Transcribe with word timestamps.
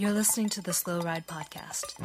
You're 0.00 0.12
listening 0.12 0.48
to 0.50 0.62
the 0.62 0.72
Slow 0.72 1.00
Ride 1.02 1.26
Podcast. 1.26 1.98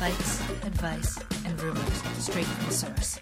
Bikes, 0.00 0.40
advice, 0.64 1.18
and 1.44 1.62
rumors 1.62 2.02
straight 2.16 2.46
from 2.46 2.64
the 2.64 2.72
source. 2.72 3.20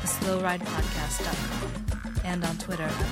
The 0.00 0.08
SlowRidePodcast.com 0.08 2.20
and 2.24 2.42
on 2.46 2.56
Twitter 2.56 2.84
at 2.84 2.98
the 2.98 3.04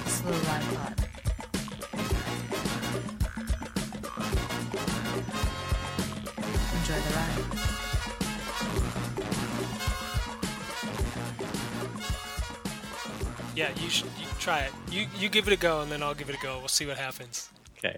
Yeah, 13.57 13.71
you 13.81 13.89
should 13.89 14.11
you 14.21 14.27
try 14.39 14.61
it. 14.61 14.73
You 14.91 15.07
you 15.19 15.31
give 15.31 15.46
it 15.46 15.55
a 15.55 15.57
go, 15.57 15.81
and 15.81 15.91
then 15.91 16.03
I'll 16.03 16.13
give 16.15 16.29
it 16.29 16.37
a 16.37 16.43
go. 16.43 16.59
We'll 16.59 16.69
see 16.69 16.85
what 16.85 16.99
happens. 16.99 17.49
Okay. 17.79 17.96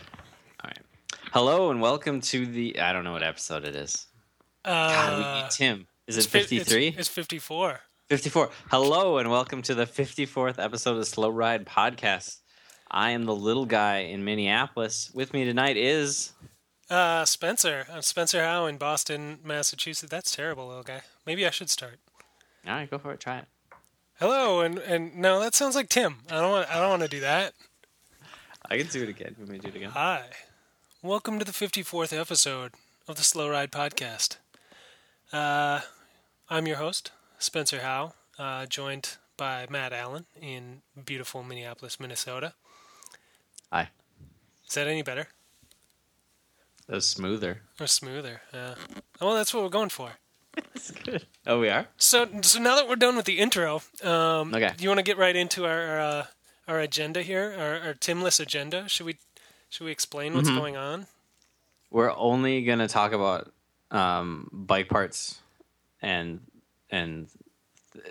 All 0.00 0.64
right. 0.64 0.78
Hello 1.32 1.70
and 1.70 1.80
welcome 1.80 2.20
to 2.22 2.44
the. 2.44 2.80
I 2.80 2.92
don't 2.92 3.04
know 3.04 3.12
what 3.12 3.22
episode 3.22 3.64
it 3.64 3.76
is. 3.76 4.08
God, 4.64 5.18
we 5.18 5.24
Uh, 5.24 5.48
Tim. 5.48 5.86
Is 6.08 6.16
it 6.18 6.24
53? 6.26 6.88
It's, 6.88 6.98
it's 6.98 7.08
54. 7.08 7.78
54. 8.08 8.50
Hello 8.72 9.18
and 9.18 9.30
welcome 9.30 9.62
to 9.62 9.76
the 9.76 9.86
54th 9.86 10.58
episode 10.58 10.96
of 10.96 11.06
Slow 11.06 11.28
Ride 11.28 11.64
Podcast. 11.66 12.38
I 12.90 13.10
am 13.10 13.26
the 13.26 13.34
little 13.36 13.66
guy 13.66 13.98
in 13.98 14.24
Minneapolis. 14.24 15.12
With 15.14 15.32
me 15.32 15.44
tonight 15.44 15.76
is. 15.76 16.32
Uh, 16.90 17.24
Spencer. 17.24 17.86
I'm 17.92 18.02
Spencer 18.02 18.42
Howe 18.42 18.66
in 18.66 18.76
Boston, 18.76 19.38
Massachusetts. 19.44 20.10
That's 20.10 20.34
terrible, 20.34 20.66
little 20.66 20.82
guy. 20.82 21.02
Maybe 21.24 21.46
I 21.46 21.50
should 21.50 21.70
start. 21.70 22.00
All 22.66 22.72
right, 22.72 22.90
go 22.90 22.98
for 22.98 23.12
it. 23.12 23.20
Try 23.20 23.38
it. 23.38 23.44
Hello, 24.20 24.60
and 24.60 24.78
and 24.78 25.16
no, 25.16 25.40
that 25.40 25.54
sounds 25.54 25.74
like 25.74 25.88
Tim. 25.88 26.18
I 26.30 26.40
don't 26.40 26.50
want. 26.50 26.70
I 26.70 26.78
don't 26.78 26.90
want 26.90 27.02
to 27.02 27.08
do 27.08 27.20
that. 27.20 27.54
I 28.68 28.76
can 28.76 28.86
do 28.88 29.02
it 29.02 29.08
again. 29.08 29.34
Let 29.38 29.48
me 29.48 29.58
do 29.58 29.68
it 29.68 29.76
again. 29.76 29.90
Hi, 29.90 30.24
welcome 31.02 31.38
to 31.38 31.44
the 31.44 31.52
54th 31.52 32.18
episode 32.18 32.72
of 33.08 33.16
the 33.16 33.22
Slow 33.22 33.48
Ride 33.48 33.72
Podcast. 33.72 34.36
Uh, 35.32 35.80
I'm 36.50 36.66
your 36.66 36.76
host, 36.76 37.12
Spencer 37.38 37.80
Howe, 37.80 38.12
uh, 38.38 38.66
joined 38.66 39.16
by 39.38 39.66
Matt 39.70 39.92
Allen 39.94 40.26
in 40.40 40.82
beautiful 41.02 41.42
Minneapolis, 41.42 41.98
Minnesota. 41.98 42.52
Hi. 43.72 43.88
Is 44.68 44.74
that 44.74 44.86
any 44.86 45.02
better 45.02 45.28
That 46.86 46.96
was 46.96 47.08
smoother. 47.08 47.62
or 47.80 47.86
smoother? 47.86 48.42
Yeah. 48.52 48.74
Well, 49.20 49.34
that's 49.34 49.54
what 49.54 49.62
we're 49.62 49.70
going 49.70 49.88
for. 49.88 50.12
That's 50.54 50.90
good. 50.90 51.26
Oh, 51.46 51.60
we 51.60 51.68
are? 51.68 51.86
So, 51.96 52.28
so 52.42 52.58
now 52.60 52.76
that 52.76 52.88
we're 52.88 52.96
done 52.96 53.16
with 53.16 53.24
the 53.26 53.38
intro, 53.38 53.82
um, 54.02 54.54
Okay. 54.54 54.72
do 54.76 54.82
you 54.82 54.88
want 54.90 54.98
to 54.98 55.04
get 55.04 55.16
right 55.18 55.34
into 55.36 55.64
our 55.66 55.98
uh, 56.00 56.26
our 56.68 56.80
agenda 56.80 57.22
here, 57.22 57.54
our, 57.58 57.88
our 57.88 57.94
Timless 57.94 58.40
agenda? 58.40 58.88
Should 58.88 59.06
we 59.06 59.16
should 59.68 59.84
we 59.84 59.90
explain 59.92 60.34
what's 60.34 60.50
Mhm. 60.50 60.54
going 60.56 60.76
on? 60.76 61.06
We're 61.90 62.14
only 62.16 62.62
going 62.64 62.78
to 62.80 62.88
talk 62.88 63.12
about 63.12 63.52
um, 63.90 64.48
bike 64.52 64.88
parts 64.88 65.40
and 66.02 66.40
and 66.90 67.28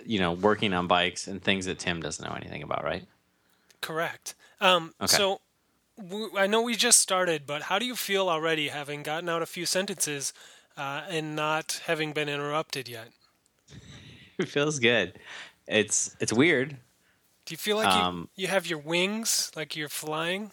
you 0.05 0.19
know 0.19 0.33
working 0.33 0.73
on 0.73 0.87
bikes 0.87 1.27
and 1.27 1.41
things 1.41 1.65
that 1.65 1.79
Tim 1.79 2.01
doesn't 2.01 2.25
know 2.27 2.35
anything 2.35 2.63
about, 2.63 2.83
right? 2.83 3.05
Correct. 3.81 4.35
Um, 4.61 4.93
Okay. 5.01 5.15
So 5.15 5.41
I 6.37 6.47
know 6.47 6.61
we 6.61 6.75
just 6.75 6.99
started, 7.01 7.45
but 7.45 7.63
how 7.63 7.77
do 7.79 7.85
you 7.85 7.95
feel 7.95 8.29
already, 8.29 8.69
having 8.69 9.03
gotten 9.03 9.27
out 9.29 9.41
a 9.41 9.45
few 9.45 9.65
sentences 9.65 10.33
uh, 10.79 11.01
and 11.09 11.35
not 11.35 11.81
having 11.85 12.13
been 12.13 12.29
interrupted 12.29 12.87
yet? 12.89 13.09
It 14.39 14.47
feels 14.47 14.79
good. 14.79 15.19
It's 15.67 16.15
it's 16.21 16.31
weird. 16.31 16.77
Do 17.45 17.53
you 17.53 17.57
feel 17.57 17.75
like 17.75 17.89
Um, 17.89 18.29
you, 18.35 18.43
you 18.43 18.47
have 18.47 18.65
your 18.67 18.79
wings, 18.79 19.51
like 19.53 19.75
you're 19.75 19.89
flying? 19.89 20.51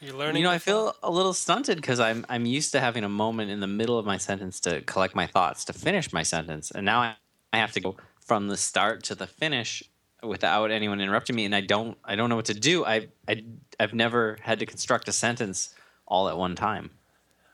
You're 0.00 0.14
learning. 0.14 0.36
You 0.36 0.44
know, 0.44 0.52
I 0.54 0.58
feel 0.58 0.94
a 1.02 1.10
little 1.10 1.34
stunted 1.34 1.76
because 1.76 1.98
I'm 1.98 2.24
I'm 2.28 2.46
used 2.46 2.70
to 2.72 2.80
having 2.80 3.02
a 3.02 3.08
moment 3.08 3.50
in 3.50 3.58
the 3.58 3.66
middle 3.66 3.98
of 3.98 4.06
my 4.06 4.18
sentence 4.18 4.60
to 4.60 4.82
collect 4.82 5.16
my 5.16 5.26
thoughts 5.26 5.64
to 5.64 5.72
finish 5.72 6.12
my 6.12 6.22
sentence, 6.22 6.70
and 6.70 6.84
now 6.86 7.00
I, 7.00 7.16
I 7.52 7.58
have 7.58 7.72
to 7.72 7.80
go 7.80 7.96
from 8.20 8.46
the 8.48 8.56
start 8.56 9.02
to 9.04 9.14
the 9.16 9.26
finish 9.26 9.82
without 10.22 10.70
anyone 10.70 11.00
interrupting 11.00 11.34
me, 11.34 11.44
and 11.44 11.54
I 11.54 11.62
don't 11.62 11.98
I 12.04 12.14
don't 12.14 12.28
know 12.30 12.36
what 12.36 12.46
to 12.46 12.54
do. 12.54 12.84
I 12.84 13.08
I 13.26 13.44
I've 13.80 13.94
never 13.94 14.38
had 14.42 14.60
to 14.60 14.66
construct 14.66 15.08
a 15.08 15.12
sentence 15.12 15.74
all 16.06 16.28
at 16.28 16.36
one 16.38 16.54
time. 16.54 16.90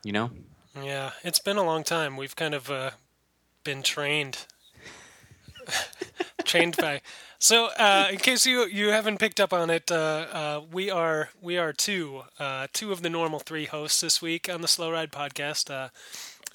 You 0.03 0.11
know. 0.11 0.29
Yeah, 0.79 1.11
it's 1.23 1.39
been 1.39 1.57
a 1.57 1.63
long 1.63 1.83
time. 1.83 2.15
We've 2.17 2.35
kind 2.35 2.53
of 2.53 2.69
uh, 2.69 2.91
been 3.63 3.83
trained, 3.83 4.45
trained 6.45 6.77
by. 6.77 7.01
So, 7.39 7.67
uh, 7.77 8.07
in 8.11 8.17
case 8.19 8.45
you 8.45 8.65
you 8.65 8.89
haven't 8.89 9.17
picked 9.19 9.39
up 9.39 9.51
on 9.53 9.69
it, 9.69 9.91
uh, 9.91 9.95
uh, 10.31 10.61
we 10.71 10.89
are 10.89 11.29
we 11.41 11.57
are 11.57 11.73
two 11.73 12.23
uh, 12.39 12.67
two 12.73 12.91
of 12.91 13.01
the 13.01 13.09
normal 13.09 13.39
three 13.39 13.65
hosts 13.65 14.01
this 14.01 14.21
week 14.21 14.47
on 14.49 14.61
the 14.61 14.67
Slow 14.67 14.91
Ride 14.91 15.11
podcast. 15.11 15.69
Uh, 15.69 15.89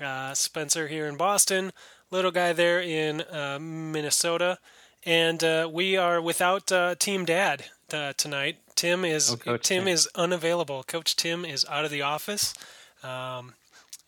uh, 0.02 0.34
Spencer 0.34 0.88
here 0.88 1.06
in 1.06 1.16
Boston, 1.16 1.72
little 2.10 2.30
guy 2.30 2.52
there 2.52 2.80
in 2.80 3.22
uh, 3.22 3.58
Minnesota, 3.60 4.58
and 5.04 5.42
uh, 5.42 5.68
we 5.72 5.96
are 5.96 6.20
without 6.20 6.70
uh, 6.70 6.94
Team 6.94 7.24
Dad 7.24 7.64
uh, 7.92 8.12
tonight. 8.16 8.58
Tim 8.74 9.04
is 9.04 9.30
Oh, 9.46 9.56
Tim 9.56 9.84
Tim. 9.84 9.88
is 9.88 10.08
unavailable. 10.14 10.82
Coach 10.84 11.16
Tim 11.16 11.44
is 11.44 11.64
out 11.68 11.84
of 11.86 11.90
the 11.90 12.02
office. 12.02 12.54
Um, 13.02 13.54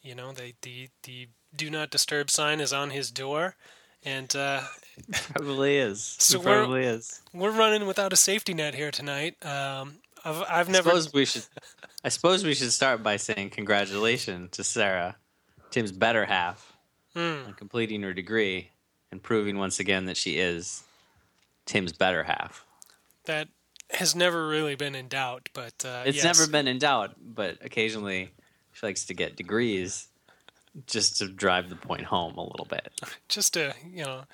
you 0.08 0.14
know, 0.14 0.32
the 0.32 0.54
the 0.62 0.88
the 1.02 1.28
do 1.54 1.70
not 1.70 1.90
disturb 1.90 2.30
sign 2.30 2.60
is 2.60 2.72
on 2.72 2.90
his 2.90 3.10
door, 3.10 3.54
and 4.04 4.34
uh, 4.34 4.62
probably 5.34 5.76
is. 5.78 6.16
So 6.20 6.40
it 6.40 6.44
we're- 6.46 6.86
is. 6.86 7.20
we're 7.32 7.50
running 7.50 7.86
without 7.86 8.12
a 8.12 8.16
safety 8.16 8.54
net 8.54 8.74
here 8.74 8.90
tonight. 8.90 9.34
Um, 9.44 9.96
I've 10.24 10.42
I've 10.42 10.68
I 10.68 10.72
never. 10.72 10.88
suppose 10.90 11.12
we 11.12 11.24
should. 11.24 11.44
I 12.04 12.08
suppose 12.08 12.44
we 12.44 12.54
should 12.54 12.72
start 12.72 13.02
by 13.02 13.16
saying 13.16 13.50
congratulations 13.50 14.50
to 14.52 14.64
Sara, 14.64 15.16
Tim's 15.70 15.92
better 15.92 16.24
half, 16.24 16.76
Hmm. 17.14 17.46
on 17.48 17.54
completing 17.54 18.02
her 18.02 18.12
degree 18.14 18.70
and 19.10 19.22
proving 19.22 19.58
once 19.58 19.78
again 19.80 20.06
that 20.06 20.16
she 20.16 20.38
is 20.38 20.82
Tim's 21.66 21.92
better 21.92 22.24
half. 22.24 22.64
that 23.24 23.48
has 23.90 24.14
never 24.14 24.46
really 24.46 24.74
been 24.74 24.94
in 24.94 25.08
doubt, 25.08 25.48
but 25.54 25.72
uh, 25.84 26.02
It's 26.04 26.22
yes. 26.22 26.24
never 26.24 26.50
been 26.50 26.68
in 26.68 26.78
doubt, 26.78 27.14
but 27.20 27.56
occasionally 27.64 28.30
she 28.78 28.86
likes 28.86 29.04
to 29.06 29.14
get 29.14 29.36
degrees 29.36 30.08
just 30.86 31.16
to 31.18 31.28
drive 31.28 31.68
the 31.68 31.76
point 31.76 32.04
home 32.04 32.36
a 32.36 32.44
little 32.44 32.66
bit. 32.66 32.92
just 33.28 33.54
to 33.54 33.74
you 33.90 34.04
know. 34.04 34.24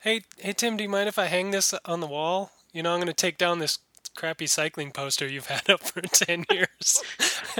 Hey 0.00 0.22
hey 0.38 0.52
Tim, 0.52 0.76
do 0.76 0.84
you 0.84 0.90
mind 0.90 1.08
if 1.08 1.18
I 1.18 1.26
hang 1.26 1.50
this 1.50 1.74
on 1.84 2.00
the 2.00 2.06
wall? 2.06 2.52
You 2.72 2.82
know, 2.82 2.92
I'm 2.92 2.98
going 2.98 3.08
to 3.08 3.14
take 3.14 3.38
down 3.38 3.58
this 3.58 3.78
crappy 4.14 4.46
cycling 4.46 4.92
poster 4.92 5.26
you've 5.26 5.46
had 5.46 5.70
up 5.70 5.82
for 5.82 6.02
ten 6.02 6.44
years. 6.50 7.02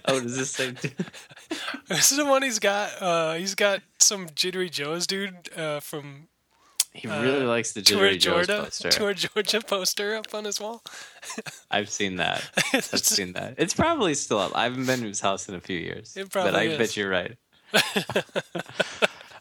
Oh, 0.04 0.20
does 0.20 0.36
this 0.36 0.50
say? 0.50 0.70
this 1.88 2.12
is 2.12 2.18
the 2.18 2.26
one 2.26 2.42
he's 2.42 2.58
got. 2.58 2.90
Uh, 3.00 3.34
he's 3.34 3.54
got 3.54 3.80
some 3.98 4.28
jittery 4.34 4.68
Joe's 4.68 5.06
dude 5.06 5.50
uh, 5.56 5.80
from 5.80 6.28
He 6.98 7.06
really 7.08 7.44
likes 7.44 7.72
the 7.72 7.82
Tour 7.82 8.14
Georgia 8.16 8.62
poster. 8.64 8.90
Tour 8.90 9.14
Georgia 9.14 9.60
poster 9.60 10.16
up 10.16 10.34
on 10.34 10.44
his 10.44 10.60
wall. 10.60 10.82
I've 11.70 11.88
seen 11.90 12.16
that. 12.16 12.42
I've 12.74 12.84
seen 12.84 13.32
that. 13.34 13.54
It's 13.58 13.72
probably 13.74 14.14
still 14.14 14.38
up. 14.38 14.52
I 14.56 14.64
haven't 14.64 14.86
been 14.86 15.00
to 15.00 15.06
his 15.06 15.20
house 15.20 15.48
in 15.48 15.54
a 15.54 15.60
few 15.60 15.78
years. 15.78 16.16
It 16.16 16.30
but 16.32 16.54
I 16.54 16.62
is. 16.64 16.78
bet 16.78 16.96
you're 16.96 17.10
right. 17.10 17.36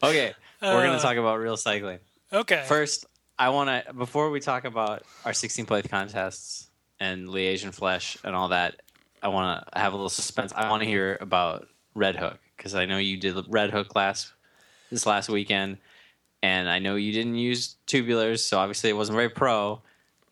okay, 0.03 0.33
we're 0.61 0.71
going 0.73 0.89
Uh, 0.91 0.97
to 0.97 1.01
talk 1.01 1.17
about 1.17 1.39
real 1.39 1.57
cycling. 1.57 1.99
Okay. 2.31 2.63
First, 2.67 3.05
I 3.39 3.49
want 3.49 3.69
to 3.87 3.93
before 3.93 4.29
we 4.29 4.39
talk 4.39 4.65
about 4.65 5.03
our 5.25 5.33
16 5.33 5.65
plate 5.65 5.89
contests 5.89 6.69
and 6.99 7.27
Liège 7.27 7.63
and 7.63 7.73
Flèche 7.73 8.17
and 8.23 8.35
all 8.35 8.49
that. 8.49 8.81
I 9.21 9.29
want 9.29 9.65
to 9.71 9.79
have 9.79 9.93
a 9.93 9.95
little 9.95 10.09
suspense. 10.09 10.53
I 10.55 10.69
want 10.69 10.83
to 10.83 10.87
hear 10.89 11.17
about 11.21 11.67
Red 11.95 12.15
Hook 12.15 12.37
because 12.55 12.75
I 12.75 12.85
know 12.85 12.97
you 12.97 13.17
did 13.17 13.35
Red 13.47 13.71
Hook 13.71 13.95
last 13.95 14.31
this 14.91 15.05
last 15.05 15.27
weekend, 15.29 15.77
and 16.43 16.69
I 16.69 16.79
know 16.79 16.95
you 16.95 17.11
didn't 17.11 17.35
use 17.35 17.75
tubulars, 17.87 18.39
so 18.39 18.59
obviously 18.59 18.89
it 18.89 18.93
wasn't 18.93 19.15
very 19.15 19.29
pro. 19.29 19.81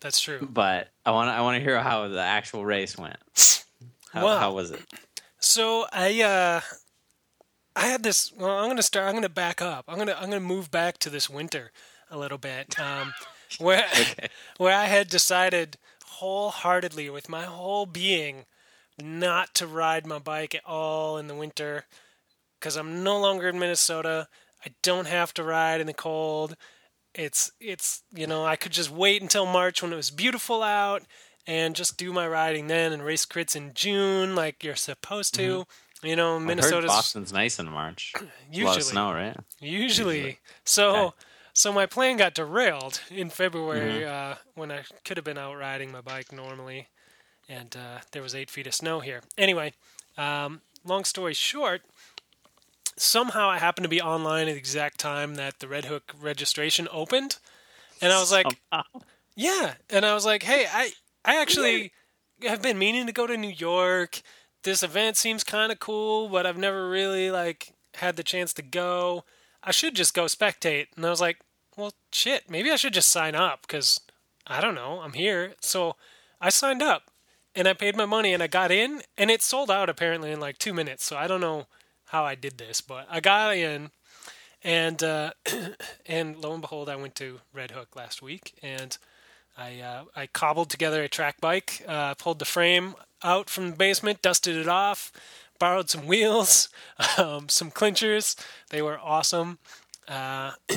That's 0.00 0.20
true. 0.20 0.46
But 0.50 0.88
I 1.04 1.10
want 1.10 1.28
to 1.28 1.32
I 1.32 1.40
want 1.40 1.56
to 1.56 1.60
hear 1.62 1.80
how 1.80 2.06
the 2.08 2.20
actual 2.20 2.64
race 2.64 2.96
went. 2.96 3.16
How, 4.12 4.24
Wow. 4.24 4.38
how 4.38 4.52
was 4.52 4.70
it? 4.70 4.82
So 5.40 5.86
I 5.92 6.22
uh 6.22 6.60
I 7.74 7.86
had 7.86 8.02
this 8.02 8.32
well 8.36 8.58
I'm 8.58 8.66
going 8.66 8.76
to 8.76 8.82
start 8.82 9.06
I'm 9.06 9.12
going 9.12 9.22
to 9.22 9.28
back 9.28 9.60
up. 9.60 9.84
I'm 9.88 9.96
going 9.96 10.08
to 10.08 10.20
I'm 10.20 10.30
to 10.30 10.40
move 10.40 10.70
back 10.70 10.98
to 10.98 11.10
this 11.10 11.28
winter 11.28 11.72
a 12.10 12.18
little 12.18 12.38
bit. 12.38 12.78
Um 12.78 13.14
where 13.58 13.84
Okay. 14.00 14.28
where 14.58 14.74
I 14.76 14.84
had 14.86 15.08
decided 15.08 15.76
wholeheartedly 16.04 17.10
with 17.10 17.28
my 17.28 17.44
whole 17.44 17.86
being 17.86 18.44
not 19.00 19.54
to 19.54 19.66
ride 19.66 20.06
my 20.06 20.18
bike 20.18 20.54
at 20.54 20.64
all 20.64 21.18
in 21.18 21.26
the 21.26 21.34
winter 21.34 21.84
cuz 22.60 22.76
I'm 22.76 23.02
no 23.02 23.18
longer 23.18 23.48
in 23.48 23.58
Minnesota. 23.58 24.28
I 24.66 24.70
don't 24.82 25.06
have 25.06 25.32
to 25.34 25.44
ride 25.44 25.80
in 25.80 25.86
the 25.86 25.94
cold. 25.94 26.56
It's 27.14 27.52
it's 27.60 28.02
you 28.12 28.26
know, 28.26 28.44
I 28.44 28.56
could 28.56 28.72
just 28.72 28.90
wait 28.90 29.22
until 29.22 29.46
March 29.46 29.82
when 29.82 29.92
it 29.92 29.96
was 29.96 30.10
beautiful 30.10 30.62
out 30.62 31.02
and 31.46 31.76
just 31.76 31.96
do 31.96 32.12
my 32.12 32.26
riding 32.26 32.66
then 32.66 32.92
and 32.92 33.04
race 33.04 33.24
crits 33.24 33.54
in 33.54 33.72
June 33.74 34.34
like 34.34 34.64
you're 34.64 34.74
supposed 34.74 35.34
to 35.36 35.64
You 36.02 36.16
know, 36.16 36.38
Minnesota's 36.40 36.90
Boston's 36.90 37.32
nice 37.32 37.58
in 37.58 37.70
March. 37.70 38.12
usually 38.52 38.80
snow, 38.82 39.12
right? 39.12 39.36
Usually. 39.60 40.16
Usually. 40.16 40.38
So 40.64 40.96
Okay. 40.96 41.16
so 41.52 41.72
my 41.72 41.86
plan 41.86 42.16
got 42.18 42.34
derailed 42.34 43.00
in 43.10 43.30
February 43.30 44.02
Mm-hmm. 44.02 44.32
uh, 44.32 44.34
when 44.54 44.70
I 44.72 44.82
could 45.04 45.16
have 45.16 45.24
been 45.24 45.38
out 45.38 45.56
riding 45.56 45.90
my 45.92 46.00
bike 46.02 46.32
normally, 46.32 46.88
and 47.48 47.74
uh, 47.76 48.00
there 48.12 48.22
was 48.22 48.34
eight 48.34 48.50
feet 48.50 48.66
of 48.66 48.74
snow 48.74 49.00
here. 49.00 49.22
Anyway, 49.38 49.72
um, 50.18 50.60
long 50.84 51.04
story 51.04 51.32
short, 51.34 51.82
somehow 52.96 53.48
I 53.50 53.58
happened 53.58 53.84
to 53.84 53.88
be 53.88 54.00
online 54.00 54.48
at 54.48 54.52
the 54.52 54.58
exact 54.58 54.98
time 54.98 55.34
that 55.36 55.58
the 55.60 55.68
Red 55.68 55.86
Hook 55.86 56.14
registration 56.20 56.88
opened, 56.90 57.38
and 58.00 58.12
I 58.12 58.20
was 58.20 58.32
like, 58.32 58.46
Somehow. 58.72 58.84
yeah, 59.34 59.74
and 59.90 60.04
I 60.04 60.14
was 60.14 60.24
like, 60.26 60.42
hey, 60.42 60.66
I 60.72 60.92
I 61.24 61.40
actually 61.40 61.92
have 62.42 62.62
been 62.62 62.78
meaning 62.78 63.06
to 63.06 63.12
go 63.12 63.26
to 63.26 63.36
New 63.36 63.48
York. 63.48 64.20
This 64.62 64.82
event 64.82 65.16
seems 65.16 65.44
kind 65.44 65.70
of 65.72 65.78
cool, 65.78 66.28
but 66.28 66.46
I've 66.46 66.58
never 66.58 66.88
really 66.88 67.30
like 67.30 67.72
had 67.94 68.16
the 68.16 68.22
chance 68.22 68.52
to 68.54 68.62
go. 68.62 69.24
I 69.62 69.70
should 69.70 69.94
just 69.94 70.14
go 70.14 70.24
spectate. 70.26 70.88
And 70.96 71.04
I 71.06 71.10
was 71.10 71.20
like, 71.20 71.38
well, 71.76 71.92
shit, 72.12 72.50
maybe 72.50 72.70
I 72.70 72.76
should 72.76 72.94
just 72.94 73.10
sign 73.10 73.34
up 73.34 73.62
because 73.62 74.00
I 74.46 74.60
don't 74.60 74.74
know, 74.74 75.00
I'm 75.02 75.12
here. 75.14 75.54
So 75.60 75.96
I 76.40 76.50
signed 76.50 76.82
up 76.82 77.10
and 77.54 77.66
I 77.68 77.72
paid 77.72 77.96
my 77.96 78.06
money 78.06 78.32
and 78.32 78.42
I 78.42 78.46
got 78.48 78.70
in 78.70 79.02
and 79.16 79.30
it 79.30 79.42
sold 79.42 79.70
out 79.70 79.88
apparently 79.88 80.30
in 80.30 80.40
like 80.40 80.58
two 80.58 80.74
minutes. 80.74 81.04
So 81.04 81.16
I 81.16 81.26
don't 81.26 81.40
know 81.40 81.66
how 82.06 82.24
I 82.24 82.34
did 82.34 82.58
this, 82.58 82.80
but 82.80 83.06
I 83.10 83.20
got 83.20 83.56
in 83.56 83.90
and 84.62 85.02
uh, 85.02 85.30
and 86.06 86.36
lo 86.36 86.52
and 86.52 86.60
behold, 86.60 86.88
I 86.88 86.96
went 86.96 87.14
to 87.16 87.40
Red 87.52 87.70
Hook 87.70 87.94
last 87.94 88.22
week 88.22 88.54
and 88.62 88.96
I 89.56 89.80
uh, 89.80 90.04
I 90.14 90.26
cobbled 90.26 90.70
together 90.70 91.02
a 91.02 91.08
track 91.08 91.40
bike, 91.40 91.82
uh, 91.86 92.14
pulled 92.14 92.38
the 92.38 92.44
frame 92.44 92.94
out 93.22 93.48
from 93.48 93.70
the 93.70 93.76
basement, 93.76 94.22
dusted 94.22 94.56
it 94.56 94.68
off, 94.68 95.12
borrowed 95.58 95.88
some 95.90 96.06
wheels, 96.06 96.68
um, 97.18 97.48
some 97.48 97.70
clinchers. 97.70 98.36
They 98.70 98.82
were 98.82 98.98
awesome. 98.98 99.58
Uh, 100.08 100.52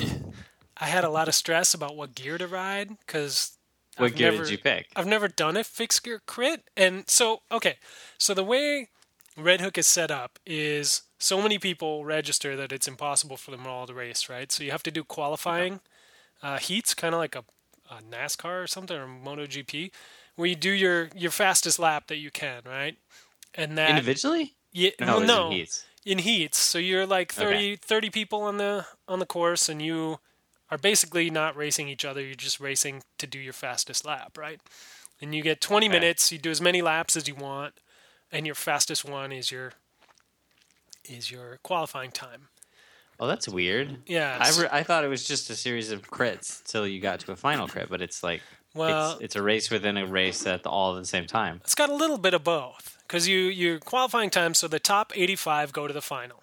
I 0.82 0.86
had 0.86 1.04
a 1.04 1.10
lot 1.10 1.28
of 1.28 1.34
stress 1.34 1.74
about 1.74 1.96
what 1.96 2.14
gear 2.14 2.38
to 2.38 2.46
ride 2.46 2.90
because 3.06 3.58
What 3.96 4.12
I've 4.12 4.14
gear 4.14 4.30
never, 4.32 4.44
did 4.44 4.50
you 4.50 4.58
pick? 4.58 4.86
I've 4.96 5.06
never 5.06 5.28
done 5.28 5.56
a 5.56 5.64
fixed 5.64 6.02
gear 6.04 6.22
crit, 6.26 6.62
and 6.76 7.08
so 7.10 7.42
okay, 7.52 7.76
so 8.18 8.34
the 8.34 8.44
way 8.44 8.88
Red 9.36 9.60
Hook 9.60 9.76
is 9.76 9.86
set 9.86 10.10
up 10.10 10.38
is 10.46 11.02
so 11.20 11.42
many 11.42 11.58
people 11.58 12.04
register 12.04 12.56
that 12.56 12.72
it's 12.72 12.88
impossible 12.88 13.38
for 13.38 13.52
them 13.52 13.66
all 13.66 13.86
to 13.86 13.94
race, 13.94 14.28
right? 14.30 14.52
So 14.52 14.64
you 14.64 14.72
have 14.72 14.84
to 14.84 14.92
do 14.92 15.04
qualifying 15.04 15.80
uh, 16.42 16.58
heats, 16.58 16.94
kind 16.94 17.14
of 17.14 17.20
like 17.20 17.36
a, 17.36 17.44
a 17.90 18.02
NASCAR 18.02 18.64
or 18.64 18.68
something 18.68 18.96
or 18.96 19.06
MotoGP, 19.06 19.92
where 20.36 20.48
you 20.48 20.56
do 20.56 20.70
your 20.70 21.10
your 21.16 21.32
fastest 21.32 21.78
lap 21.80 22.08
that 22.08 22.16
you 22.18 22.30
can, 22.30 22.62
right? 22.66 22.98
And 23.54 23.78
that 23.78 24.06
Individually? 24.06 24.56
yeah, 24.72 24.90
No, 25.00 25.18
well, 25.18 25.20
no, 25.20 25.42
in 25.42 25.52
heats. 25.52 25.86
in 26.04 26.18
heats. 26.20 26.58
So 26.58 26.78
you're 26.78 27.06
like 27.06 27.32
30, 27.32 27.76
Okay. 27.76 27.76
30 27.76 28.10
people 28.10 28.42
on 28.42 28.58
the 28.58 28.86
on 29.08 29.20
the 29.20 29.26
course, 29.26 29.68
and 29.68 29.82
you 29.82 30.20
are 30.70 30.78
basically 30.78 31.30
not 31.30 31.56
racing 31.56 31.88
each 31.88 32.04
other. 32.04 32.22
You're 32.22 32.34
just 32.34 32.60
racing 32.60 33.02
to 33.18 33.26
do 33.26 33.38
your 33.38 33.52
fastest 33.54 34.04
lap, 34.06 34.38
right? 34.38 34.60
And 35.20 35.34
you 35.34 35.42
get 35.42 35.60
20 35.60 35.88
Okay. 35.88 35.88
minutes. 35.88 36.32
You 36.32 36.38
do 36.38 36.50
as 36.50 36.60
many 36.60 36.82
laps 36.82 37.16
as 37.16 37.28
you 37.28 37.36
want, 37.36 37.74
and 38.32 38.46
your 38.46 38.54
fastest 38.56 39.04
one 39.04 39.32
is 39.32 39.50
your 39.52 39.72
is 41.10 41.30
your 41.30 41.58
qualifying 41.62 42.10
time. 42.10 42.48
Oh, 43.18 43.26
that's 43.26 43.46
weird. 43.48 43.98
Yeah. 44.06 44.38
I, 44.40 44.60
re- 44.62 44.68
I 44.72 44.82
thought 44.82 45.04
it 45.04 45.08
was 45.08 45.26
just 45.26 45.50
a 45.50 45.54
series 45.54 45.90
of 45.90 46.02
crits 46.10 46.60
until 46.62 46.86
you 46.86 47.00
got 47.00 47.20
to 47.20 47.32
a 47.32 47.36
final 47.36 47.68
crit, 47.68 47.88
but 47.90 48.00
it's 48.00 48.22
like 48.22 48.40
Well- 48.74 49.12
it's, 49.12 49.20
it's 49.20 49.36
a 49.36 49.42
race 49.42 49.70
within 49.70 49.96
a 49.98 50.06
race 50.06 50.46
at 50.46 50.62
the, 50.62 50.70
all 50.70 50.96
at 50.96 51.00
the 51.00 51.06
same 51.06 51.26
time. 51.26 51.60
It's 51.64 51.74
got 51.74 51.90
a 51.90 51.94
little 51.94 52.16
bit 52.18 52.32
of 52.32 52.42
both 52.44 52.96
because 53.06 53.28
you 53.28 53.38
your 53.40 53.78
qualifying 53.78 54.30
time. 54.30 54.54
So 54.54 54.68
the 54.68 54.78
top 54.78 55.12
85 55.14 55.72
go 55.72 55.86
to 55.86 55.92
the 55.92 56.00
final. 56.00 56.42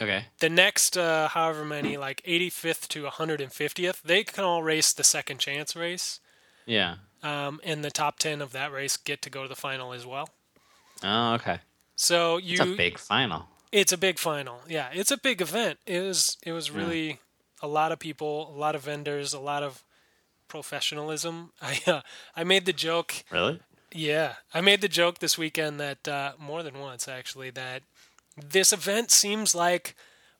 Okay. 0.00 0.26
The 0.38 0.48
next, 0.48 0.96
uh, 0.96 1.26
however 1.28 1.64
many, 1.64 1.96
like 1.96 2.22
85th 2.22 2.86
to 2.88 3.02
150th, 3.04 4.02
they 4.02 4.22
can 4.22 4.44
all 4.44 4.62
race 4.62 4.92
the 4.92 5.02
second 5.02 5.38
chance 5.38 5.74
race. 5.74 6.20
Yeah. 6.66 6.96
um, 7.24 7.60
and 7.64 7.82
the 7.82 7.90
top 7.90 8.18
10 8.20 8.40
of 8.40 8.52
that 8.52 8.70
race 8.70 8.96
get 8.96 9.22
to 9.22 9.30
go 9.30 9.42
to 9.42 9.48
the 9.48 9.56
final 9.56 9.92
as 9.92 10.06
well. 10.06 10.28
Oh, 11.02 11.32
okay. 11.34 11.58
So 11.96 12.36
you 12.36 12.52
It's 12.52 12.60
a 12.60 12.76
big 12.76 12.98
final. 12.98 13.48
It's 13.72 13.92
a 13.92 13.98
big 13.98 14.18
final. 14.18 14.60
Yeah, 14.68 14.88
it's 14.92 15.10
a 15.10 15.16
big 15.18 15.40
event. 15.40 15.78
It 15.86 16.00
was 16.00 16.36
it 16.42 16.52
was 16.52 16.70
really 16.70 17.18
a 17.62 17.68
lot 17.68 17.92
of 17.92 17.98
people, 17.98 18.52
a 18.54 18.58
lot 18.58 18.74
of 18.74 18.82
vendors, 18.82 19.32
a 19.34 19.40
lot 19.40 19.62
of 19.62 19.82
professionalism. 20.48 21.52
I 21.62 21.80
uh, 21.86 22.00
I 22.36 22.44
made 22.44 22.66
the 22.66 22.72
joke 22.72 23.24
Really? 23.30 23.60
yeah, 23.92 24.34
I 24.54 24.60
made 24.60 24.80
the 24.80 24.88
joke 24.88 25.18
this 25.18 25.38
weekend 25.38 25.78
that 25.80 26.06
uh, 26.08 26.32
more 26.38 26.62
than 26.62 26.78
once 26.78 27.08
actually 27.08 27.50
that 27.50 27.82
this 28.36 28.72
event 28.72 29.10
seems 29.10 29.54
like 29.54 29.94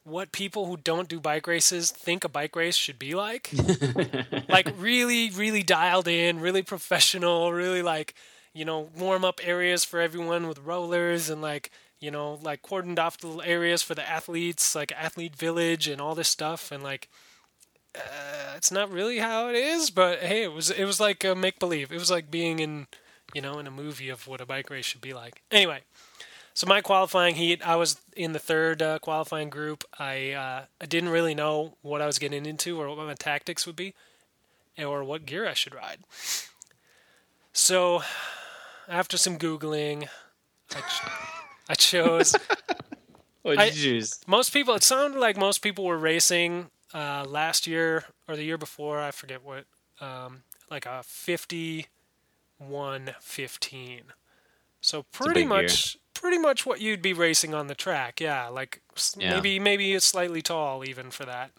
what 0.05 0.33
people 0.33 0.67
who 0.67 0.77
don't 0.77 1.09
do 1.09 1.21
bike 1.21 1.47
races 1.47 1.91
think 1.91 2.25
a 2.25 2.29
bike 2.29 2.57
race 2.57 2.77
should 2.77 2.99
be 2.99 3.15
like. 3.15 3.51
like 4.49 4.69
really, 4.79 5.29
really 5.31 5.63
dialed 5.63 6.09
in, 6.09 6.41
really 6.41 6.63
professional, 6.63 7.53
really 7.53 7.83
like 7.83 8.15
you 8.55 8.65
know 8.65 8.89
warm 8.97 9.25
up 9.25 9.41
areas 9.45 9.85
for 9.85 10.01
everyone 10.01 10.49
with 10.49 10.59
rollers 10.61 11.29
and 11.29 11.43
like 11.43 11.71
you 12.01 12.11
know 12.11 12.39
like 12.43 12.63
cordoned 12.63 12.99
off 12.99 13.23
little 13.23 13.43
areas 13.43 13.83
for 13.83 13.95
the 13.95 14.09
athletes, 14.09 14.75
like 14.75 14.93
athlete 14.93 15.37
village 15.37 15.89
and 15.89 16.01
all 16.01 16.15
this 16.15 16.29
stuff 16.29 16.73
and 16.73 16.83
like. 16.83 17.09
Uh, 17.97 18.53
it's 18.55 18.71
not 18.71 18.93
really 18.93 19.19
how 19.19 19.49
it 19.49 19.57
is, 19.57 19.91
but 19.91 20.21
hey, 20.21 20.45
it 20.45 20.53
was 20.53 20.71
it 20.71 20.85
was 20.85 21.01
like 21.01 21.25
a 21.25 21.35
make 21.35 21.59
believe. 21.59 21.91
It 21.91 21.99
was 21.99 22.11
like 22.11 22.31
being 22.31 22.59
in 22.61 22.87
you 23.35 23.41
know, 23.41 23.59
in 23.59 23.67
a 23.67 23.71
movie 23.71 24.09
of 24.09 24.27
what 24.27 24.41
a 24.41 24.47
bike 24.47 24.71
race 24.71 24.85
should 24.85 25.01
be 25.01 25.13
like. 25.13 25.43
Anyway, 25.51 25.81
so 26.55 26.67
my 26.67 26.81
qualifying 26.81 27.35
heat, 27.35 27.67
I 27.67 27.77
was 27.77 28.01
in 28.17 28.33
the 28.33 28.39
third 28.39 28.83
uh, 28.83 28.99
qualifying 28.99 29.51
group. 29.51 29.85
I 29.99 30.33
uh, 30.33 30.63
I 30.81 30.87
didn't 30.87 31.11
really 31.11 31.35
know 31.35 31.75
what 31.83 32.03
I 32.03 32.07
was 32.07 32.19
getting 32.19 32.47
into 32.47 32.81
or 32.81 32.89
what 32.89 32.99
my 32.99 33.15
tactics 33.15 33.67
would 33.67 33.77
be, 33.77 33.95
or 34.79 35.05
what 35.05 35.27
gear 35.27 35.47
I 35.47 35.55
should 35.55 35.75
ride. 35.75 36.01
So, 37.53 38.03
after 38.89 39.17
some 39.17 39.39
googling, 39.39 40.09
I, 40.75 40.83
I 41.69 41.75
chose 41.75 42.35
What 43.43 43.53
did 43.53 43.61
I- 43.61 43.65
you 43.67 43.73
choose? 43.73 44.21
most 44.27 44.53
people. 44.53 44.75
It 44.75 44.83
sounded 44.83 45.19
like 45.19 45.37
most 45.37 45.59
people 45.63 45.85
were 45.85 45.99
racing 45.99 46.71
uh, 46.95 47.25
last 47.29 47.67
year 47.67 48.05
or 48.27 48.37
the 48.37 48.43
year 48.45 48.59
before. 48.59 49.01
I 49.01 49.11
forget 49.11 49.45
what, 49.45 49.65
um, 50.01 50.43
like 50.71 50.87
a 50.87 51.03
fifty-one 52.59 53.15
fifteen. 53.21 54.03
So 54.81 55.03
pretty 55.13 55.45
much, 55.45 55.97
pretty 56.15 56.39
much 56.39 56.65
what 56.67 56.81
you'd 56.81 57.03
be 57.03 57.13
racing 57.13 57.55
on 57.55 57.67
the 57.67 57.75
track. 57.75 58.21
Yeah, 58.21 58.49
like 58.49 58.83
Yeah. 59.17 59.35
maybe 59.35 59.59
maybe 59.59 59.93
it's 59.95 60.07
slightly 60.07 60.43
tall 60.43 60.85
even 60.85 61.11
for 61.11 61.25
that. 61.25 61.51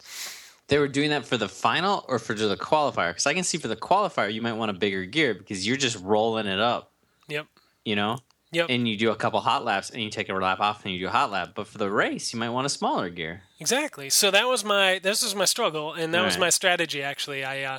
They 0.68 0.78
were 0.78 0.88
doing 0.88 1.10
that 1.10 1.26
for 1.26 1.36
the 1.36 1.48
final 1.48 2.04
or 2.08 2.18
for 2.20 2.32
the 2.34 2.56
qualifier? 2.56 3.10
Because 3.10 3.26
I 3.26 3.34
can 3.34 3.42
see 3.42 3.58
for 3.58 3.66
the 3.68 3.74
qualifier, 3.76 4.32
you 4.32 4.40
might 4.40 4.52
want 4.52 4.70
a 4.70 4.74
bigger 4.74 5.04
gear 5.04 5.34
because 5.34 5.66
you're 5.66 5.76
just 5.76 5.98
rolling 6.00 6.46
it 6.46 6.60
up, 6.60 6.92
Yep. 7.28 7.46
you 7.84 7.96
know? 7.96 8.18
Yep. 8.52 8.66
And 8.68 8.88
you 8.88 8.96
do 8.96 9.10
a 9.10 9.16
couple 9.16 9.40
hot 9.40 9.64
laps 9.64 9.90
and 9.90 10.02
you 10.02 10.10
take 10.10 10.28
a 10.28 10.34
lap 10.34 10.58
off 10.60 10.84
and 10.84 10.92
you 10.92 10.98
do 11.00 11.06
a 11.06 11.10
hot 11.10 11.30
lap. 11.30 11.50
But 11.54 11.68
for 11.68 11.78
the 11.78 11.90
race, 11.90 12.32
you 12.32 12.38
might 12.40 12.48
want 12.48 12.66
a 12.66 12.68
smaller 12.70 13.08
gear. 13.08 13.42
Exactly. 13.60 14.10
So 14.10 14.30
that 14.32 14.48
was 14.48 14.64
my 14.64 14.98
this 14.98 15.22
was 15.22 15.34
my 15.34 15.44
struggle, 15.44 15.92
and 15.92 16.12
that 16.14 16.24
was 16.24 16.36
my 16.36 16.50
strategy. 16.50 17.02
Actually, 17.02 17.44
I 17.44 17.62
uh, 17.62 17.78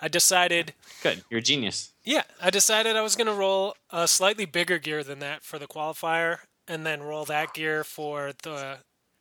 I 0.00 0.08
decided 0.08 0.74
Good. 1.02 1.22
You're 1.30 1.38
a 1.38 1.42
genius. 1.42 1.92
Yeah, 2.04 2.22
I 2.42 2.50
decided 2.50 2.96
I 2.96 3.02
was 3.02 3.14
going 3.14 3.26
to 3.26 3.32
roll 3.32 3.76
a 3.90 4.08
slightly 4.08 4.44
bigger 4.46 4.78
gear 4.78 5.04
than 5.04 5.18
that 5.20 5.44
for 5.44 5.58
the 5.58 5.66
qualifier, 5.68 6.38
and 6.66 6.84
then 6.84 7.02
roll 7.02 7.24
that 7.26 7.52
gear 7.54 7.84
for 7.84 8.32
the 8.42 8.78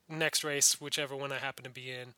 next 0.09 0.43
race, 0.43 0.79
whichever 0.81 1.15
one 1.15 1.31
I 1.31 1.37
happen 1.37 1.63
to 1.65 1.69
be 1.69 1.91
in. 1.91 2.13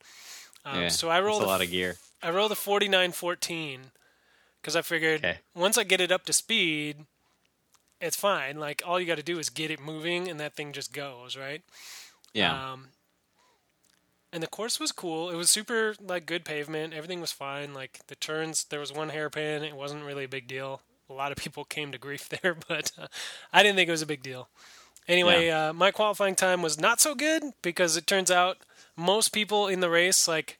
Um, 0.64 0.82
yeah. 0.82 0.88
so 0.88 1.10
I 1.10 1.20
rolled 1.20 1.42
a 1.42 1.46
a 1.46 1.48
lot 1.48 1.62
of 1.62 1.70
gear. 1.70 1.96
I 2.22 2.30
rolled 2.30 2.52
a 2.52 2.56
forty 2.56 2.88
nine 2.88 3.12
fourteen 3.12 3.90
because 4.62 4.76
I 4.76 4.82
figured 4.82 5.20
Okay. 5.24 5.38
once 5.54 5.76
I 5.76 5.84
get 5.84 6.00
it 6.00 6.12
up 6.12 6.24
to 6.26 6.32
speed, 6.32 7.06
it's 8.00 8.16
fine. 8.16 8.58
Like 8.58 8.82
all 8.86 9.00
you 9.00 9.06
got 9.06 9.18
to 9.18 9.22
do 9.22 9.38
is 9.38 9.50
get 9.50 9.70
it 9.70 9.80
moving, 9.80 10.28
and 10.28 10.40
that 10.40 10.54
thing 10.54 10.72
just 10.72 10.92
goes 10.92 11.36
right. 11.36 11.62
Yeah. 12.32 12.72
Um, 12.72 12.88
and 14.32 14.42
the 14.42 14.48
course 14.48 14.78
was 14.78 14.92
cool. 14.92 15.30
It 15.30 15.36
was 15.36 15.50
super 15.50 15.94
like 16.00 16.26
good 16.26 16.44
pavement. 16.44 16.94
Everything 16.94 17.20
was 17.20 17.32
fine. 17.32 17.74
Like 17.74 18.00
the 18.06 18.14
turns, 18.14 18.64
there 18.64 18.80
was 18.80 18.92
one 18.92 19.08
hairpin. 19.08 19.64
It 19.64 19.76
wasn't 19.76 20.04
really 20.04 20.24
a 20.24 20.28
big 20.28 20.46
deal. 20.46 20.82
A 21.08 21.12
lot 21.12 21.32
of 21.32 21.38
people 21.38 21.64
came 21.68 21.92
to 21.92 21.98
grief 21.98 22.28
there, 22.28 22.56
but 22.68 22.92
uh, 22.98 23.06
I 23.52 23.62
didn't 23.62 23.76
think 23.76 23.88
it 23.88 23.92
was 23.92 24.02
a 24.02 24.06
big 24.06 24.22
deal. 24.22 24.48
Anyway, 25.08 25.48
uh, 25.48 25.72
my 25.72 25.90
qualifying 25.90 26.36
time 26.36 26.62
was 26.62 26.78
not 26.78 27.00
so 27.00 27.16
good 27.16 27.42
because 27.62 27.96
it 27.96 28.06
turns 28.06 28.30
out 28.30 28.58
most 28.96 29.30
people 29.30 29.66
in 29.66 29.80
the 29.80 29.90
race 29.90 30.28
like 30.28 30.59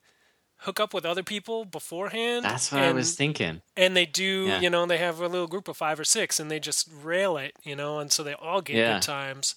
hook 0.64 0.78
up 0.80 0.92
with 0.92 1.06
other 1.06 1.22
people 1.22 1.64
beforehand. 1.64 2.44
That's 2.44 2.70
what 2.70 2.82
I 2.82 2.92
was 2.92 3.14
thinking. 3.14 3.62
and 3.76 3.96
they 3.96 4.04
do 4.06 4.46
Yeah. 4.48 4.60
you 4.60 4.68
know 4.70 4.84
they 4.86 4.98
have 4.98 5.20
a 5.20 5.26
little 5.28 5.46
group 5.46 5.68
of 5.68 5.76
five 5.76 5.98
or 5.98 6.04
six 6.04 6.38
and 6.40 6.50
they 6.50 6.60
just 6.60 6.88
rail 7.02 7.36
it 7.38 7.54
you 7.62 7.74
know 7.76 7.98
and 7.98 8.12
so 8.12 8.22
they 8.22 8.34
all 8.34 8.60
get 8.60 8.76
Yeah. 8.76 8.94
good 8.94 9.02
times 9.02 9.54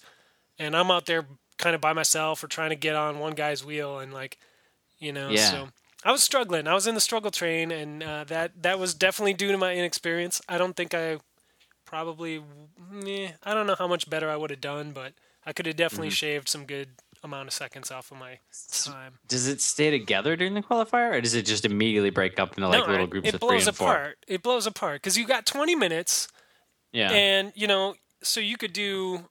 and 0.58 0.74
i'm 0.76 0.90
out 0.90 1.04
there 1.06 1.26
kind 1.58 1.74
of 1.74 1.80
by 1.80 1.92
myself 1.92 2.42
or 2.42 2.46
trying 2.48 2.70
to 2.70 2.76
get 2.76 2.94
on 2.96 3.18
one 3.18 3.34
guy's 3.34 3.62
wheel 3.64 3.98
and 3.98 4.12
like 4.14 4.38
you 4.98 5.12
know 5.12 5.28
Yeah. 5.30 5.50
so 5.50 5.68
i 6.04 6.10
was 6.12 6.22
struggling 6.22 6.66
i 6.66 6.74
was 6.74 6.86
in 6.86 6.94
the 6.94 7.00
struggle 7.02 7.30
train 7.30 7.70
and 7.70 8.02
uh, 8.02 8.24
that 8.24 8.62
that 8.62 8.78
was 8.78 8.94
definitely 8.94 9.34
due 9.34 9.52
to 9.52 9.58
my 9.58 9.74
inexperience 9.74 10.40
i 10.48 10.56
don't 10.58 10.74
think 10.76 10.94
i 10.94 11.18
probably 11.84 12.42
meh, 12.90 13.32
i 13.42 13.52
don't 13.54 13.66
know 13.66 13.76
how 13.78 13.86
much 13.88 14.08
better 14.08 14.30
i 14.30 14.36
would 14.36 14.50
have 14.50 14.60
done 14.60 14.92
but 14.92 15.12
I 15.46 15.52
could 15.52 15.66
have 15.66 15.76
definitely 15.76 16.08
shaved 16.08 16.48
some 16.48 16.64
good 16.64 16.88
amount 17.24 17.48
of 17.48 17.54
seconds 17.54 17.90
off 17.90 18.12
of 18.12 18.18
my 18.18 18.38
time. 18.84 19.18
Does 19.26 19.48
it 19.48 19.60
stay 19.60 19.90
together 19.90 20.36
during 20.36 20.54
the 20.54 20.62
qualifier, 20.62 21.12
or 21.14 21.20
does 21.20 21.34
it 21.34 21.46
just 21.46 21.64
immediately 21.64 22.10
break 22.10 22.38
up 22.38 22.56
into 22.56 22.68
like 22.68 22.86
No, 22.86 22.92
little 22.92 23.06
groups 23.06 23.28
it 23.28 23.34
of 23.34 23.40
three 23.40 23.48
blows 23.48 23.66
and 23.66 23.76
four? 23.76 23.88
apart. 23.92 24.18
It 24.28 24.42
blows 24.42 24.66
apart 24.66 25.02
because 25.02 25.16
you 25.16 25.26
got 25.26 25.46
20 25.46 25.74
minutes, 25.74 26.28
Yeah. 26.92 27.10
and 27.10 27.52
you 27.56 27.66
know, 27.66 27.94
so 28.22 28.40
you 28.40 28.56
could 28.56 28.72
do 28.72 29.28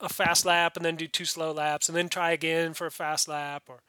a 0.00 0.08
fast 0.08 0.44
lap 0.44 0.76
and 0.76 0.84
then 0.84 0.96
do 0.96 1.06
two 1.06 1.24
slow 1.24 1.52
laps 1.52 1.88
and 1.88 1.96
then 1.96 2.08
try 2.08 2.32
again 2.32 2.74
for 2.74 2.86
a 2.86 2.90
fast 2.90 3.28
lap 3.28 3.62
or 3.68 3.80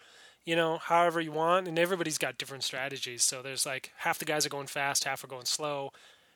you 0.45 0.55
know 0.55 0.77
however 0.77 1.19
you 1.19 1.31
want 1.31 1.67
and 1.67 1.79
everybody's 1.79 2.19
got 2.19 2.37
different 2.37 2.63
strategies 2.63 3.23
so 3.23 3.41
there's 3.41 3.65
like 3.65 3.91
half 3.97 4.19
the 4.19 4.25
guys 4.25 4.45
are 4.45 4.49
going 4.49 4.67
fast 4.67 5.05
half 5.05 5.23
are 5.23 5.27
going 5.27 5.45
slow 5.45 5.89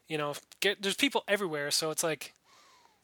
you 0.07 0.17
know 0.17 0.33
get 0.61 0.81
there's 0.81 0.95
people 0.95 1.23
everywhere 1.27 1.69
so 1.69 1.91
it's 1.91 2.03
like 2.03 2.33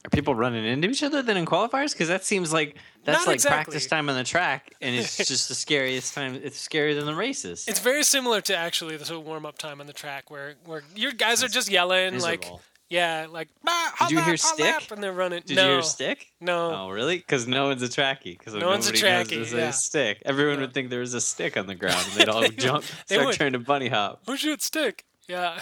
Are 0.06 0.10
people 0.10 0.36
running 0.36 0.66
into 0.66 0.90
each 0.90 1.02
other 1.02 1.22
than 1.22 1.38
in 1.38 1.46
qualifiers? 1.46 1.94
Because 1.94 2.10
that 2.10 2.26
seems 2.26 2.52
like 2.52 2.76
that's 3.06 3.20
Not 3.20 3.28
like 3.28 3.36
exactly. 3.36 3.56
practice 3.72 3.88
time 3.88 4.10
on 4.10 4.16
the 4.16 4.24
track, 4.26 4.74
and 4.82 4.94
it's 4.96 5.16
just 5.30 5.48
the 5.48 5.56
scariest 5.56 6.14
time. 6.14 6.36
It's 6.44 6.66
scarier 6.68 6.94
than 6.96 7.06
the 7.06 7.16
races. 7.16 7.66
it's 7.68 7.80
very 7.80 8.04
similar 8.04 8.42
to 8.42 8.56
actually 8.56 8.98
the 8.98 9.20
warm 9.20 9.46
up 9.46 9.58
time 9.58 9.80
on 9.80 9.88
the 9.88 9.94
track 9.94 10.30
where 10.30 10.56
where 10.66 10.84
your 10.96 11.14
guys 11.14 11.42
are 11.44 11.48
just 11.48 11.70
yelling 11.72 12.20
like 12.20 12.46
yeah 12.90 13.28
like 13.32 13.48
"Ah, 13.66 13.94
hot 13.96 14.12
you 14.12 14.18
lap, 14.18 14.26
hear 14.28 14.36
stick? 14.38 14.60
lap," 14.60 14.84
and 14.92 15.02
they're 15.02 15.14
running 15.14 15.42
Did 15.46 15.56
no 15.56 15.64
you 15.68 15.72
hear 15.76 15.82
stick? 15.84 16.28
no 16.42 16.74
Oh, 16.76 16.90
really? 16.90 17.18
Because 17.18 17.48
no 17.48 17.68
one's 17.70 17.82
a 17.82 17.88
trackie. 17.88 18.38
Because 18.38 18.56
No 18.56 18.68
one's 18.68 18.90
a 18.90 18.92
trackie, 18.94 19.38
Knows 19.38 19.54
yeah. 19.54 19.70
a 19.70 19.74
stick. 19.74 20.22
Everyone 20.26 20.56
Yeah. 20.56 20.62
would 20.66 20.74
think 20.74 20.90
there 20.90 21.00
was 21.00 21.14
a 21.14 21.22
stick 21.22 21.56
on 21.56 21.66
the 21.66 21.76
ground, 21.82 22.06
and 22.12 22.14
they'd 22.20 22.28
all 22.30 22.42
They 22.42 22.50
jump. 22.50 22.84
They 23.08 23.16
start 23.16 23.28
would. 23.28 23.36
trying 23.38 23.54
to 23.54 23.60
bunny 23.60 23.88
hop. 23.88 24.24
oh 24.28 24.36
shit 24.36 24.62
stick 24.62 25.06
yeah 25.30 25.58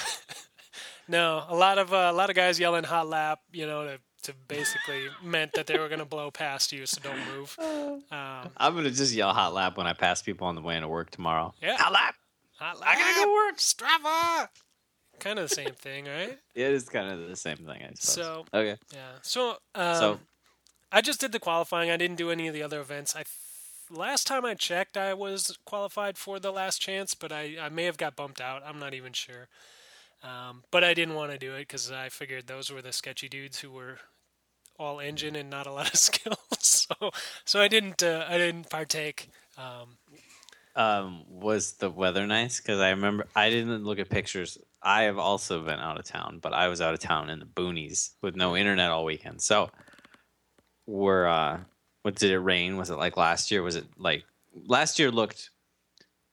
no 1.08 1.44
a 1.48 1.56
lot 1.56 1.78
of 1.78 1.94
uh, 1.94 2.10
a 2.10 2.14
lot 2.14 2.32
of 2.32 2.36
guys 2.36 2.60
yelling 2.60 2.84
hot 2.84 3.08
lap 3.08 3.40
you 3.52 3.68
know 3.68 3.86
to 3.86 4.00
to 4.24 4.34
basically 4.48 5.08
meant 5.24 5.54
that 5.54 5.68
they 5.68 5.78
were 5.80 5.88
going 5.88 6.00
to 6.00 6.06
blow 6.06 6.30
past 6.32 6.72
you 6.72 6.86
so 6.86 7.00
don't 7.02 7.20
move 7.36 7.56
um, 8.12 8.50
I'm 8.58 8.76
gonna 8.76 8.92
just 8.92 9.14
yell 9.14 9.34
hot 9.34 9.54
lap 9.54 9.78
when 9.78 9.88
I 9.88 9.94
pass 9.94 10.22
people 10.22 10.48
on 10.48 10.56
the 10.56 10.62
way 10.62 10.76
into 10.76 10.88
work 10.88 11.10
tomorrow. 11.12 11.54
Yeah. 11.62 11.78
hot 11.78 11.92
lap. 11.94 12.16
hot 12.60 12.80
lap 12.80 12.90
I 12.90 12.96
gotta 13.00 13.26
go 13.26 13.34
work. 13.34 13.58
strava 13.58 14.50
kind 15.20 15.38
of 15.40 15.50
the 15.50 15.56
same 15.56 15.74
thing 15.74 16.06
right 16.06 16.38
It 16.56 16.72
is 16.72 16.90
kind 16.90 17.12
of 17.12 17.28
the 17.28 17.36
same 17.36 17.58
thing, 17.58 17.70
I 17.84 17.92
suppose. 17.96 18.02
So- 18.02 18.46
okay, 18.54 18.78
yeah 18.94 19.12
so 19.22 19.58
um, 19.76 19.96
So- 19.96 20.20
i 20.92 21.02
just 21.02 21.20
did 21.22 21.32
the 21.32 21.40
qualifying 21.40 21.90
i 21.92 21.98
didn't 21.98 22.18
do 22.18 22.32
any 22.32 22.48
of 22.48 22.54
the 22.54 22.64
other 22.64 22.80
events 22.82 23.16
i 23.16 23.20
th- 23.24 23.28
last 23.98 24.26
time 24.28 24.46
i 24.46 24.54
checked 24.54 24.98
i 24.98 25.14
was 25.14 25.58
qualified 25.66 26.18
for 26.18 26.40
the 26.40 26.52
last 26.52 26.80
chance 26.82 27.14
but 27.14 27.32
i, 27.32 27.56
I 27.62 27.70
may 27.70 27.84
have 27.86 27.98
got 27.98 28.16
bumped 28.16 28.42
out 28.42 28.62
i'm 28.66 28.80
not 28.80 28.94
even 28.94 29.14
sure 29.14 29.48
um, 30.24 30.64
but 30.72 30.84
i 30.84 30.94
didn't 30.94 31.16
want 31.16 31.32
to 31.32 31.38
do 31.38 31.54
it 31.54 31.62
because 31.62 31.92
i 31.92 32.10
figured 32.10 32.48
those 32.48 32.72
were 32.72 32.82
the 32.82 32.92
sketchy 32.92 33.30
dudes 33.30 33.60
who 33.60 33.72
were 33.72 33.98
all 34.80 35.00
engine 35.00 35.36
and 35.36 35.50
not 35.50 35.68
a 35.68 35.72
lot 35.72 35.92
of 35.92 36.00
skills 36.00 36.38
so 36.60 37.12
so 37.46 37.62
i 37.62 37.68
didn't 37.68 38.02
uh, 38.04 38.26
i 38.30 38.38
didn't 38.38 38.70
partake 38.70 39.30
um, 39.58 39.98
um, 40.76 41.24
was 41.28 41.74
the 41.74 41.90
weather 41.90 42.26
nice? 42.26 42.60
Because 42.60 42.80
I 42.80 42.92
remember 42.92 43.28
I 43.36 43.50
didn't 43.50 43.84
look 43.84 44.00
at 44.00 44.10
pictures. 44.10 44.58
I 44.82 45.04
have 45.04 45.18
also 45.18 45.64
been 45.64 45.80
out 45.80 46.00
of 46.00 46.06
town, 46.06 46.40
but 46.42 46.54
I 46.54 46.68
was 46.68 46.82
out 46.82 46.94
of 46.94 47.00
town 47.00 47.30
in 47.30 47.40
the 47.40 47.46
boonies 47.46 48.12
with 48.22 48.36
no 48.36 48.56
internet 48.56 48.90
all 48.90 49.06
weekend. 49.06 49.42
So, 49.42 49.70
were 50.88 51.28
uh, 51.28 51.60
what 52.04 52.16
did 52.16 52.32
it 52.32 52.40
rain? 52.40 52.78
Was 52.78 52.90
it 52.90 52.96
like 52.96 53.18
last 53.18 53.52
year? 53.52 53.62
Was 53.62 53.76
it 53.76 53.86
like 53.98 54.24
last 54.66 54.98
year 54.98 55.12
looked 55.12 55.50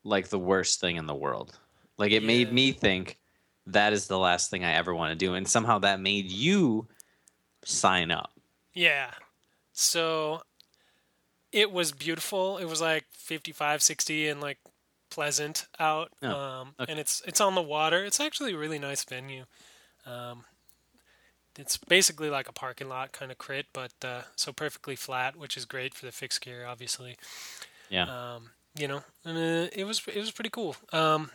like 0.04 0.28
the 0.28 0.38
worst 0.38 0.80
thing 0.80 0.96
in 0.96 1.06
the 1.06 1.14
world? 1.14 1.58
Like 1.98 2.12
it 2.12 2.22
made 2.22 2.52
me 2.52 2.72
think 2.72 3.18
that 3.68 3.92
is 3.92 4.06
the 4.06 4.18
last 4.18 4.50
thing 4.50 4.64
I 4.64 4.72
ever 4.72 4.94
want 4.94 5.10
to 5.10 5.26
do, 5.26 5.34
and 5.34 5.48
somehow 5.48 5.78
that 5.80 6.00
made 6.00 6.30
you 6.30 6.88
sign 7.64 8.10
up. 8.10 8.32
Yeah. 8.74 9.10
So 9.72 10.42
it 11.52 11.72
was 11.72 11.92
beautiful. 11.92 12.58
It 12.58 12.66
was 12.66 12.80
like 12.80 13.04
55, 13.12 13.82
60 13.82 14.28
and 14.28 14.40
like 14.40 14.58
pleasant 15.10 15.66
out. 15.78 16.10
Oh, 16.22 16.28
um, 16.28 16.74
okay. 16.80 16.92
And 16.92 17.00
it's 17.00 17.22
it's 17.26 17.40
on 17.40 17.54
the 17.54 17.62
water. 17.62 18.04
It's 18.04 18.20
actually 18.20 18.54
a 18.54 18.58
really 18.58 18.78
nice 18.78 19.04
venue. 19.04 19.44
Um, 20.06 20.44
it's 21.58 21.76
basically 21.76 22.30
like 22.30 22.48
a 22.48 22.52
parking 22.52 22.88
lot 22.88 23.12
kind 23.12 23.32
of 23.32 23.38
crit, 23.38 23.66
but 23.72 23.92
uh, 24.02 24.22
so 24.36 24.52
perfectly 24.52 24.96
flat, 24.96 25.36
which 25.36 25.56
is 25.56 25.64
great 25.64 25.94
for 25.94 26.06
the 26.06 26.12
fixed 26.12 26.40
gear, 26.40 26.64
obviously. 26.66 27.16
Yeah. 27.90 28.04
Um, 28.34 28.50
you 28.76 28.86
know, 28.86 29.02
and 29.24 29.36
uh, 29.36 29.70
it 29.72 29.84
was 29.84 30.02
it 30.06 30.18
was 30.18 30.30
pretty 30.30 30.50
cool. 30.50 30.76
Um, 30.92 31.30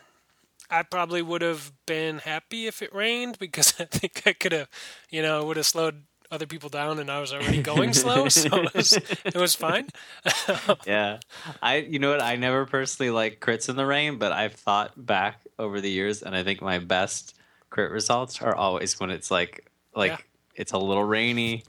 I 0.70 0.84
probably 0.84 1.22
would 1.22 1.42
have 1.42 1.72
been 1.86 2.20
happy 2.20 2.68
if 2.68 2.82
it 2.82 2.94
rained 2.94 3.38
because 3.40 3.74
I 3.80 3.86
think 3.86 4.24
I 4.26 4.34
could 4.34 4.52
have, 4.52 4.70
you 5.10 5.22
know, 5.22 5.46
would 5.46 5.58
have 5.58 5.66
slowed 5.66 6.04
other 6.32 6.48
people 6.48 6.70
down, 6.70 6.98
and 6.98 7.12
I 7.12 7.20
was 7.20 7.32
already 7.32 7.62
going 7.62 7.94
slow, 7.94 8.28
so 8.30 8.64
it 8.64 8.74
was, 8.74 8.94
it 8.94 9.36
was 9.36 9.54
fine. 9.56 9.88
yeah 10.88 11.20
i 11.62 11.76
you 11.78 12.00
know 12.00 12.10
what 12.10 12.22
i 12.22 12.36
never 12.36 12.66
personally 12.66 13.12
like 13.12 13.40
crits 13.40 13.70
in 13.70 13.76
the 13.76 13.86
rain 13.86 14.18
but 14.18 14.32
i've 14.32 14.54
thought 14.54 14.92
back 15.06 15.42
over 15.60 15.80
the 15.82 15.90
years 15.90 16.24
and 16.24 16.36
i 16.36 16.44
think 16.44 16.62
my 16.62 16.80
best 16.80 17.36
crit 17.70 17.92
results 17.92 18.42
are 18.42 18.56
always 18.56 19.00
when 19.00 19.12
it's 19.12 19.30
like 19.30 19.70
like 19.96 20.12
Yeah. 20.12 20.18
it's 20.56 20.72
a 20.72 20.78
little 20.78 21.04
rainy 21.04 21.64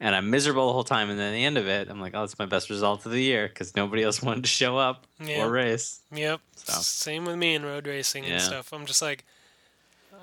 and 0.00 0.14
i'm 0.14 0.30
miserable 0.30 0.66
the 0.68 0.72
whole 0.72 0.82
time 0.84 1.10
and 1.10 1.18
then 1.18 1.28
at 1.28 1.36
the 1.36 1.44
end 1.44 1.56
of 1.58 1.68
it 1.68 1.88
i'm 1.90 2.00
like 2.00 2.14
oh 2.14 2.22
it's 2.24 2.38
my 2.38 2.46
best 2.46 2.70
result 2.70 3.04
of 3.06 3.12
the 3.12 3.22
year 3.22 3.48
because 3.48 3.76
nobody 3.76 4.02
else 4.02 4.22
wanted 4.26 4.42
to 4.44 4.48
show 4.50 4.76
up 4.78 5.06
Yeah. 5.20 5.44
or 5.44 5.50
race 5.50 6.00
Yep. 6.12 6.40
So. 6.56 6.72
Same 6.80 7.24
with 7.24 7.36
me 7.36 7.54
in 7.54 7.62
road 7.64 7.86
racing 7.86 8.24
and 8.26 8.40
stuff. 8.42 8.72
I'm 8.72 8.84
just 8.84 9.00
like, 9.00 9.24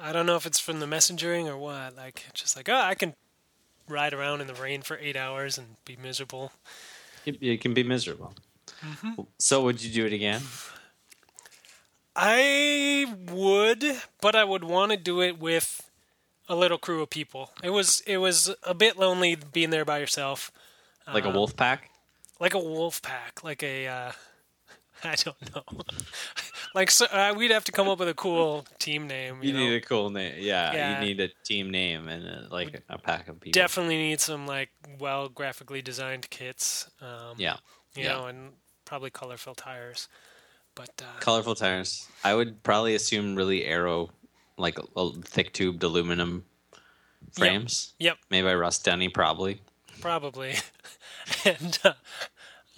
I 0.01 0.11
don't 0.11 0.25
know 0.27 0.35
if 0.35 0.45
it's 0.45 0.59
from 0.59 0.79
the 0.79 0.85
messengering 0.85 1.47
or 1.49 1.57
what. 1.57 1.95
Like, 1.95 2.25
just 2.33 2.55
like, 2.55 2.69
oh, 2.69 2.75
I 2.75 2.93
can 2.93 3.15
ride 3.89 4.13
around 4.13 4.41
in 4.41 4.47
the 4.47 4.53
rain 4.53 4.81
for 4.83 4.97
eight 4.99 5.15
hours 5.15 5.57
and 5.57 5.77
be 5.85 5.95
miserable. 6.01 6.51
it, 7.25 7.41
it 7.41 7.61
can 7.61 7.73
be 7.73 7.83
miserable 7.83 8.33
Mm-hmm. 8.85 9.21
so 9.39 9.63
would 9.63 9.81
you 9.81 9.91
do 9.91 10.05
it 10.05 10.13
again 10.13 10.41
I 12.15 13.05
would, 13.31 13.83
but 14.21 14.35
I 14.35 14.43
would 14.43 14.63
want 14.63 14.91
to 14.91 14.97
do 14.97 15.21
it 15.21 15.39
with 15.39 15.86
a 16.49 16.55
little 16.55 16.77
crew 16.77 17.01
of 17.01 17.09
people. 17.09 17.51
It 17.63 17.69
was 17.71 18.01
it 18.07 18.17
was 18.17 18.53
a 18.63 18.73
bit 18.73 18.97
lonely 18.97 19.35
being 19.35 19.69
there 19.69 19.85
by 19.85 19.99
yourself, 19.99 20.51
like 21.13 21.25
Uh, 21.25 21.29
a 21.29 21.33
wolf 21.33 21.55
pack 21.55 21.89
like 22.39 22.53
a 22.53 22.59
wolf 22.59 23.01
pack, 23.01 23.43
like 23.43 23.63
a 23.63 23.87
uh, 23.87 24.11
I 25.03 25.15
don't 25.15 25.55
know, 25.55 25.63
like 26.75 26.91
so, 26.91 27.05
uh, 27.05 27.33
we'd 27.35 27.51
have 27.51 27.63
to 27.65 27.71
come 27.71 27.87
up 27.87 27.99
with 27.99 28.09
a 28.09 28.13
cool 28.13 28.65
team 28.79 29.07
name. 29.07 29.41
You, 29.41 29.47
you 29.49 29.53
know? 29.53 29.59
need 29.59 29.75
a 29.75 29.81
cool 29.81 30.09
name 30.09 30.35
yeah, 30.37 30.73
Yeah. 30.73 30.99
you 30.99 31.05
need 31.05 31.19
a 31.19 31.29
team 31.43 31.71
name 31.71 32.07
and 32.07 32.25
a, 32.25 32.47
like 32.51 32.83
a 32.89 32.97
pack 32.97 33.27
of 33.27 33.39
people 33.39 33.59
definitely 33.59 33.97
need 33.97 34.19
some 34.21 34.45
like 34.47 34.69
well 34.99 35.29
graphically 35.29 35.81
designed 35.81 36.29
kits. 36.29 36.89
Um, 37.01 37.35
yeah 37.37 37.57
you 37.95 38.03
yeah. 38.03 38.09
know, 38.13 38.25
and 38.27 38.53
probably 38.85 39.09
colorful 39.09 39.55
tires. 39.55 40.07
But 40.75 40.91
uh, 41.01 41.19
colorful 41.19 41.55
tires. 41.55 42.07
I 42.23 42.35
would 42.35 42.61
probably 42.61 42.93
assume 42.93 43.35
really 43.35 43.65
aero, 43.65 44.11
like 44.57 44.77
a 44.95 45.11
thick 45.23 45.53
tubed 45.53 45.83
aluminum 45.83 46.45
frames, 47.33 47.93
yep, 47.99 48.17
made 48.29 48.43
by 48.43 48.53
Russ 48.55 48.79
Denny, 48.79 49.09
probably. 49.09 49.61
probably. 50.01 50.55
and 51.45 51.79
uh, 51.83 51.93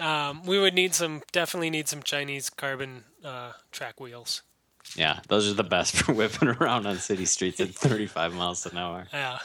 um, 0.03 0.43
we 0.45 0.59
would 0.59 0.73
need 0.73 0.93
some, 0.95 1.21
definitely 1.31 1.69
need 1.69 1.87
some 1.87 2.01
Chinese 2.03 2.49
carbon 2.49 3.03
uh, 3.23 3.51
track 3.71 3.99
wheels. 3.99 4.41
Yeah, 4.95 5.19
those 5.27 5.49
are 5.49 5.53
the 5.53 5.63
best 5.63 5.95
for 5.97 6.13
whipping 6.13 6.47
around 6.49 6.87
on 6.87 6.97
city 6.97 7.25
streets 7.25 7.59
at 7.59 7.69
35 7.75 8.33
miles 8.33 8.65
an 8.65 8.77
hour. 8.77 9.07
Yeah. 9.13 9.39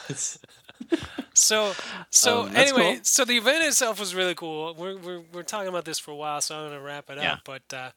so 1.33 1.73
so 2.09 2.41
Um, 2.43 2.55
anyway, 2.55 2.95
cool. 2.95 3.03
so 3.03 3.25
the 3.25 3.37
event 3.37 3.63
itself 3.63 3.99
was 3.99 4.13
really 4.15 4.35
cool. 4.35 4.73
We're 4.75 4.97
we're 4.97 5.21
we're 5.33 5.43
talking 5.43 5.69
about 5.69 5.85
this 5.85 5.99
for 5.99 6.11
a 6.11 6.15
while, 6.15 6.41
so 6.41 6.55
I'm 6.57 6.69
gonna 6.69 6.81
wrap 6.81 7.09
it 7.09 7.17
Yeah. 7.17 7.33
up. 7.33 7.39
But 7.45 7.61
uh, 7.73 7.89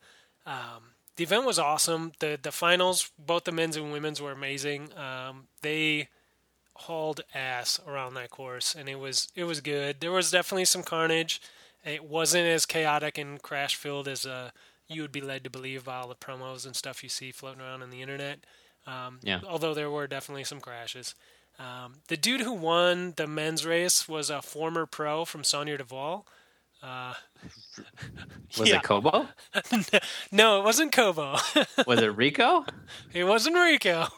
um, 0.47 0.88
the 1.19 1.25
event 1.25 1.45
was 1.45 1.59
awesome. 1.59 2.13
the 2.21 2.39
The 2.41 2.53
finals, 2.53 3.11
both 3.19 3.45
the 3.45 3.53
men's 3.53 3.77
and 3.77 3.93
women's, 3.93 4.23
were 4.23 4.33
amazing. 4.33 4.91
Um, 4.97 5.49
they 5.63 6.09
hauled 6.75 7.21
ass 7.35 7.81
around 7.87 8.15
that 8.15 8.31
course, 8.31 8.75
and 8.75 8.89
it 8.89 8.99
was 8.99 9.29
it 9.35 9.45
was 9.45 9.61
good. 9.61 10.01
There 10.01 10.13
was 10.13 10.31
definitely 10.31 10.65
some 10.65 10.85
carnage. 10.85 11.41
It 11.85 12.05
wasn't 12.05 12.47
as 12.47 12.67
chaotic 12.67 13.19
and 13.19 13.43
crash 13.43 13.75
filled 13.75 14.07
as 14.07 14.25
uh, 14.27 14.51
you 14.89 15.03
would 15.03 15.13
be 15.13 15.21
led 15.21 15.43
to 15.45 15.51
believe 15.51 15.85
by 15.85 15.97
all 15.97 16.09
the 16.09 16.15
promos 16.15 16.65
and 16.65 16.77
stuff 16.77 17.03
you 17.03 17.09
see 17.09 17.33
floating 17.33 17.61
around 17.61 17.83
on 17.83 17.91
the 17.91 18.01
internet. 18.01 18.45
Um, 18.87 19.19
Yeah. 19.23 19.41
Although 19.47 19.75
there 19.75 19.91
were 19.91 20.07
definitely 20.07 20.45
some 20.45 20.61
crashes. 20.61 21.15
Um, 21.59 22.03
the 22.07 22.17
dude 22.17 22.43
who 22.43 22.53
won 22.53 23.15
the 23.17 23.27
men's 23.27 23.67
race 23.67 24.09
was 24.09 24.31
a 24.31 24.41
former 24.41 24.87
pro 24.87 25.25
from 25.25 25.43
Saunier 25.43 25.79
Duval. 25.79 26.27
Uh, 26.83 27.15
Was 28.59 28.69
Yeah. 28.69 28.77
it 28.77 28.83
Cobo? 28.83 29.27
no, 30.33 30.61
it 30.61 30.65
wasn't 30.65 30.93
Cobo. 30.93 31.33
Was 31.87 32.01
it 32.01 32.17
Riccò? 32.17 32.67
it 33.13 33.25
wasn't 33.25 33.57
Riccò. 33.57 34.09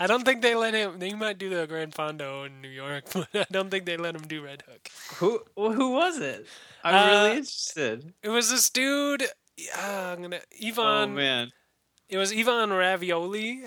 I 0.00 0.06
don't 0.08 0.24
think 0.24 0.42
they 0.42 0.54
let 0.56 0.74
him. 0.74 0.98
They 0.98 1.12
might 1.12 1.38
do 1.38 1.48
the 1.48 1.66
Gran 1.68 1.92
Fondo 1.92 2.46
in 2.46 2.60
New 2.60 2.68
York, 2.68 3.04
but 3.12 3.28
I 3.34 3.46
don't 3.52 3.70
think 3.70 3.86
they 3.86 3.96
let 3.96 4.16
him 4.16 4.22
do 4.22 4.42
Red 4.42 4.64
Hook. 4.68 4.88
Who 5.18 5.40
who 5.56 5.92
was 5.92 6.18
it? 6.18 6.46
I'm 6.82 6.94
Uh, 6.94 7.06
really 7.06 7.36
interested. 7.38 8.12
It 8.22 8.28
was 8.30 8.50
this 8.50 8.68
dude. 8.70 9.22
Uh, 9.22 10.14
I'm 10.16 10.22
gonna 10.22 10.40
Ivan. 10.64 10.84
Oh 10.84 11.06
man. 11.06 11.52
It 12.08 12.18
was 12.18 12.32
Ivan 12.32 12.72
Ravioli, 12.72 13.62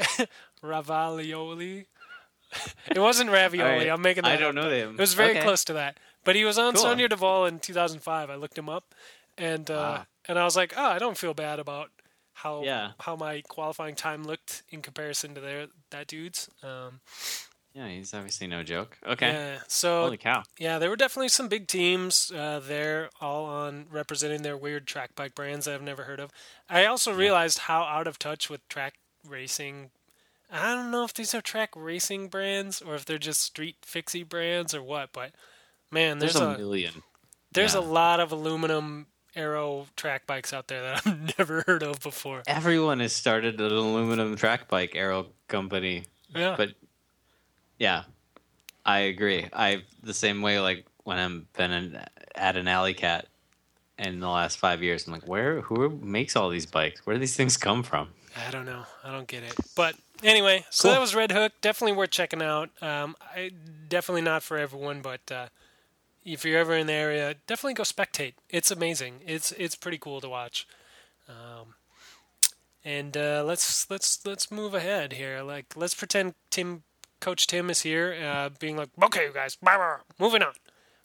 Ravalioli. 0.63 1.85
It 2.91 2.99
wasn't 2.99 3.29
ravioli. 3.29 3.69
Right. 3.85 3.89
I'm 3.89 4.01
making 4.01 4.23
that 4.23 4.31
I 4.31 4.35
don't 4.37 4.49
up, 4.57 4.63
know 4.63 4.69
but 4.69 4.73
him. 4.77 4.93
It 4.95 4.99
was 4.99 5.13
very 5.13 5.31
Okay. 5.31 5.41
close 5.41 5.63
to 5.65 5.73
that. 5.73 5.97
But 6.23 6.35
he 6.35 6.43
was 6.45 6.57
on 6.57 6.73
Cool. 6.75 6.83
Saunier 6.85 7.09
Duval 7.09 7.45
in 7.45 7.59
2005. 7.59 8.29
I 8.29 8.35
looked 8.35 8.57
him 8.57 8.69
up, 8.69 8.93
and 9.37 9.69
uh, 9.71 9.73
Wow. 9.73 10.05
and 10.27 10.37
I 10.39 10.43
was 10.43 10.55
like, 10.55 10.73
oh, 10.77 10.83
I 10.85 10.99
don't 10.99 11.17
feel 11.17 11.33
bad 11.33 11.59
about 11.59 11.89
how 12.33 12.63
Yeah. 12.63 12.91
how 12.99 13.15
my 13.15 13.41
qualifying 13.47 13.95
time 13.95 14.23
looked 14.23 14.63
in 14.69 14.81
comparison 14.81 15.33
to 15.35 15.41
their 15.41 15.67
that 15.91 16.07
dude's. 16.07 16.49
Um, 16.63 17.01
Yeah, 17.73 17.87
he's 17.87 18.13
obviously 18.13 18.47
no 18.47 18.63
joke. 18.63 18.97
Okay. 19.05 19.31
Yeah. 19.31 19.59
So 19.67 20.03
Holy 20.03 20.17
cow. 20.17 20.43
yeah, 20.57 20.79
there 20.79 20.89
were 20.89 20.95
definitely 20.95 21.29
some 21.29 21.47
big 21.47 21.67
teams 21.67 22.31
uh, 22.31 22.59
there, 22.59 23.09
all 23.21 23.45
on 23.45 23.85
representing 23.91 24.41
their 24.41 24.57
weird 24.57 24.87
track 24.87 25.15
bike 25.15 25.35
brands 25.35 25.65
that 25.65 25.75
I've 25.75 25.81
never 25.83 26.03
heard 26.03 26.19
of. 26.19 26.31
I 26.69 26.85
also 26.85 27.13
realized 27.13 27.59
how 27.59 27.83
out 27.83 28.07
of 28.07 28.17
touch 28.19 28.49
with 28.49 28.67
track 28.69 28.95
racing. 29.27 29.91
I 30.51 30.73
don't 30.73 30.89
know 30.91 31.03
if 31.03 31.13
these 31.13 31.35
are 31.35 31.41
track 31.41 31.69
racing 31.75 32.27
brands 32.29 32.81
or 32.81 32.95
if 32.95 33.05
they're 33.05 33.19
just 33.19 33.41
street 33.41 33.77
fixie 33.83 34.23
brands 34.23 34.73
or 34.73 34.81
what, 34.81 35.11
but 35.13 35.31
man, 35.91 36.19
There's, 36.19 36.33
there's, 36.33 36.45
a, 36.45 36.55
a, 36.55 36.57
million. 36.57 36.93
there's 37.51 37.73
a 37.75 37.81
lot 37.81 38.19
of 38.19 38.31
aluminum 38.31 39.07
aero 39.35 39.85
track 39.95 40.25
bikes 40.27 40.53
out 40.53 40.67
there 40.67 40.81
that 40.81 41.01
I've 41.05 41.37
never 41.37 41.63
heard 41.67 41.83
of 41.83 41.99
before. 42.01 42.43
Everyone 42.47 42.99
has 42.99 43.13
started 43.13 43.59
an 43.59 43.71
aluminum 43.71 44.35
track 44.35 44.67
bike 44.67 44.93
aero 44.95 45.27
company. 45.47 46.05
Yeah. 46.35 46.55
But 46.57 46.71
yeah, 47.77 48.03
I 48.85 48.99
agree. 48.99 49.47
I 49.53 49.83
the 50.03 50.13
same 50.13 50.41
way 50.41 50.59
like 50.59 50.85
when 51.03 51.17
I'm 51.17 51.47
been 51.53 51.99
at 52.35 52.55
an 52.55 52.67
alley 52.67 52.93
cat 52.93 53.27
in 53.97 54.19
the 54.19 54.29
last 54.29 54.57
five 54.57 54.81
years, 54.83 55.07
I'm 55.07 55.13
like, 55.13 55.27
where 55.27 55.61
who 55.61 55.89
makes 55.89 56.35
all 56.35 56.49
these 56.49 56.65
bikes? 56.65 57.05
Where 57.05 57.15
do 57.15 57.19
these 57.19 57.35
things 57.35 57.57
come 57.57 57.83
from? 57.83 58.09
I 58.47 58.51
don't 58.51 58.65
know. 58.65 58.83
I 59.03 59.11
don't 59.11 59.27
get 59.27 59.43
it. 59.43 59.55
But 59.75 59.95
anyway, 60.23 60.65
so 60.69 60.83
Cool. 60.83 60.93
that 60.93 61.01
was 61.01 61.15
Red 61.15 61.31
Hook. 61.31 61.51
Definitely 61.61 61.97
worth 61.97 62.11
checking 62.11 62.41
out. 62.41 62.69
Um, 62.81 63.15
I 63.21 63.51
definitely 63.87 64.21
not 64.21 64.43
for 64.43 64.57
everyone, 64.57 65.01
but 65.01 65.21
uh, 65.31 65.47
if 66.23 66.43
you're 66.45 66.59
ever 66.59 66.75
in 66.75 66.87
the 66.87 66.93
area, 66.93 67.35
definitely 67.47 67.73
go 67.75 67.83
spectate. 67.83 68.33
It's 68.49 68.71
amazing. 68.71 69.21
It's 69.25 69.51
it's 69.53 69.75
pretty 69.75 69.97
cool 69.97 70.21
to 70.21 70.29
watch. 70.29 70.67
Um, 71.27 71.75
and 72.83 73.15
uh, 73.17 73.43
let's 73.45 73.89
let's 73.89 74.25
let's 74.25 74.51
move 74.51 74.73
ahead 74.73 75.13
here. 75.13 75.41
Like 75.41 75.73
let's 75.75 75.93
pretend 75.93 76.33
Tim, 76.49 76.83
Coach 77.19 77.47
Tim 77.47 77.69
is 77.69 77.81
here, 77.81 78.15
uh, 78.23 78.49
being 78.59 78.77
like, 78.77 78.89
okay, 79.03 79.25
you 79.25 79.33
guys, 79.33 79.55
blah, 79.55 79.75
blah, 79.77 79.97
blah. 79.97 80.25
moving 80.25 80.41
on. 80.41 80.53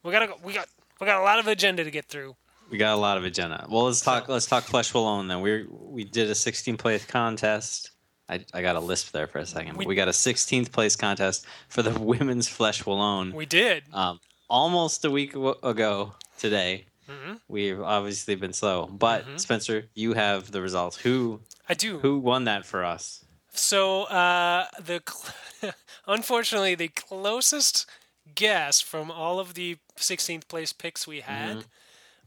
We 0.02 0.12
gotta 0.12 0.28
go. 0.28 0.34
We 0.44 0.52
got 0.52 0.68
we 1.00 1.06
got 1.06 1.20
a 1.20 1.24
lot 1.24 1.38
of 1.38 1.46
agenda 1.48 1.84
to 1.84 1.90
get 1.90 2.06
through. 2.06 2.36
We 2.70 2.78
got 2.78 2.94
a 2.94 2.96
lot 3.00 3.18
of 3.18 3.24
agenda. 3.24 3.66
Well, 3.68 3.84
let's 3.84 4.00
talk. 4.00 4.28
Let's 4.28 4.46
talk 4.46 4.64
Flèche 4.64 4.92
Wallonne 4.92 5.28
then. 5.28 5.40
We 5.40 5.66
we 5.68 6.04
did 6.04 6.28
a 6.30 6.34
16th 6.34 6.78
place 6.78 7.04
contest. 7.04 7.90
I, 8.26 8.42
I 8.54 8.62
got 8.62 8.74
a 8.76 8.80
lisp 8.80 9.12
there 9.12 9.26
for 9.26 9.38
a 9.38 9.44
second. 9.46 9.76
We- 9.76 9.84
We, 9.84 9.94
got 9.94 10.08
a 10.08 10.12
16th 10.12 10.72
place 10.72 10.96
contest 10.96 11.44
for 11.68 11.82
the 11.82 11.90
women's 12.00 12.48
Flèche 12.48 12.82
Wallonne. 12.84 13.34
We 13.34 13.44
did. 13.44 13.84
um, 13.92 14.18
almost 14.48 15.04
a 15.04 15.10
week 15.10 15.34
ago- 15.34 15.58
ago 15.62 16.14
today. 16.38 16.86
Mhm. 17.08 17.40
We've 17.48 17.80
obviously 17.82 18.34
been 18.34 18.52
slow, 18.52 18.86
but 18.86 19.24
Mm-hmm. 19.24 19.36
Spencer, 19.36 19.88
you 19.94 20.14
have 20.14 20.50
the 20.52 20.60
results. 20.62 20.96
Who 20.98 21.40
I 21.68 21.74
do. 21.74 21.98
who 22.00 22.18
won 22.18 22.44
that 22.44 22.64
for 22.64 22.82
us? 22.84 23.24
So 23.52 24.04
uh, 24.04 24.66
the 24.80 25.02
cl- 25.06 25.74
unfortunately 26.06 26.74
the 26.74 26.88
closest 26.88 27.86
guess 28.34 28.80
from 28.80 29.10
all 29.10 29.38
of 29.38 29.54
the 29.54 29.76
16th 29.96 30.48
place 30.48 30.72
picks 30.72 31.06
we 31.06 31.20
had 31.20 31.56
Mm-hmm. 31.58 31.68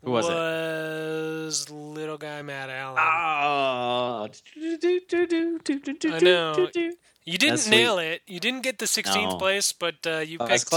Who 0.03 0.11
was 0.11 0.27
it? 0.29 1.73
little 1.73 2.17
guy 2.19 2.41
Matt 2.43 2.69
Allen. 2.69 2.99
Oh, 2.99 4.27
I 4.27 6.19
know. 6.19 6.59
you 7.25 7.37
didn't 7.37 7.49
that's 7.55 7.63
sweet. 7.63 7.71
nail 7.75 7.97
it. 7.97 8.21
You 8.27 8.39
didn't 8.39 8.61
get 8.61 8.77
the 8.77 8.85
16th 8.85 9.31
No. 9.31 9.37
place, 9.37 9.73
but 9.73 9.95
uh, 10.05 10.19
you 10.19 10.37
I 10.39 10.43
was 10.43 10.63
picked 10.63 10.71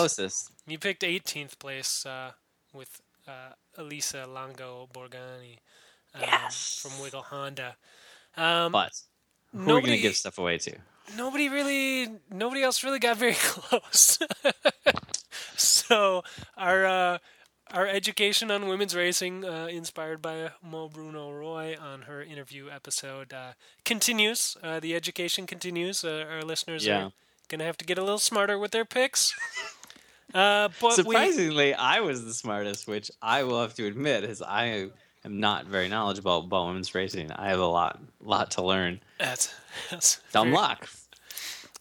closest. 0.70 0.72
you 0.72 0.78
picked 0.78 1.02
18th 1.02 1.58
place 1.58 2.06
uh, 2.06 2.32
with 2.72 3.00
uh, 3.26 3.52
Elisa 3.76 4.26
Longo 4.26 4.88
Borghini 4.92 5.58
um, 6.14 6.20
Yes. 6.22 6.78
from 6.82 7.00
Wiggle 7.02 7.22
Honda. 7.22 7.76
Um, 8.36 8.72
But 8.72 8.92
who 9.52 9.58
are 9.58 9.62
we 9.62 9.66
nobody- 9.66 9.86
going 9.86 9.98
to 9.98 10.02
give 10.02 10.16
stuff 10.16 10.38
away 10.38 10.58
to? 10.58 10.76
nobody 11.16 11.48
really 11.48 12.08
nobody 12.30 12.62
else 12.62 12.84
really 12.84 13.00
got 13.00 13.16
very 13.16 13.34
close 13.40 14.16
so 15.56 16.22
our 16.56 16.86
uh, 16.86 17.18
our 17.72 17.86
education 17.88 18.50
on 18.50 18.68
women's 18.68 18.94
racing 18.94 19.44
uh, 19.44 19.66
inspired 19.66 20.22
by 20.22 20.50
Mo 20.62 20.88
Bruno 20.88 21.32
Roy 21.32 21.76
on 21.80 22.02
her 22.02 22.22
interview 22.22 22.68
episode 22.70 23.32
uh, 23.32 23.52
continues 23.84 24.56
uh, 24.62 24.78
the 24.78 24.94
education 24.94 25.46
continues 25.48 26.04
uh, 26.04 26.24
our 26.30 26.42
listeners 26.42 26.86
Yeah. 26.86 27.06
are 27.06 27.12
gonna 27.48 27.64
have 27.64 27.78
to 27.78 27.84
get 27.84 27.98
a 27.98 28.02
little 28.02 28.18
smarter 28.20 28.56
with 28.56 28.70
their 28.70 28.84
picks 28.84 29.34
uh, 30.34 30.68
but 30.80 30.96
we, 31.06 31.14
Surprisingly, 31.14 31.74
I 31.74 32.00
was 32.00 32.24
the 32.24 32.34
smartest, 32.34 32.86
which 32.86 33.10
I 33.20 33.42
will 33.42 33.60
have 33.60 33.74
to 33.74 33.86
admit 33.86 34.24
is 34.24 34.42
I 34.42 34.90
am 35.24 35.40
not 35.40 35.66
very 35.66 35.88
knowledgeable 35.88 36.38
about 36.38 36.66
women's 36.66 36.94
racing. 36.94 37.30
I 37.32 37.48
have 37.48 37.58
a 37.60 37.66
lot 37.66 38.00
lot 38.22 38.52
to 38.52 38.62
learn. 38.62 39.00
that's, 39.18 39.54
that's 39.90 40.20
Dumb 40.32 40.48
very- 40.48 40.56
luck. 40.56 40.88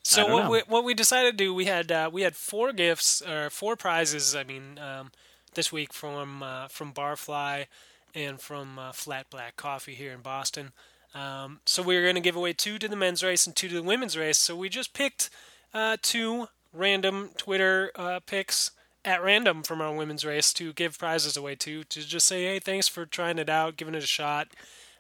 So 0.04 0.34
what 0.34 0.44
know. 0.46 0.50
we, 0.50 0.60
what 0.68 0.84
we 0.84 0.94
decided 0.96 1.38
to 1.38 1.44
do, 1.44 1.54
we 1.54 1.66
had 1.66 1.92
uh, 1.92 2.10
we 2.12 2.24
had 2.24 2.36
four 2.36 2.74
gifts 2.74 3.22
or 3.22 3.50
four 3.52 3.76
prizes. 3.76 4.36
I 4.36 4.44
mean, 4.44 4.80
um, 4.80 5.12
this 5.54 5.72
week 5.72 5.94
from 5.94 6.42
uh, 6.42 6.68
from 6.68 6.94
Barfly 6.94 7.68
and 8.16 8.42
from 8.42 8.80
uh, 8.80 8.92
Flat 8.92 9.30
Black 9.30 9.56
Coffee 9.56 9.94
here 9.94 10.12
in 10.12 10.22
Boston. 10.22 10.72
Um, 11.14 11.60
so 11.66 11.84
we 11.84 11.96
were 11.96 12.02
going 12.04 12.16
to 12.16 12.22
give 12.22 12.36
away 12.36 12.54
two 12.54 12.80
to 12.80 12.88
the 12.88 12.96
men's 12.96 13.24
race 13.24 13.46
and 13.46 13.56
two 13.56 13.68
to 13.68 13.76
the 13.76 13.84
women's 13.84 14.18
race. 14.18 14.38
So 14.38 14.56
we 14.56 14.70
just 14.70 14.94
picked 14.94 15.30
uh, 15.74 15.98
two 16.02 16.48
random 16.74 17.30
Twitter 17.38 17.92
uh, 17.96 18.20
picks 18.26 18.72
at 19.06 19.24
random 19.24 19.64
from 19.64 19.82
our 19.82 19.94
women's 19.94 20.26
race 20.26 20.52
to 20.54 20.74
give 20.74 20.98
prizes 20.98 21.38
away 21.38 21.56
to 21.56 21.84
to 21.86 22.02
just 22.02 22.28
say, 22.28 22.44
hey, 22.46 22.60
thanks 22.60 22.88
for 22.88 23.06
trying 23.06 23.38
it 23.40 23.50
out, 23.50 23.78
giving 23.78 23.96
it 23.96 24.04
a 24.04 24.08
shot, 24.08 24.50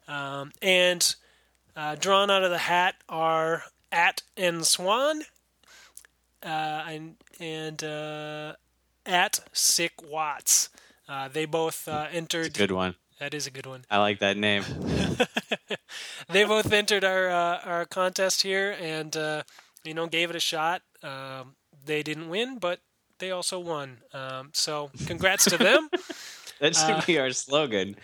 um, 0.07 0.51
and 0.61 1.15
uh, 1.75 1.95
drawn 1.95 2.29
out 2.29 2.43
of 2.43 2.51
the 2.51 2.57
hat 2.57 2.95
are 3.07 3.63
at 3.91 4.21
and 4.37 4.65
Swan, 4.65 5.23
uh, 6.43 6.83
and 6.87 7.15
and 7.39 7.83
uh, 7.83 8.53
at 9.05 9.39
Sick 9.53 9.93
Watts. 10.03 10.69
Uh, 11.07 11.27
they 11.27 11.45
both 11.45 11.87
uh, 11.87 12.07
entered. 12.11 12.53
Good 12.53 12.71
one. 12.71 12.95
That 13.19 13.33
is 13.33 13.47
a 13.47 13.51
good 13.51 13.65
one. 13.65 13.83
I 13.91 13.97
like 13.97 14.19
that 14.19 14.37
name. 14.37 14.63
They 16.29 16.43
both 16.43 16.71
entered 16.71 17.03
our 17.03 17.29
uh, 17.29 17.59
our 17.65 17.85
contest 17.85 18.43
here, 18.43 18.75
and 18.79 19.15
uh, 19.17 19.43
you 19.83 19.93
know 19.93 20.05
gave 20.07 20.29
it 20.29 20.35
a 20.35 20.39
shot. 20.39 20.81
Um, 21.01 21.55
they 21.89 22.03
didn't 22.03 22.29
win, 22.29 22.59
but 22.59 22.79
they 23.17 23.31
also 23.31 23.59
won. 23.59 23.97
Um, 24.13 24.51
so 24.53 24.91
congrats 25.09 25.45
to 25.45 25.57
them. 25.57 25.89
That 26.59 26.75
should 26.75 26.91
Uh, 26.91 27.01
be 27.07 27.17
our 27.17 27.31
slogan. 27.31 27.95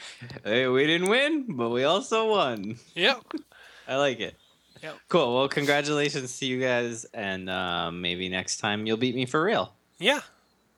Hey, 0.45 0.65
we 0.71 0.88
didn't 0.88 1.10
win, 1.10 1.58
but 1.60 1.71
we 1.76 1.84
also 1.84 2.30
won. 2.32 2.78
Yep. 2.95 3.19
I 3.88 3.98
like 3.98 4.21
it. 4.21 4.36
Yep. 4.82 4.95
Cool. 5.10 5.36
Well, 5.36 5.50
congratulations 5.50 6.39
to 6.39 6.45
you 6.45 6.62
guys, 6.62 7.04
and 7.13 7.50
uh, 7.50 7.91
maybe 7.91 8.30
next 8.30 8.60
time 8.63 8.88
you'll 8.88 8.95
beat 8.95 9.13
me 9.13 9.26
for 9.26 9.43
real. 9.43 9.74
Yeah. 10.00 10.21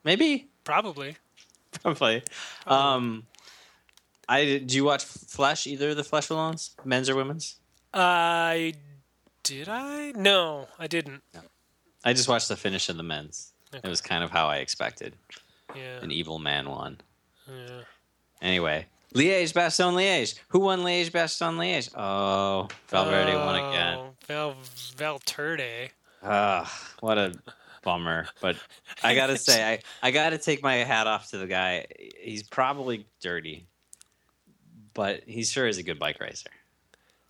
Maybe, 0.02 0.48
Probably. 0.64 1.16
probably. 1.70 2.24
Um, 2.66 3.26
I 4.28 4.44
did 4.44 4.72
you 4.74 4.82
watch 4.82 5.04
Flèche? 5.06 5.68
Either 5.68 5.90
of 5.90 5.96
the 5.96 6.02
Flèche 6.02 6.34
Wallonnes, 6.34 6.74
men's 6.84 7.08
or 7.08 7.14
women's? 7.14 7.58
I 7.94 8.74
did. 9.44 9.68
I 9.68 10.10
no, 10.16 10.66
I 10.80 10.88
didn't. 10.88 11.22
I 12.08 12.14
just 12.14 12.26
watched 12.26 12.48
the 12.48 12.56
finish 12.56 12.88
of 12.88 12.96
the 12.96 13.02
men's. 13.02 13.52
It 13.72 13.86
was 13.86 14.00
kind 14.00 14.24
of 14.24 14.30
how 14.30 14.46
I 14.46 14.56
expected. 14.56 15.14
Yeah. 15.76 15.98
An 16.00 16.10
evil 16.10 16.38
man 16.38 16.70
won. 16.70 17.02
yeah. 17.46 17.80
Anyway, 18.40 18.86
Liège, 19.14 19.52
Bastogne, 19.52 19.94
Liège. 19.94 20.38
Who 20.48 20.60
won 20.60 20.80
Liège, 20.80 21.10
Bastogne, 21.10 21.58
Liège? 21.58 21.94
Oh, 21.94 22.68
Valverde 22.88 23.34
won 23.34 23.60
oh, 23.60 23.68
again. 23.68 23.98
Oh, 23.98 24.14
Val 24.26 24.56
Valverde. 24.96 25.90
Ugh, 26.22 26.66
what 27.00 27.18
a 27.18 27.34
bummer. 27.82 28.26
But 28.40 28.56
I 29.02 29.14
gotta 29.14 29.36
say, 29.48 29.62
I, 29.74 29.80
I 30.02 30.10
gotta 30.10 30.38
take 30.38 30.62
my 30.62 30.76
hat 30.76 31.06
off 31.06 31.28
to 31.32 31.36
the 31.36 31.46
guy. 31.46 31.84
He's 32.18 32.42
probably 32.42 33.06
dirty, 33.20 33.66
but 34.94 35.24
he 35.26 35.44
sure 35.44 35.66
is 35.66 35.76
a 35.76 35.82
good 35.82 35.98
bike 35.98 36.20
racer. 36.20 36.50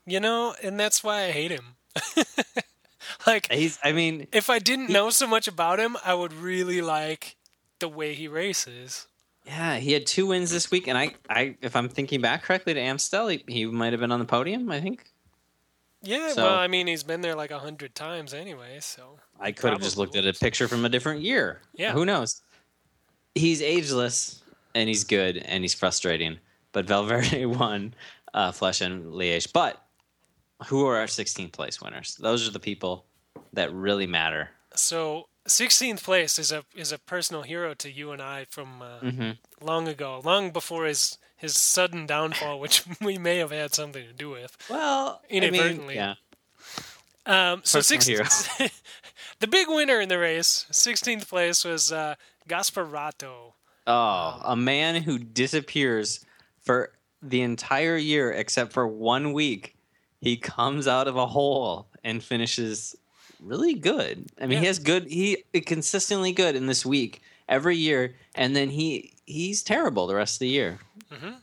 You 0.07 0.21
know, 0.21 0.55
and 0.63 0.79
that's 0.79 1.03
why 1.03 1.25
I 1.25 1.31
hate 1.33 1.51
him. 1.51 1.75
like, 3.27 3.51
He's, 3.53 3.79
I 3.85 3.93
mean, 3.93 4.27
if 4.33 4.51
I 4.51 4.59
didn't 4.59 4.91
know 4.91 5.11
so 5.11 5.27
much 5.27 5.49
about 5.49 5.79
him, 5.81 5.97
I 6.05 6.15
would 6.15 6.33
really 6.33 6.81
like 6.81 7.37
the 7.79 7.89
way 7.89 8.15
he 8.15 8.29
races. 8.29 9.07
yeah, 9.47 9.77
he 9.77 9.93
had 9.93 10.07
two 10.07 10.27
wins 10.27 10.51
this 10.51 10.71
week, 10.71 10.89
and 10.89 10.99
I, 10.99 11.15
I, 11.31 11.57
if 11.63 11.75
I'm 11.77 11.89
thinking 11.89 12.21
back 12.21 12.43
correctly 12.43 12.75
to 12.75 12.81
Amstel, 12.81 13.29
he, 13.29 13.45
he 13.47 13.67
might 13.67 13.93
have 13.93 14.01
been 14.01 14.13
on 14.13 14.19
the 14.19 14.25
podium. 14.27 14.71
I 14.71 14.81
think 14.81 15.05
Yeah, 16.03 16.33
So- 16.33 16.45
well, 16.45 16.55
I 16.55 16.67
mean, 16.69 16.87
he's 16.87 17.03
been 17.05 17.21
there 17.21 17.35
like 17.35 17.51
a 17.51 17.59
hundred 17.59 17.95
times 17.95 18.35
anyway, 18.35 18.79
so 18.81 19.19
I 19.41 19.53
could 19.53 19.71
have 19.73 19.81
just 19.83 19.97
looked 19.97 20.17
at 20.17 20.27
a 20.27 20.33
picture 20.33 20.67
from 20.69 20.85
a 20.85 20.89
different 20.89 21.23
year. 21.23 21.61
Yeah. 21.75 21.93
who 21.93 22.05
knows? 22.05 22.43
He's 23.35 23.63
ageless, 23.63 24.43
and 24.75 24.89
he's 24.89 25.05
good, 25.05 25.37
and 25.39 25.63
he's 25.65 25.75
frustrating. 25.75 26.39
But 26.73 26.87
Valverde 26.87 27.47
won 27.61 27.95
uh, 28.35 28.51
Flèche 28.53 28.83
and 28.85 29.13
Liège. 29.13 29.53
But 29.53 29.83
who 30.67 30.87
are 30.87 30.97
our 30.97 31.07
16th 31.07 31.53
place 31.53 31.81
winners? 31.81 32.17
Those 32.21 32.47
are 32.49 32.51
the 32.53 32.61
people 32.61 33.05
that 33.53 33.73
really 33.73 34.07
matter. 34.07 34.51
so 34.75 35.29
16th 35.47 36.03
place 36.03 36.39
is 36.39 36.53
a 36.53 36.63
is 36.77 36.93
a 36.93 36.99
personal 36.99 37.43
hero 37.43 37.73
to 37.73 37.91
you 37.91 38.11
and 38.13 38.21
I 38.21 38.45
from 38.51 38.83
uh, 38.83 38.99
hmm 38.99 39.31
long 39.63 39.89
ago, 39.89 40.21
long 40.25 40.51
before 40.51 40.85
his 40.85 41.17
his 41.37 41.57
sudden 41.59 42.05
downfall, 42.07 42.61
which 42.65 42.85
we 43.01 43.17
may 43.19 43.39
have 43.39 43.51
had 43.51 43.73
something 43.73 44.05
to 44.07 44.13
do 44.13 44.29
with. 44.31 44.57
Well, 44.69 45.23
I 45.31 45.33
mean, 45.33 45.45
Inadvertently. 45.45 45.95
yeah. 45.95 46.15
Um, 47.25 47.61
so 47.65 47.79
Personal 47.79 48.03
six, 48.27 48.49
the 49.41 49.47
big 49.47 49.69
winner 49.69 50.01
in 50.01 50.09
the 50.09 50.19
race, 50.19 50.67
16th 50.73 51.29
place, 51.29 51.65
was 51.65 51.93
uh, 51.93 52.15
Gasparotto. 52.49 53.53
Oh, 53.87 54.41
a 54.45 54.57
man 54.57 55.03
who 55.03 55.19
disappears 55.19 56.25
for 56.61 56.93
the 57.23 57.43
entire 57.43 57.97
year 57.97 58.31
except 58.33 58.73
for 58.73 58.87
one 58.87 59.33
week. 59.33 59.77
He 60.21 60.37
comes 60.37 60.89
out 60.89 61.07
of 61.09 61.17
a 61.17 61.27
hole 61.27 61.87
and 62.03 62.23
finishes 62.23 62.97
really 63.41 63.75
good. 63.75 64.27
I 64.41 64.47
mean, 64.47 64.59
he 64.61 64.67
has 64.67 64.79
good. 64.79 65.07
He 65.07 65.45
consistently 65.67 66.33
good 66.33 66.57
in 66.57 66.67
this 66.67 66.85
week 66.85 67.23
every 67.49 67.77
year, 67.77 68.15
and 68.35 68.55
then 68.57 68.71
he 68.71 69.13
he's 69.27 69.63
terrible 69.63 70.07
the 70.07 70.15
rest 70.17 70.37
of 70.37 70.41
the 70.41 70.49
year. 70.49 70.81
Mhm. 71.13 71.37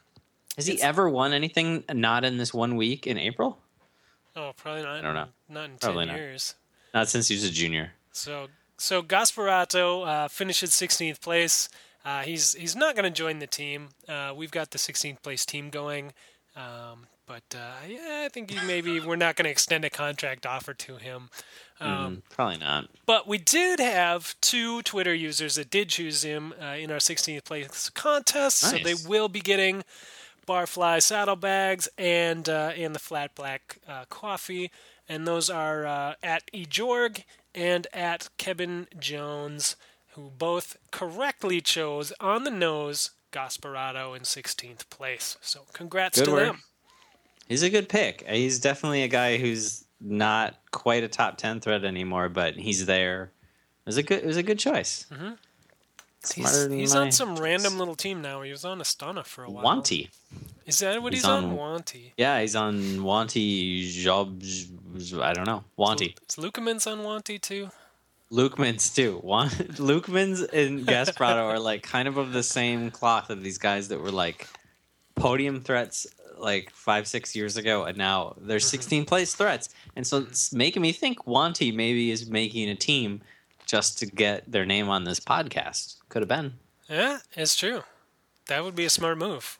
Has 0.58 0.68
he 0.68 0.82
ever 0.82 1.10
won 1.10 1.34
anything 1.34 1.84
not 1.92 2.24
in 2.24 2.38
this 2.38 2.54
one 2.54 2.76
week 2.76 3.08
in 3.08 3.18
April? 3.18 3.60
Oh, 4.36 4.54
probably 4.58 4.84
not. 4.84 4.98
I 4.98 5.02
don't 5.02 5.14
know. 5.16 5.28
Not 5.50 5.70
in 5.70 5.78
Probably 5.78 6.06
ten 6.06 6.14
not. 6.16 6.20
years. 6.20 6.56
Not 6.94 7.08
since 7.10 7.28
he 7.30 7.36
was 7.36 7.44
a 7.46 7.52
junior. 7.52 7.94
So 8.12 8.48
so 8.78 9.02
Gasparotto 9.02 10.06
uh, 10.08 10.28
finishes 10.28 10.72
16th 10.72 11.22
place. 11.22 11.70
Uh, 12.04 12.22
he's 12.24 12.54
he's 12.54 12.76
not 12.76 12.96
going 12.96 13.04
to 13.06 13.10
join 13.10 13.40
the 13.40 13.48
team. 13.48 13.90
Uh, 14.08 14.34
we've 14.36 14.52
got 14.52 14.72
the 14.72 14.78
16th 14.78 15.22
place 15.22 15.46
team 15.46 15.70
going, 15.70 16.14
um, 16.56 17.08
but 17.26 17.44
uh, 17.56 17.88
yeah, 17.88 18.24
I 18.26 18.30
think 18.30 18.52
he 18.52 18.66
maybe 18.68 19.00
we're 19.06 19.16
not 19.16 19.36
going 19.36 19.46
to 19.46 19.52
extend 19.52 19.86
a 19.86 19.90
contract 19.90 20.46
offer 20.46 20.74
to 20.74 20.98
him. 20.98 21.30
Um, 21.80 21.90
Mm, 21.90 22.22
probably 22.30 22.58
not. 22.58 22.90
But 23.06 23.28
we 23.28 23.38
did 23.38 23.80
have 23.80 24.36
two 24.42 24.82
Twitter 24.84 25.14
users 25.14 25.56
that 25.56 25.70
did 25.70 25.90
choose 25.90 26.24
him 26.24 26.54
uh, 26.62 26.76
in 26.76 26.92
our 26.92 26.98
16th 26.98 27.44
place 27.44 27.90
contest, 27.90 28.58
so 28.60 28.78
they 28.78 28.96
will 29.08 29.28
be 29.28 29.42
getting 29.42 29.84
Barfly 30.48 31.02
saddlebags 31.02 31.90
and 31.98 32.48
uh, 32.48 32.72
and 32.78 32.94
the 32.94 33.00
flat 33.00 33.34
black 33.36 33.78
uh, 33.88 34.06
coffee, 34.10 34.72
and 35.10 35.28
those 35.28 35.50
are 35.50 35.86
uh, 35.86 36.14
at 36.22 36.44
eJorg 36.54 37.24
and 37.54 37.88
at 37.94 38.30
Kevin 38.38 38.88
Jones, 39.00 39.76
who 40.14 40.32
both 40.38 40.78
correctly 40.92 41.62
chose 41.62 42.14
on 42.20 42.44
the 42.44 42.52
nose 42.52 43.12
Gasparotto 43.32 44.16
in 44.16 44.24
16th 44.24 44.90
place. 44.90 45.38
So 45.42 45.62
congrats 45.74 46.20
Good 46.20 46.26
to 46.26 46.32
work. 46.32 46.46
them. 46.46 46.64
He's 47.48 47.64
a 47.64 47.70
good 47.70 47.90
pick. 47.90 48.28
He's 48.28 48.60
definitely 48.60 49.04
a 49.04 49.08
guy 49.08 49.38
who's 49.38 49.86
not 50.02 50.56
quite 50.72 51.04
a 51.04 51.08
top 51.08 51.38
ten 51.38 51.60
threat 51.60 51.84
anymore, 51.86 52.30
but 52.30 52.56
he's 52.56 52.86
there. 52.86 53.32
It 53.86 53.90
was 53.90 53.98
a 53.98 54.04
good. 54.04 54.24
It 54.24 54.26
was 54.26 54.38
a 54.38 54.44
good 54.44 54.60
choice. 54.60 55.06
Mhm. 55.12 55.38
Smarter 56.24 56.70
He's, 56.70 56.80
he's 56.80 56.96
on 56.96 57.12
some 57.12 57.36
random 57.36 57.78
little 57.78 57.96
team 57.96 58.22
now. 58.22 58.42
He 58.42 58.50
was 58.50 58.66
on 58.66 58.80
Astana 58.80 59.24
for 59.24 59.44
a 59.44 59.50
while. 59.52 59.64
Wanty. 59.64 60.10
Is 60.66 60.80
that 60.80 61.00
what 61.04 61.14
he's, 61.14 61.22
He's 61.22 61.30
on? 61.30 61.46
on- 61.46 61.56
Wanty. 61.58 62.14
Yeah, 62.18 62.42
he's 62.42 62.56
on 62.56 62.74
Wanty 63.04 63.88
Job. 63.92 64.42
I 65.22 65.34
don't 65.34 65.46
know. 65.46 65.64
Wanty. 65.78 66.16
Is 66.28 66.36
Leukemans 66.38 66.92
on 66.92 67.02
Wanty 67.02 67.40
too? 67.40 67.70
Leukemans 68.32 68.96
too. 68.96 69.20
Wan- 69.24 69.50
Leukemans 69.78 70.52
and 70.52 70.88
Gasparotto 70.88 71.44
are 71.44 71.60
like 71.60 71.84
kind 71.84 72.08
of 72.08 72.18
of 72.18 72.34
the 72.34 72.42
same 72.42 72.90
cloth 72.90 73.30
of 73.30 73.44
these 73.44 73.60
guys 73.60 73.90
that 73.90 74.02
were 74.02 74.10
like 74.12 74.48
podium 75.14 75.62
threats 75.62 76.08
like 76.38 76.72
five 76.72 77.08
six 77.08 77.36
years 77.36 77.58
ago, 77.58 77.84
and 77.86 77.98
now 77.98 78.36
they're 78.38 78.60
16 78.60 79.06
place 79.06 79.34
threats. 79.34 79.70
And 79.96 80.06
so 80.06 80.20
it's 80.20 80.54
making 80.54 80.82
me 80.82 80.92
think 80.92 81.26
Wanty 81.26 81.74
maybe 81.74 82.12
is 82.12 82.30
making 82.30 82.70
a 82.70 82.76
team 82.76 83.22
just 83.66 83.98
to 84.00 84.06
get 84.06 84.50
their 84.52 84.66
name 84.66 84.90
on 84.90 85.04
this 85.04 85.20
podcast. 85.20 85.98
Could 86.10 86.22
have 86.22 86.30
been. 86.30 86.54
Yeah, 86.90 87.20
it's 87.34 87.56
true. 87.56 87.84
That 88.48 88.64
would 88.64 88.76
be 88.76 88.86
a 88.86 88.90
smart 88.90 89.18
move. 89.18 89.60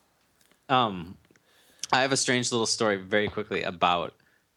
Um, 0.70 1.18
I 1.92 2.02
have 2.02 2.12
a 2.12 2.18
strange 2.18 2.52
little 2.52 2.68
story 2.68 2.98
very 2.98 3.28
quickly 3.28 3.64
about 3.64 4.14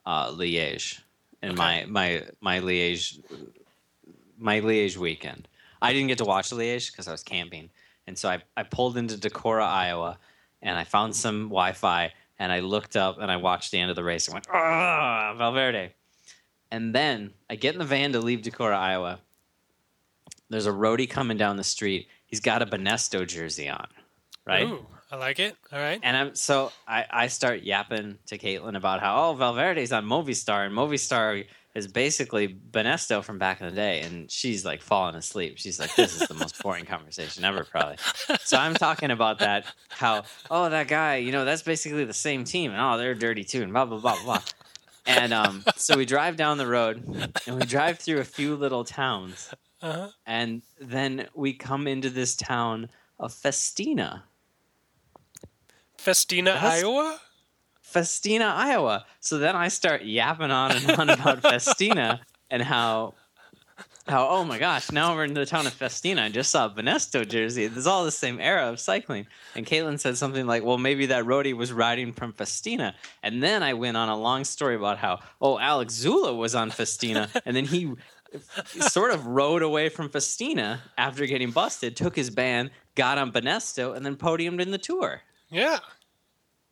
uh, 0.06 0.30
Liège 0.30 1.00
and 1.42 1.56
my 1.56 1.84
my 1.88 2.24
my 2.40 2.60
Liège 2.60 3.20
my 4.38 4.60
Liège 4.60 4.96
weekend. 4.96 5.48
I 5.80 5.92
didn't 5.92 6.08
get 6.08 6.18
to 6.18 6.24
watch 6.24 6.50
Liège 6.50 6.90
because 6.90 7.08
I 7.08 7.12
was 7.12 7.22
camping, 7.22 7.70
and 8.06 8.18
so 8.18 8.28
I 8.28 8.42
I 8.56 8.62
pulled 8.62 8.96
into 8.96 9.16
Decorah, 9.16 9.66
Iowa, 9.66 10.18
and 10.62 10.78
I 10.78 10.84
found 10.84 11.14
some 11.14 11.44
Wi-Fi, 11.44 12.12
and 12.38 12.52
I 12.52 12.60
looked 12.60 12.96
up 12.96 13.18
and 13.20 13.30
I 13.30 13.36
watched 13.36 13.72
the 13.72 13.78
end 13.78 13.90
of 13.90 13.96
the 13.96 14.04
race 14.04 14.26
and 14.26 14.34
went, 14.34 14.46
ah, 14.52 15.34
Valverde. 15.36 15.92
And 16.70 16.94
then 16.94 17.32
I 17.48 17.56
get 17.56 17.74
in 17.74 17.78
the 17.78 17.84
van 17.84 18.12
to 18.12 18.20
leave 18.20 18.40
Decorah, 18.40 18.76
Iowa. 18.76 19.20
There's 20.50 20.66
a 20.66 20.72
roadie 20.72 21.08
coming 21.08 21.36
down 21.36 21.56
the 21.56 21.64
street. 21.64 22.08
He's 22.26 22.40
got 22.40 22.62
a 22.62 22.66
Banesto 22.66 23.26
jersey 23.26 23.68
on, 23.68 23.86
right? 24.46 24.66
Ooh, 24.66 24.86
I 25.10 25.16
like 25.16 25.38
it. 25.38 25.56
All 25.72 25.78
right. 25.78 26.00
And 26.02 26.16
I'm 26.16 26.34
so 26.34 26.72
I, 26.86 27.06
I 27.10 27.26
start 27.28 27.62
yapping 27.62 28.18
to 28.26 28.38
Caitlin 28.38 28.76
about 28.76 29.00
how 29.00 29.30
oh 29.30 29.34
Valverde's 29.34 29.92
on 29.92 30.04
Movistar 30.04 30.66
and 30.66 30.74
Movistar 30.74 31.46
is 31.74 31.86
basically 31.86 32.48
Banesto 32.48 33.22
from 33.22 33.38
back 33.38 33.60
in 33.60 33.68
the 33.68 33.74
day, 33.74 34.00
and 34.00 34.30
she's 34.30 34.64
like 34.64 34.82
falling 34.82 35.14
asleep. 35.14 35.58
She's 35.58 35.78
like, 35.78 35.94
"This 35.94 36.20
is 36.20 36.26
the 36.28 36.34
most 36.34 36.60
boring 36.62 36.84
conversation 36.86 37.44
ever, 37.44 37.64
probably." 37.64 37.96
So 38.44 38.56
I'm 38.56 38.74
talking 38.74 39.10
about 39.10 39.38
that 39.40 39.66
how 39.90 40.24
oh 40.50 40.68
that 40.70 40.88
guy, 40.88 41.16
you 41.16 41.30
know, 41.32 41.44
that's 41.44 41.62
basically 41.62 42.04
the 42.04 42.14
same 42.14 42.44
team, 42.44 42.70
and 42.72 42.80
oh 42.80 42.96
they're 42.98 43.14
dirty 43.14 43.44
too, 43.44 43.62
and 43.62 43.72
blah 43.72 43.84
blah 43.84 43.98
blah 44.00 44.22
blah. 44.24 44.42
And 45.06 45.32
um, 45.32 45.64
so 45.76 45.96
we 45.96 46.04
drive 46.04 46.36
down 46.36 46.58
the 46.58 46.66
road, 46.66 47.32
and 47.46 47.56
we 47.58 47.64
drive 47.64 47.98
through 47.98 48.18
a 48.20 48.24
few 48.24 48.56
little 48.56 48.84
towns, 48.84 49.50
Uh-huh. 49.80 50.08
and 50.26 50.62
then 50.80 51.28
we 51.34 51.54
come 51.54 51.86
into 51.86 52.10
this 52.10 52.36
town 52.36 52.88
of 53.18 53.32
Festina. 53.32 54.24
Festina, 55.96 56.52
Iowa. 56.60 57.18
Festina, 57.88 58.52
Iowa. 58.54 59.06
So 59.20 59.38
then 59.38 59.56
I 59.56 59.68
start 59.68 60.02
yapping 60.02 60.50
on 60.50 60.72
and 60.72 60.90
on 60.90 61.08
about 61.08 61.40
Festina 61.40 62.20
and 62.50 62.62
how 62.62 63.14
how 64.06 64.28
oh 64.28 64.44
my 64.44 64.58
gosh, 64.58 64.92
now 64.92 65.14
we're 65.14 65.24
in 65.24 65.32
the 65.32 65.46
town 65.46 65.66
of 65.66 65.72
Festina. 65.72 66.22
I 66.22 66.28
just 66.28 66.50
saw 66.50 66.70
a 66.74 67.24
jersey. 67.24 67.64
It's 67.64 67.86
all 67.86 68.04
the 68.04 68.10
same 68.10 68.40
era 68.40 68.68
of 68.68 68.78
cycling. 68.78 69.26
And 69.54 69.66
Caitlin 69.66 69.98
said 69.98 70.18
something 70.18 70.46
like, 70.46 70.64
Well, 70.64 70.76
maybe 70.76 71.06
that 71.06 71.24
roadie 71.24 71.54
was 71.54 71.72
riding 71.72 72.12
from 72.12 72.34
Festina. 72.34 72.94
And 73.22 73.42
then 73.42 73.62
I 73.62 73.72
went 73.72 73.96
on 73.96 74.10
a 74.10 74.16
long 74.16 74.44
story 74.44 74.76
about 74.76 74.98
how, 74.98 75.20
oh, 75.40 75.58
Alex 75.58 75.94
Zülle 75.94 76.36
was 76.36 76.54
on 76.54 76.70
Festina, 76.70 77.30
and 77.46 77.56
then 77.56 77.64
he 77.64 77.94
sort 78.88 79.12
of 79.12 79.26
rode 79.26 79.62
away 79.62 79.88
from 79.88 80.10
Festina 80.10 80.82
after 80.98 81.24
getting 81.24 81.50
busted, 81.52 81.96
took 81.96 82.14
his 82.14 82.28
band, 82.28 82.70
got 82.94 83.16
on 83.16 83.32
Banesto, 83.32 83.96
and 83.96 84.04
then 84.04 84.16
podiumed 84.16 84.60
in 84.60 84.72
the 84.72 84.78
tour. 84.78 85.22
Yeah. 85.50 85.78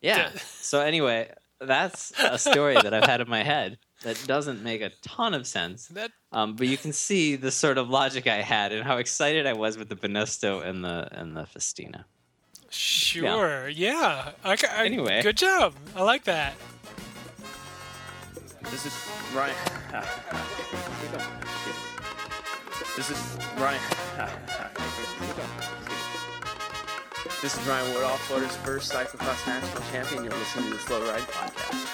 Yeah. 0.01 0.17
Yeah. 0.17 0.29
So 0.61 0.81
anyway, 0.81 1.31
that's 1.61 2.11
a 2.19 2.37
story 2.37 2.75
that 2.75 2.93
I've 2.93 3.05
had 3.05 3.21
in 3.21 3.29
my 3.29 3.43
head 3.43 3.77
that 4.03 4.21
doesn't 4.27 4.61
make 4.63 4.81
a 4.81 4.91
ton 5.01 5.33
of 5.33 5.47
sense. 5.47 5.87
That 5.87 6.11
Um, 6.31 6.55
but 6.55 6.67
you 6.67 6.77
can 6.77 6.91
see 6.93 7.35
the 7.37 7.51
sort 7.51 7.77
of 7.77 7.89
logic 7.89 8.27
I 8.27 8.41
had 8.41 8.71
and 8.73 8.83
how 8.83 8.97
excited 8.97 9.45
I 9.47 9.53
was 9.53 9.77
with 9.77 9.89
the 9.89 9.95
Banesto 9.95 10.61
and 10.63 10.83
the 10.83 11.07
and 11.11 11.35
the 11.37 11.45
Festina. 11.45 12.05
sure. 12.69 13.69
Yeah. 13.69 14.31
Okay. 14.45 14.67
I- 14.67 14.85
Anyway. 14.85 15.21
good 15.23 15.37
job. 15.37 15.73
I 15.95 16.03
like 16.03 16.23
that. 16.25 16.53
This 18.71 18.85
is 18.85 18.93
Ryan. 19.33 19.55
Ah. 19.93 20.03
This 22.97 23.09
is 23.09 23.19
Ryan. 23.57 23.81
Ah. 24.19 24.29
Ah. 24.59 25.36
This 27.41 27.55
is 27.57 27.67
Ryan 27.67 27.93
Woodall, 27.93 28.17
Florida's 28.17 28.55
first 28.57 28.91
cyclocross 28.91 29.45
national 29.47 29.83
champion. 29.91 30.23
You're 30.23 30.33
listening 30.33 30.65
to 30.65 30.71
the 30.71 30.79
Slow 30.79 31.01
Ride 31.07 31.21
Podcast. 31.21 31.93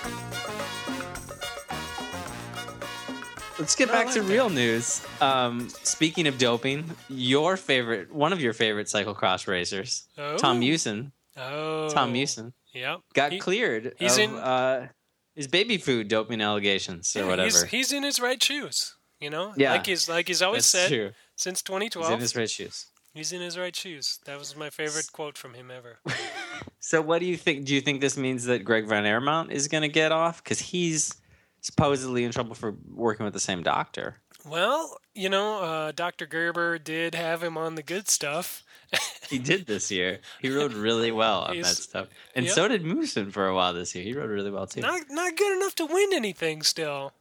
Let's 3.59 3.75
get 3.75 3.89
I 3.89 3.91
back 3.93 4.05
like 4.05 4.15
to 4.15 4.21
that. 4.21 4.31
real 4.31 4.49
news. 4.49 5.05
Um, 5.21 5.69
speaking 5.83 6.27
of 6.27 6.37
doping, 6.37 6.89
your 7.09 7.57
favorite, 7.57 8.11
one 8.11 8.31
of 8.33 8.41
your 8.41 8.53
favorite 8.53 8.87
cyclocross 8.87 9.47
racers, 9.47 10.07
Tom 10.15 10.57
Oh. 10.57 10.61
Meeusen, 10.61 11.11
Oh. 11.37 11.89
Tom 11.89 12.13
Meeusen, 12.13 12.53
Yep. 12.73 13.01
got 13.13 13.31
He- 13.33 13.39
cleared 13.39 13.93
he's 13.99 14.13
of 14.13 14.19
in- 14.19 14.35
uh, 14.37 14.87
his 15.35 15.47
baby 15.47 15.77
food 15.77 16.07
doping 16.07 16.41
allegations 16.41 17.15
or 17.15 17.19
yeah, 17.19 17.25
whatever. 17.27 17.49
He's, 17.49 17.63
he's 17.89 17.91
in 17.91 18.03
his 18.03 18.19
right 18.19 18.41
shoes. 18.41 18.95
You 19.19 19.29
know, 19.29 19.53
Yeah. 19.57 19.71
like 19.73 19.85
he's 19.85 20.09
like 20.09 20.27
he's 20.27 20.41
always 20.41 20.69
That's 20.71 20.85
said 20.85 20.87
true. 20.89 21.11
since 21.37 21.59
He's 21.59 21.63
2012. 21.63 22.11
in 22.13 22.19
his 22.19 22.35
red 22.35 22.49
shoes. 22.51 22.87
He's 23.13 23.31
in 23.31 23.41
his 23.41 23.57
right 23.57 23.75
shoes. 23.75 24.19
That 24.25 24.39
was 24.39 24.55
my 24.55 24.69
favorite 24.69 25.11
quote 25.11 25.37
from 25.37 25.53
him 25.53 25.71
ever. 25.71 25.99
So, 26.85 27.01
what 27.01 27.19
do 27.19 27.25
you 27.25 27.37
think? 27.37 27.63
Do 27.63 27.73
you 27.73 27.79
think 27.79 28.01
this 28.01 28.17
means 28.17 28.43
that 28.43 28.65
Greg 28.65 28.87
Van 28.87 29.05
Avermaet 29.05 29.51
is 29.51 29.69
going 29.69 29.83
to 29.83 29.87
get 29.87 30.11
off 30.11 30.43
because 30.43 30.59
he's 30.59 31.15
supposedly 31.61 32.25
in 32.25 32.31
trouble 32.33 32.55
for 32.55 32.75
working 32.93 33.23
with 33.23 33.33
the 33.33 33.39
same 33.39 33.63
doctor? 33.63 34.17
Well, 34.45 34.97
you 35.15 35.29
know, 35.29 35.63
uh, 35.63 35.91
Dr. 35.93 36.25
Gerber 36.25 36.77
did 36.77 37.15
have 37.15 37.41
him 37.41 37.57
on 37.57 37.75
the 37.75 37.83
good 37.83 38.09
stuff. 38.09 38.63
He 39.29 39.39
did 39.39 39.65
this 39.65 39.89
year. 39.89 40.19
He 40.41 40.51
rode 40.51 40.73
really 40.73 41.11
well 41.11 41.43
on 41.43 41.59
that 41.61 41.65
stuff, 41.65 42.09
and 42.35 42.45
yep. 42.45 42.53
so 42.53 42.67
did 42.67 42.83
Meeusen 42.83 43.31
for 43.31 43.47
a 43.47 43.55
while 43.55 43.73
this 43.73 43.95
year. 43.95 44.03
He 44.03 44.13
rode 44.13 44.29
really 44.29 44.51
well 44.51 44.67
too. 44.67 44.81
Not 44.81 45.03
not 45.09 45.35
good 45.35 45.57
enough 45.57 45.73
to 45.75 45.85
win 45.87 46.09
anything 46.13 46.61
still. 46.61 47.13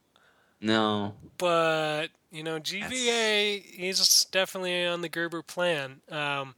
No. 0.61 1.15
but 1.37 2.09
you 2.33 2.43
know, 2.43 2.59
GVA 2.59 3.63
he's 3.63 4.25
definitely 4.25 4.85
on 4.85 5.01
the 5.01 5.09
Gerber 5.09 5.41
plan. 5.41 6.01
Um, 6.09 6.55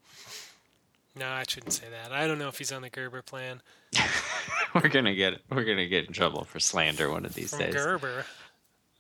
no, 1.18 1.28
I 1.30 1.44
shouldn't 1.48 1.74
say 1.74 1.86
that. 1.92 2.12
I 2.12 2.28
don't 2.28 2.40
know 2.40 2.48
if 2.48 2.58
he's 2.58 2.72
on 2.72 2.82
the 2.82 2.90
Gerber 2.90 3.22
plan 3.22 3.62
we're 4.74 4.90
gonna 4.90 5.16
get 5.16 5.42
we're 5.50 5.64
gonna 5.64 5.88
get 5.88 6.06
in 6.08 6.14
trouble 6.14 6.44
for 6.44 6.60
slander 6.60 7.10
one 7.10 7.26
of 7.26 7.34
these 7.34 7.52
from 7.52 7.60
days. 7.60 7.74
Gerber. 7.74 8.26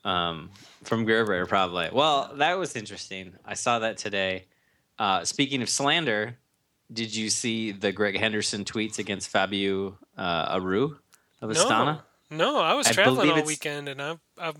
Um, 0.03 0.51
from 0.83 1.05
Gerber, 1.05 1.45
probably. 1.47 1.89
Well, 1.91 2.31
that 2.35 2.57
was 2.57 2.75
interesting. 2.75 3.33
I 3.43 3.55
saw 3.55 3.79
that 3.79 3.97
today. 3.97 4.45
Uh, 4.99 5.25
speaking 5.25 5.61
of 5.61 5.69
slander, 5.69 6.37
did 6.93 7.15
you 7.15 7.29
see 7.29 7.71
the 7.71 7.91
Greg 7.91 8.17
Henderson 8.17 8.63
tweets 8.63 8.99
against 8.99 9.29
Fabio 9.29 9.97
uh, 10.17 10.47
Aru 10.51 10.97
of 11.41 11.49
Astana? 11.49 12.01
No, 12.29 12.53
no, 12.53 12.59
I 12.59 12.75
was 12.75 12.87
I 12.87 12.91
traveling 12.91 13.31
all 13.31 13.43
weekend 13.43 13.89
and 13.89 14.01
I'm 14.01 14.19
I'm 14.37 14.55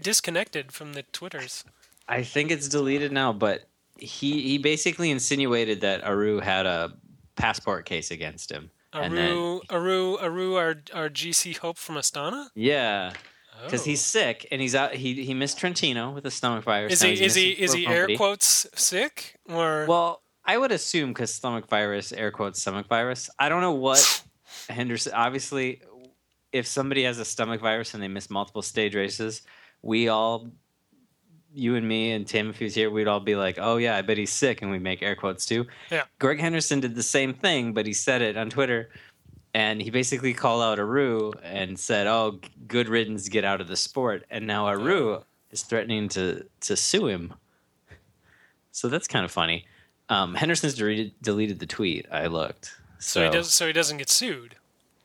disconnected 0.00 0.72
from 0.72 0.92
the 0.94 1.02
twitters. 1.04 1.64
I 2.08 2.22
think 2.22 2.50
it's 2.50 2.68
deleted 2.68 3.12
now, 3.12 3.32
but 3.32 3.68
he 3.98 4.42
he 4.42 4.58
basically 4.58 5.10
insinuated 5.10 5.80
that 5.80 6.04
Aru 6.04 6.40
had 6.40 6.66
a 6.66 6.92
passport 7.36 7.84
case 7.86 8.10
against 8.10 8.50
him. 8.50 8.70
And 8.92 9.16
then- 9.16 9.30
Aru, 9.32 9.60
Aru, 9.70 10.16
Aru, 10.18 10.54
our 10.54 10.76
our 10.94 11.08
GC 11.08 11.56
Hope 11.58 11.78
from 11.78 11.96
Astana. 11.96 12.48
Yeah, 12.54 13.12
because 13.64 13.82
Oh. 13.82 13.84
he's 13.84 14.00
sick 14.04 14.46
and 14.50 14.60
he's 14.62 14.74
out. 14.74 14.94
He 14.94 15.24
he 15.24 15.34
missed 15.34 15.58
Trentino 15.58 16.10
with 16.12 16.24
a 16.26 16.30
stomach 16.30 16.64
virus. 16.64 16.92
Is 16.94 17.00
he 17.02 17.24
is 17.24 17.34
he 17.34 17.50
is 17.50 17.72
he 17.72 17.86
air 17.86 18.06
quotes 18.16 18.66
sick 18.74 19.36
or 19.48 19.86
Well, 19.86 20.22
I 20.44 20.56
would 20.58 20.72
assume 20.72 21.10
because 21.10 21.34
stomach 21.34 21.68
virus, 21.68 22.12
air 22.12 22.30
quotes, 22.30 22.60
stomach 22.60 22.86
virus. 22.86 23.28
I 23.38 23.48
don't 23.48 23.60
know 23.60 23.72
what 23.72 24.22
Henderson. 24.68 25.12
Obviously, 25.14 25.80
if 26.52 26.66
somebody 26.66 27.02
has 27.02 27.18
a 27.18 27.24
stomach 27.24 27.60
virus 27.60 27.92
and 27.94 28.02
they 28.02 28.08
miss 28.08 28.30
multiple 28.30 28.62
stage 28.62 28.94
races, 28.94 29.42
we 29.86 30.08
all, 30.08 30.48
you 31.54 31.74
and 31.76 31.86
me 31.88 32.12
and 32.12 32.26
Tim, 32.26 32.50
if 32.50 32.58
he 32.58 32.64
was 32.64 32.74
here, 32.74 32.90
we'd 32.90 33.08
all 33.08 33.20
be 33.20 33.36
like, 33.36 33.56
"Oh 33.58 33.76
yeah, 33.78 33.96
I 33.96 34.02
bet 34.02 34.18
he's 34.18 34.32
sick," 34.32 34.60
and 34.62 34.70
we 34.70 34.78
make 34.78 35.02
air 35.02 35.16
quotes 35.16 35.46
too. 35.46 35.66
Yeah. 35.90 36.02
Greg 36.18 36.38
Henderson 36.40 36.80
did 36.80 36.94
the 36.94 37.02
same 37.02 37.32
thing, 37.32 37.72
but 37.72 37.86
he 37.86 37.92
said 37.92 38.20
it 38.22 38.36
on 38.36 38.50
Twitter. 38.50 38.90
And 39.54 39.80
he 39.80 39.88
basically 39.88 40.34
called 40.34 40.62
out 40.62 40.78
Aru 40.78 41.32
and 41.42 41.78
said, 41.78 42.06
"Oh, 42.06 42.40
good 42.66 42.88
riddance, 42.90 43.26
get 43.30 43.42
out 43.44 43.62
of 43.62 43.68
the 43.68 43.76
sport." 43.76 44.24
And 44.30 44.46
now 44.46 44.66
Aru 44.66 45.22
is 45.50 45.62
threatening 45.62 46.08
to 46.10 46.44
to 46.60 46.76
sue 46.76 47.06
him. 47.06 47.32
So 48.72 48.88
that's 48.88 49.08
kind 49.08 49.24
of 49.24 49.30
funny. 49.30 49.64
Um, 50.10 50.34
Henderson's 50.34 50.74
deleted, 50.74 51.12
deleted 51.22 51.58
the 51.58 51.66
tweet. 51.66 52.06
I 52.12 52.26
looked. 52.26 52.66
so 52.98 53.20
So, 53.20 53.24
he 53.24 53.30
doesn't. 53.30 53.50
so 53.52 53.66
he 53.66 53.72
doesn't 53.72 53.96
get 53.96 54.10
sued. 54.10 54.56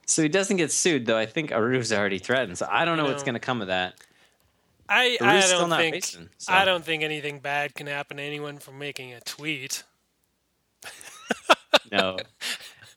so 0.06 0.22
he 0.22 0.28
doesn't 0.28 0.58
get 0.58 0.70
sued, 0.70 1.06
though. 1.06 1.16
I 1.18 1.26
think 1.26 1.50
Aru's 1.50 1.90
already 1.92 2.18
threatened. 2.18 2.58
So 2.58 2.66
I 2.70 2.84
don't 2.84 2.98
know 2.98 3.04
You 3.06 3.10
what's 3.10 3.22
going 3.22 3.34
to 3.34 3.40
come 3.40 3.62
of 3.62 3.68
that. 3.68 3.94
I 4.88 5.16
I 5.20 5.40
don't 5.40 5.70
think 5.70 5.94
racing, 5.94 6.28
so- 6.38 6.52
I 6.52 6.64
don't 6.64 6.84
think 6.84 7.02
anything 7.02 7.38
bad 7.40 7.74
can 7.74 7.86
happen 7.86 8.16
to 8.18 8.22
anyone 8.22 8.58
from 8.58 8.78
making 8.78 9.12
a 9.14 9.20
tweet. 9.20 9.82
No, 11.90 12.16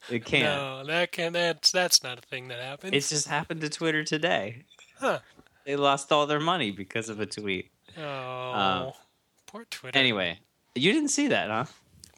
it 0.09 0.23
can't. 0.25 0.43
No, 0.43 0.85
that 0.85 1.11
can 1.11 1.33
that's 1.33 1.71
that's 1.71 2.03
not 2.03 2.17
a 2.19 2.21
thing 2.21 2.47
that 2.49 2.59
happens. 2.59 2.93
It 2.93 3.09
just 3.09 3.27
happened 3.27 3.61
to 3.61 3.69
Twitter 3.69 4.03
today. 4.03 4.63
Huh. 4.99 5.19
They 5.65 5.75
lost 5.75 6.11
all 6.11 6.25
their 6.27 6.39
money 6.39 6.71
because 6.71 7.09
of 7.09 7.19
a 7.19 7.25
tweet. 7.25 7.71
oh, 7.97 8.93
poor 9.47 9.65
Twitter. 9.65 9.97
Anyway, 9.97 10.39
you 10.75 10.93
didn't 10.93 11.09
see 11.09 11.27
that, 11.27 11.49
huh? 11.49 11.65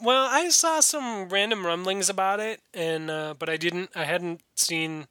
Well, 0.02 0.28
I 0.30 0.50
saw 0.50 0.80
some 0.82 1.30
random 1.30 1.66
rumblings 1.66 2.10
about 2.10 2.40
it, 2.40 2.60
and 2.74 3.10
uh, 3.10 3.34
but 3.40 3.50
I 3.50 3.58
didn't. 3.58 3.90
I 3.96 4.04
hadn't 4.04 4.42
seen 4.56 5.08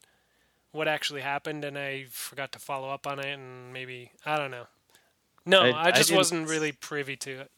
what 0.77 0.87
actually 0.87 1.21
happened, 1.21 1.65
and 1.65 1.77
I 1.77 2.05
forgot 2.09 2.51
to 2.53 2.59
follow 2.59 2.89
up 2.89 3.05
on 3.07 3.19
it, 3.19 3.25
and 3.33 3.73
maybe 3.73 4.11
I 4.25 4.37
don't 4.37 4.51
know. 4.51 4.67
No, 5.45 5.61
I- 5.61 5.69
I, 5.69 5.83
I 5.87 5.91
just 5.91 6.09
didn't- 6.09 6.17
wasn't 6.17 6.49
really 6.49 6.71
privy 6.71 7.15
to 7.17 7.41
it. 7.41 7.51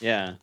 Yeah. 0.00 0.34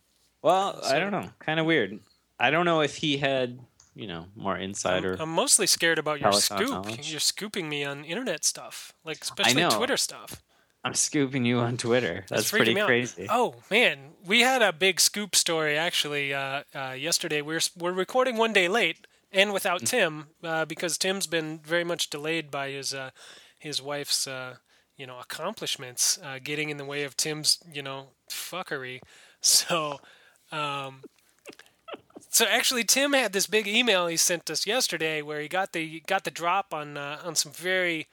Well, 0.42 0.80
I 0.84 0.98
don't 0.98 1.10
know. 1.12 1.30
Kind 1.38 1.60
of 1.60 1.66
weird. 1.66 2.00
I 2.38 2.50
don't 2.50 2.64
know 2.64 2.80
if 2.80 2.96
he 2.96 3.18
had, 3.18 3.58
you 3.94 4.06
know, 4.06 4.26
more 4.34 4.56
insider. 4.56 5.16
I'm 5.20 5.28
mostly 5.34 5.66
scared 5.66 5.98
about 5.98 6.20
your 6.20 6.32
scoop. 6.32 6.70
knowledge. 6.70 7.10
You're 7.10 7.20
scooping 7.20 7.68
me 7.68 7.84
on 7.84 8.04
internet 8.04 8.44
stuff, 8.44 8.94
like 9.04 9.18
especially. 9.22 9.64
Twitter 9.64 9.98
stuff. 9.98 10.42
I'm 10.82 10.94
scooping 10.94 11.44
you 11.44 11.58
on 11.58 11.76
Twitter. 11.76 12.24
That's, 12.30 12.50
freaking 12.50 12.56
pretty 12.58 12.74
crazy. 12.80 13.26
Oh 13.28 13.56
man, 13.70 14.12
we 14.24 14.40
had 14.40 14.62
a 14.62 14.72
big 14.72 14.98
scoop 14.98 15.36
story 15.36 15.76
actually 15.76 16.32
uh, 16.32 16.62
uh, 16.74 16.94
yesterday. 16.98 17.42
We're 17.42 17.60
we're 17.78 17.92
recording 17.92 18.38
one 18.38 18.54
day 18.54 18.66
late 18.66 19.06
and 19.32 19.50
Mm. 19.50 19.52
without 19.52 19.84
Tim 19.84 20.26
uh, 20.42 20.64
because 20.64 20.98
Tim's 20.98 21.26
been 21.26 21.58
very 21.60 21.84
much 21.84 22.10
delayed 22.10 22.50
by 22.50 22.70
his 22.70 22.94
uh, 22.94 23.10
his 23.58 23.80
wife's 23.82 24.26
uh, 24.26 24.56
you 24.96 25.06
know 25.06 25.18
accomplishments 25.18 26.18
uh, 26.22 26.38
getting 26.42 26.70
in 26.70 26.76
the 26.76 26.84
way 26.84 27.04
of 27.04 27.16
Tim's 27.16 27.58
you 27.72 27.82
know 27.82 28.08
fuckery. 28.30 29.00
So. 29.42 30.00
Um, 30.52 31.02
so 32.28 32.44
actually, 32.46 32.84
Tim 32.84 33.12
had 33.12 33.32
this 33.32 33.46
big 33.46 33.66
email 33.66 34.06
he 34.06 34.16
sent 34.16 34.50
us 34.50 34.66
yesterday, 34.66 35.22
where 35.22 35.40
he 35.40 35.48
got 35.48 35.72
the 35.72 36.00
got 36.06 36.24
the 36.24 36.30
drop 36.30 36.72
on 36.72 36.96
uh, 36.96 37.18
on 37.24 37.34
some 37.34 37.52
very 37.52 38.06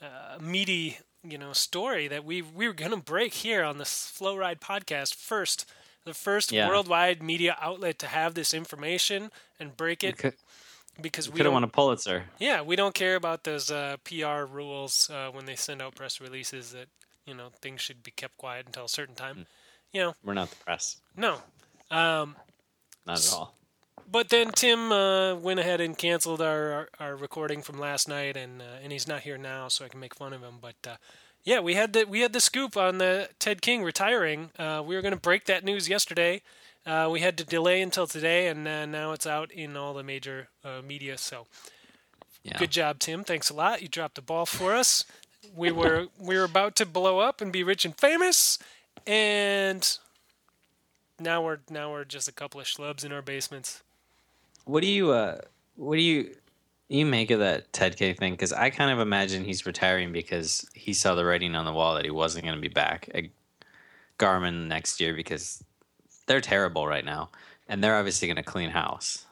uh, 0.00 0.38
meaty, 0.40 0.98
you 1.24 1.38
know, 1.38 1.52
story 1.52 2.06
that 2.08 2.24
we 2.24 2.42
we 2.42 2.66
were 2.66 2.74
gonna 2.74 2.96
break 2.96 3.34
here 3.34 3.64
on 3.64 3.78
this 3.78 4.06
Flow 4.08 4.36
Ride 4.36 4.60
podcast 4.60 5.14
first, 5.14 5.68
the 6.06 6.14
first 6.14 6.50
Yeah. 6.52 6.68
worldwide 6.68 7.22
media 7.22 7.56
outlet 7.60 7.98
to 7.98 8.06
have 8.06 8.32
this 8.34 8.54
information 8.54 9.30
and 9.60 9.76
break 9.76 10.02
it 10.02 10.16
Could 10.16 10.34
because 11.02 11.28
we 11.28 11.38
have 11.40 11.44
don't, 11.44 11.52
won 11.52 11.64
a 11.64 11.68
Pulitzer. 11.68 12.24
yeah 12.38 12.62
we 12.62 12.76
don't 12.76 12.94
care 12.94 13.16
about 13.16 13.44
those 13.44 13.70
uh, 13.70 13.96
PR 14.04 14.44
rules 14.50 15.10
uh, 15.12 15.28
when 15.30 15.44
they 15.44 15.56
send 15.56 15.82
out 15.82 15.94
press 15.94 16.20
releases 16.20 16.72
that 16.72 16.88
you 17.26 17.34
know 17.34 17.48
things 17.60 17.80
should 17.82 18.02
be 18.02 18.10
kept 18.12 18.36
quiet 18.38 18.64
until 18.66 18.84
a 18.86 18.88
certain 18.88 19.14
Hmm. 19.14 19.22
time. 19.24 19.46
You 19.92 20.00
know, 20.02 20.14
We're 20.24 20.34
not 20.34 20.50
the 20.50 20.56
press. 20.64 20.96
no. 21.16 21.40
Um, 21.90 22.36
Not 23.06 23.18
at 23.18 23.32
all. 23.32 23.54
but 24.10 24.28
then 24.28 24.50
Tim 24.50 24.92
uh, 24.92 25.34
went 25.36 25.60
ahead 25.60 25.80
and 25.80 25.96
canceled 25.96 26.42
our, 26.42 26.72
our, 26.72 26.88
our 27.00 27.16
recording 27.16 27.62
from 27.62 27.78
last 27.78 28.08
night, 28.08 28.36
and 28.36 28.60
uh, 28.60 28.82
and 28.82 28.92
he's 28.92 29.06
not 29.08 29.20
here 29.22 29.38
now, 29.38 29.68
so 29.68 29.84
I 29.84 29.88
can 29.88 30.00
make 30.00 30.14
fun 30.14 30.32
of 30.32 30.42
him. 30.42 30.58
But 30.60 30.76
uh, 30.86 30.96
yeah, 31.46 31.60
we 31.60 31.74
had 31.74 31.92
the 31.92 32.04
we 32.04 32.20
had 32.20 32.32
the 32.32 32.40
scoop 32.40 32.76
on 32.76 32.98
the 32.98 33.30
Ted 33.38 33.62
King 33.62 33.84
retiring. 33.84 34.50
Uh, 34.58 34.82
we 34.84 34.96
were 34.96 35.00
going 35.00 35.14
to 35.14 35.20
break 35.20 35.44
that 35.46 35.64
news 35.64 35.88
yesterday. 35.88 36.42
Uh, 36.84 37.08
we 37.10 37.20
had 37.20 37.38
to 37.38 37.44
delay 37.44 37.80
until 37.80 38.06
today, 38.06 38.48
and 38.48 38.66
uh, 38.68 38.84
now 38.84 39.12
it's 39.12 39.26
out 39.26 39.50
in 39.52 39.76
all 39.76 39.94
the 39.94 40.02
major 40.02 40.48
uh, 40.64 40.82
media. 40.86 41.16
So 41.16 41.46
Yeah. 42.42 42.58
good 42.58 42.72
job, 42.72 42.98
Tim. 42.98 43.22
Thanks 43.24 43.48
a 43.48 43.54
lot. 43.54 43.80
You 43.80 43.88
dropped 43.88 44.16
the 44.16 44.22
ball 44.22 44.44
for 44.44 44.74
us. 44.74 45.04
We 45.54 45.70
were 45.70 46.08
we 46.18 46.36
were 46.36 46.44
about 46.44 46.74
to 46.76 46.86
blow 46.86 47.20
up 47.20 47.40
and 47.40 47.52
be 47.52 47.62
rich 47.62 47.84
and 47.84 47.96
famous, 47.96 48.58
and 49.06 49.98
now 51.20 51.42
we're 51.44 51.60
now 51.70 51.92
we're 51.92 52.04
just 52.04 52.26
a 52.28 52.32
couple 52.32 52.60
of 52.60 52.66
schlubs 52.66 53.04
in 53.04 53.12
our 53.12 53.22
basements. 53.22 53.82
What 54.64 54.80
do 54.82 54.88
you 54.88 55.12
uh 55.12 55.38
what 55.76 55.94
do 55.94 56.02
you 56.02 56.34
you 56.88 57.06
make 57.06 57.30
of 57.30 57.40
that 57.40 57.72
Ted 57.72 57.96
K 57.96 58.12
thing? 58.12 58.32
Because 58.32 58.52
I 58.52 58.70
kind 58.70 58.90
of 58.90 59.00
imagine 59.00 59.44
he's 59.44 59.66
retiring 59.66 60.12
because 60.12 60.68
he 60.74 60.92
saw 60.92 61.14
the 61.14 61.24
writing 61.24 61.54
on 61.54 61.64
the 61.64 61.72
wall 61.72 61.94
that 61.94 62.04
he 62.04 62.10
wasn't 62.10 62.44
going 62.44 62.56
to 62.56 62.60
be 62.60 62.72
back 62.72 63.08
at 63.14 63.24
Garmin 64.18 64.68
next 64.68 65.00
year 65.00 65.14
because 65.14 65.62
they're 66.26 66.40
terrible 66.40 66.86
right 66.86 67.04
now, 67.04 67.30
and 67.68 67.82
they're 67.82 67.96
obviously 67.96 68.28
going 68.28 68.36
to 68.36 68.42
clean 68.42 68.70
house. 68.70 69.24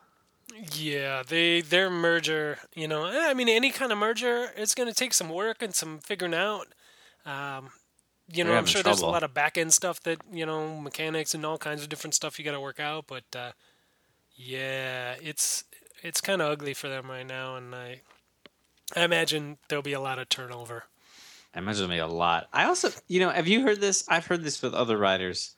Yeah, 0.72 1.22
they 1.26 1.60
their 1.60 1.90
merger, 1.90 2.58
you 2.74 2.86
know, 2.86 3.06
eh, 3.06 3.26
I 3.28 3.34
mean, 3.34 3.48
any 3.48 3.70
kind 3.70 3.92
of 3.92 3.98
merger, 3.98 4.50
it's 4.56 4.74
going 4.74 4.88
to 4.88 4.94
take 4.94 5.14
some 5.14 5.28
work 5.28 5.62
and 5.62 5.74
some 5.74 5.98
figuring 5.98 6.34
out. 6.34 6.68
Um, 7.26 7.70
you 8.32 8.44
know, 8.44 8.54
I'm 8.54 8.66
sure 8.66 8.82
there's 8.82 9.00
a 9.00 9.06
lot 9.06 9.22
of 9.22 9.34
back 9.34 9.58
end 9.58 9.72
stuff 9.72 10.00
that 10.04 10.18
you 10.32 10.46
know, 10.46 10.80
mechanics 10.80 11.34
and 11.34 11.44
all 11.44 11.58
kinds 11.58 11.82
of 11.82 11.88
different 11.88 12.14
stuff 12.14 12.38
you 12.38 12.44
got 12.44 12.52
to 12.52 12.60
work 12.60 12.80
out. 12.80 13.06
But 13.06 13.24
uh, 13.36 13.52
yeah, 14.36 15.16
it's 15.20 15.64
it's 16.04 16.20
kind 16.20 16.42
of 16.42 16.52
ugly 16.52 16.74
for 16.74 16.88
them 16.88 17.10
right 17.10 17.26
now, 17.26 17.56
and 17.56 17.74
I 17.74 18.02
I 18.94 19.02
imagine 19.02 19.56
there'll 19.68 19.82
be 19.82 19.94
a 19.94 20.00
lot 20.00 20.18
of 20.18 20.28
turnover. 20.28 20.84
I 21.54 21.58
imagine 21.58 21.88
there'll 21.88 22.08
be 22.08 22.12
a 22.12 22.16
lot. 22.16 22.48
I 22.52 22.66
also, 22.66 22.90
you 23.08 23.20
know, 23.20 23.30
have 23.30 23.48
you 23.48 23.62
heard 23.62 23.80
this? 23.80 24.04
I've 24.08 24.26
heard 24.26 24.44
this 24.44 24.60
with 24.60 24.74
other 24.74 24.98
riders, 24.98 25.56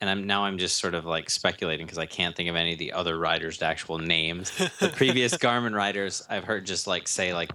and 0.00 0.08
I'm 0.08 0.26
now 0.26 0.44
I'm 0.44 0.58
just 0.58 0.78
sort 0.78 0.94
of 0.94 1.04
like 1.04 1.28
speculating 1.28 1.86
because 1.86 1.98
I 1.98 2.06
can't 2.06 2.34
think 2.34 2.48
of 2.48 2.56
any 2.56 2.72
of 2.72 2.78
the 2.78 2.92
other 2.92 3.18
riders' 3.18 3.60
actual 3.60 3.98
names. 3.98 4.50
The 4.80 4.88
previous 4.96 5.36
Garmin 5.36 5.74
riders, 5.74 6.24
I've 6.28 6.44
heard 6.44 6.66
just 6.66 6.86
like 6.86 7.06
say 7.06 7.34
like 7.34 7.52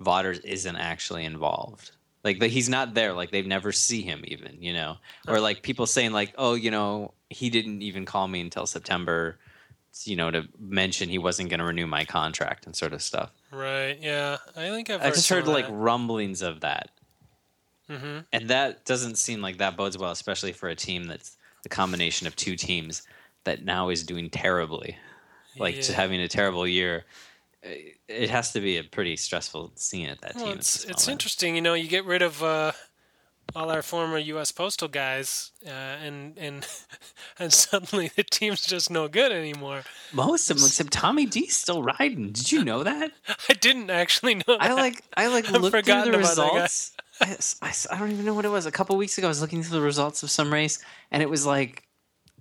Vaughters 0.00 0.38
isn't 0.40 0.76
actually 0.76 1.24
involved. 1.24 1.92
Like 2.24 2.40
that 2.40 2.50
he's 2.50 2.68
not 2.68 2.94
there. 2.94 3.12
Like 3.12 3.30
they've 3.30 3.46
never 3.46 3.72
see 3.72 4.02
him 4.02 4.22
even, 4.26 4.56
you 4.60 4.72
know, 4.72 4.96
or 5.26 5.40
like 5.40 5.62
people 5.62 5.86
saying 5.86 6.12
like, 6.12 6.34
oh, 6.38 6.54
you 6.54 6.70
know, 6.70 7.14
he 7.30 7.50
didn't 7.50 7.82
even 7.82 8.04
call 8.04 8.26
me 8.26 8.40
until 8.40 8.66
September, 8.66 9.38
you 10.06 10.16
know, 10.16 10.30
to 10.30 10.46
mention 10.58 11.08
he 11.08 11.18
wasn't 11.18 11.48
going 11.50 11.58
to 11.60 11.64
renew 11.66 11.86
my 11.86 12.04
contract 12.04 12.66
and 12.66 12.76
sort 12.76 12.92
of 12.92 13.02
stuff. 13.02 13.30
Right? 13.50 13.98
Yeah, 14.00 14.36
I 14.56 14.68
think 14.70 14.90
I've 14.90 15.00
I 15.00 15.04
heard 15.06 15.14
just 15.14 15.28
heard 15.28 15.46
like 15.46 15.66
that. 15.66 15.72
rumblings 15.72 16.42
of 16.42 16.60
that. 16.60 16.90
Mhm. 17.88 18.26
And 18.32 18.48
that 18.50 18.84
doesn't 18.84 19.16
seem 19.16 19.40
like 19.40 19.58
that 19.58 19.76
bodes 19.76 19.96
well, 19.96 20.10
especially 20.12 20.52
for 20.52 20.68
a 20.68 20.74
team 20.74 21.06
that's 21.06 21.36
the 21.62 21.68
combination 21.70 22.26
of 22.26 22.36
two 22.36 22.54
teams 22.54 23.02
that 23.44 23.64
now 23.64 23.88
is 23.88 24.02
doing 24.04 24.28
terribly. 24.30 24.96
Like 25.56 25.74
just 25.76 25.90
Yeah. 25.90 25.96
having 25.96 26.20
a 26.20 26.28
terrible 26.28 26.66
year. 26.68 27.04
It 27.62 28.30
has 28.30 28.52
to 28.52 28.60
be 28.60 28.76
a 28.76 28.84
pretty 28.84 29.16
stressful 29.16 29.72
scene 29.74 30.08
at 30.08 30.20
that 30.20 30.36
Well, 30.36 30.46
team. 30.46 30.58
it's 30.58 30.84
it's 30.84 31.08
interesting. 31.08 31.56
You 31.56 31.62
know, 31.62 31.74
you 31.74 31.88
get 31.88 32.04
rid 32.04 32.22
of 32.22 32.42
uh, 32.42 32.72
all 33.54 33.70
our 33.70 33.82
former 33.82 34.18
U.S. 34.18 34.52
postal 34.52 34.88
guys, 34.88 35.52
uh, 35.66 35.70
and 35.70 36.36
and 36.38 36.66
and 37.38 37.52
suddenly 37.52 38.10
the 38.14 38.24
team's 38.24 38.66
just 38.66 38.90
no 38.90 39.08
good 39.08 39.32
anymore. 39.32 39.82
Most 40.12 40.50
of 40.50 40.58
them, 40.58 40.66
except 40.66 40.92
Tommy 40.92 41.26
D's 41.26 41.56
still 41.56 41.82
riding. 41.82 42.30
Did 42.32 42.52
you 42.52 42.64
know 42.64 42.82
that? 42.82 43.12
I 43.48 43.54
didn't 43.54 43.90
actually 43.90 44.36
know. 44.36 44.42
That. 44.46 44.62
I 44.62 44.72
like 44.74 45.02
I 45.16 45.28
like 45.28 45.46
I've 45.52 45.62
looked 45.62 45.72
through 45.72 45.82
the 45.82 45.92
about 45.92 46.04
that 46.04 46.12
guy. 46.12 46.18
results. 46.18 46.96
I, 47.20 47.36
I, 47.62 47.72
I 47.96 47.98
don't 47.98 48.12
even 48.12 48.24
know 48.24 48.34
what 48.34 48.44
it 48.44 48.50
was. 48.50 48.66
A 48.66 48.70
couple 48.70 48.96
weeks 48.96 49.18
ago, 49.18 49.26
I 49.26 49.30
was 49.30 49.40
looking 49.40 49.62
through 49.62 49.78
the 49.78 49.84
results 49.84 50.22
of 50.22 50.30
some 50.30 50.52
race, 50.52 50.82
and 51.10 51.22
it 51.22 51.30
was 51.30 51.44
like 51.46 51.84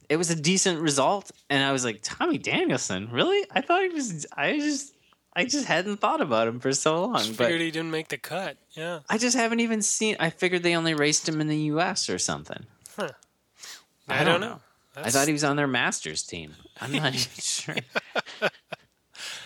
it 0.10 0.18
was 0.18 0.30
a 0.30 0.36
decent 0.36 0.80
result, 0.82 1.32
and 1.50 1.64
I 1.64 1.72
was 1.72 1.84
like, 1.84 2.00
Tommy 2.04 2.38
Danielson, 2.38 3.10
really? 3.12 3.46
I 3.52 3.62
thought 3.62 3.82
he 3.82 3.90
was. 3.90 4.26
I 4.36 4.58
just 4.58 4.94
I 5.38 5.46
just 5.46 5.66
hadn't 5.66 5.98
thought 5.98 6.20
about 6.20 6.48
him 6.48 6.60
for 6.60 6.74
so 6.74 7.00
long, 7.06 7.18
Just 7.18 7.38
but 7.38 7.46
figured 7.46 7.62
he 7.62 7.70
didn't 7.72 7.92
make 7.92 8.08
the 8.08 8.18
cut. 8.18 8.58
Yeah. 8.72 9.00
I 9.08 9.18
just 9.20 9.38
haven't 9.38 9.60
even 9.60 9.82
seen. 9.84 10.16
I 10.20 10.32
figured 10.32 10.64
they 10.64 10.76
only 10.76 10.96
raced 10.96 11.30
him 11.30 11.40
in 11.40 11.48
the 11.48 11.58
U.S. 11.74 12.10
or 12.10 12.18
something. 12.18 12.66
Huh. 12.98 13.10
I, 14.08 14.22
I 14.22 14.24
don't 14.24 14.42
know. 14.42 14.48
know. 14.50 14.60
I 14.96 15.12
thought 15.12 15.28
he 15.28 15.34
was 15.34 15.44
on 15.44 15.56
their 15.56 15.68
Masters 15.68 16.24
team. 16.24 16.56
I'm 16.82 16.92
not 16.92 17.14
even 17.14 17.28
sure. 17.40 17.76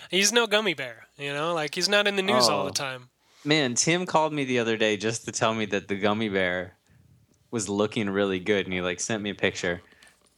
He's 0.10 0.32
no 0.34 0.48
gummy 0.48 0.74
bear, 0.74 1.08
you 1.18 1.34
know. 1.34 1.54
Like 1.54 1.74
he's 1.76 1.88
not 1.90 2.08
in 2.08 2.16
the 2.18 2.22
news 2.22 2.50
all 2.50 2.64
Oh. 2.64 2.66
the 2.66 2.72
time. 2.72 3.10
Man, 3.46 3.76
Tim 3.76 4.06
called 4.06 4.34
me 4.34 4.44
the 4.46 4.60
other 4.60 4.78
day 4.78 4.98
just 4.98 5.26
to 5.26 5.32
tell 5.32 5.54
me 5.54 5.66
that 5.68 5.88
the 5.88 5.96
gummy 5.96 6.30
bear 6.30 6.76
was 7.50 7.68
looking 7.70 8.10
really 8.10 8.40
good, 8.40 8.66
and 8.66 8.74
he 8.74 8.82
like 8.82 9.00
sent 9.00 9.24
me 9.24 9.30
a 9.30 9.36
picture. 9.36 9.82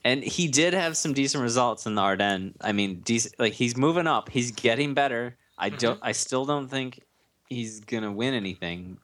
And 0.05 0.23
he 0.23 0.47
did 0.47 0.73
have 0.73 0.97
some 0.97 1.13
decent 1.13 1.41
results 1.41 1.85
in 1.85 1.95
the 1.95 2.01
Ardennes. 2.01 2.55
I 2.61 2.71
mean, 2.71 2.99
decent, 3.01 3.39
like 3.39 3.53
he's 3.53 3.75
moving 3.77 4.05
up. 4.07 4.29
He's 4.29 4.51
getting 4.51 4.93
better. 4.93 5.35
I 5.57 5.69
mm-hmm. 5.69 5.77
don't. 5.77 5.99
I 6.01 6.11
still 6.11 6.45
don't 6.45 6.67
think 6.67 7.01
he's 7.49 7.79
gonna 7.79 8.11
win 8.11 8.33
anything. 8.33 8.97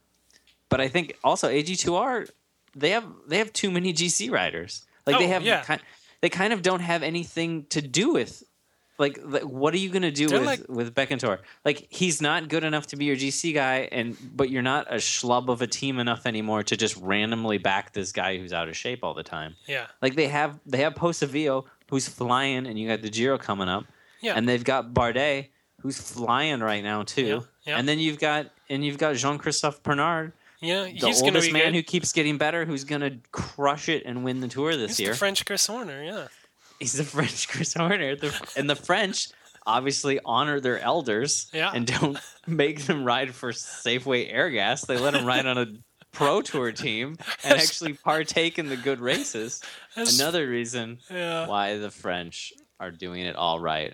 But 0.70 0.82
I 0.82 0.88
think 0.88 1.18
also 1.24 1.50
AG2R 1.50 2.30
they 2.76 2.92
have 2.92 3.06
they 3.28 3.38
have 3.38 3.52
too 3.54 3.72
many 3.72 3.94
GC 3.94 4.32
riders. 4.32 4.86
Like 5.06 5.18
they 5.18 5.26
Oh, 5.26 5.30
have 5.30 5.44
yeah. 5.44 5.64
kind, 5.64 5.82
they 6.22 6.30
kind 6.30 6.54
of 6.54 6.62
don't 6.62 6.82
have 6.82 7.04
anything 7.04 7.66
to 7.70 7.82
do 7.82 8.14
with 8.14 8.44
like, 9.00 9.18
like 9.24 9.44
what 9.44 9.74
are 9.74 9.78
you 9.78 9.90
going 9.90 10.02
to 10.02 10.12
do 10.12 10.28
They're 10.28 10.40
with 10.40 10.48
like- 10.48 10.70
with 10.70 10.94
Betancur? 10.94 11.40
Like 11.64 11.88
he's 11.90 12.22
not 12.22 12.50
good 12.50 12.64
enough 12.64 12.88
to 12.88 12.98
be 12.98 13.06
your 13.06 13.16
GC 13.16 13.54
guy 13.54 13.88
and 13.92 14.18
but 14.36 14.50
you're 14.50 14.62
not 14.62 14.92
a 14.92 14.98
schlub 14.98 15.48
of 15.48 15.62
a 15.62 15.68
team 15.68 16.00
enough 16.00 16.26
anymore 16.26 16.64
to 16.64 16.76
just 16.78 16.98
randomly 16.98 17.58
back 17.58 17.94
this 17.94 18.12
guy 18.12 18.38
who's 18.38 18.54
out 18.54 18.68
of 18.68 18.76
shape 18.76 19.04
all 19.04 19.14
the 19.14 19.24
time. 19.24 19.56
Yeah. 19.68 19.88
Like 20.02 20.16
they 20.16 20.28
have 20.28 20.60
they 20.66 20.80
have 20.80 20.96
Pozzovivo 20.96 21.66
who's 21.90 22.08
flying 22.08 22.68
and 22.68 22.78
you 22.78 22.88
got 22.88 23.02
the 23.02 23.10
Giro 23.10 23.38
coming 23.38 23.70
up. 23.70 23.86
Yeah. 24.22 24.34
And 24.36 24.48
they've 24.48 24.64
got 24.64 24.94
Bardet 24.94 25.48
who's 25.82 26.00
flying 26.00 26.60
right 26.62 26.84
now 26.84 27.04
too. 27.04 27.26
Yeah, 27.26 27.40
yeah. 27.74 27.78
And 27.78 27.88
then 27.88 28.00
you've 28.00 28.20
got 28.20 28.48
and 28.70 28.84
you've 28.86 28.98
got 28.98 29.16
Jean-Christophe 29.16 29.82
Péraud, 29.84 30.32
Yeah. 30.62 30.84
the 30.84 30.90
He's 30.90 31.22
going 31.22 31.34
to 31.34 31.40
oldest 31.40 31.48
be 31.48 31.54
man 31.54 31.66
good. 31.72 31.76
who 31.76 31.84
keeps 31.84 32.12
getting 32.14 32.38
better, 32.38 32.66
who's 32.66 32.84
going 32.84 33.02
to 33.02 33.18
crush 33.32 33.90
it 33.90 34.04
and 34.06 34.24
win 34.24 34.42
the 34.42 34.48
tour 34.48 34.76
this 34.76 34.92
He's 34.92 35.00
year. 35.02 35.12
the 35.14 35.18
French 35.18 35.46
Chris 35.46 35.66
Horner. 35.68 36.04
Yeah. 36.04 36.28
He's 36.80 36.94
the 36.94 37.04
French 37.16 37.48
Chris 37.50 37.74
Horner. 37.74 38.16
The, 38.16 38.52
and 38.56 38.70
the 38.70 38.76
French 38.76 39.30
obviously 39.66 40.20
honor 40.24 40.60
their 40.60 40.80
elders 40.80 41.48
Yeah. 41.54 41.72
and 41.74 41.86
don't 41.88 42.18
make 42.48 42.84
them 42.86 43.04
ride 43.04 43.34
for 43.36 43.52
Safeway 43.52 44.34
Airgas. 44.34 44.86
They 44.88 44.98
let 44.98 45.14
them 45.14 45.26
ride 45.26 45.46
on 45.46 45.58
a 45.58 45.68
pro 46.12 46.42
tour 46.42 46.72
team 46.72 47.18
and 47.44 47.60
actually 47.60 47.94
partake 47.94 48.58
in 48.60 48.68
the 48.70 48.78
good 48.78 49.00
races. 49.00 49.62
That's- 49.96 50.20
Another 50.20 50.48
reason 50.48 51.00
Yeah. 51.10 51.48
why 51.48 51.78
the 51.78 51.92
French 51.92 52.54
are 52.80 52.92
doing 52.92 53.22
it 53.26 53.36
all 53.36 53.60
right. 53.60 53.94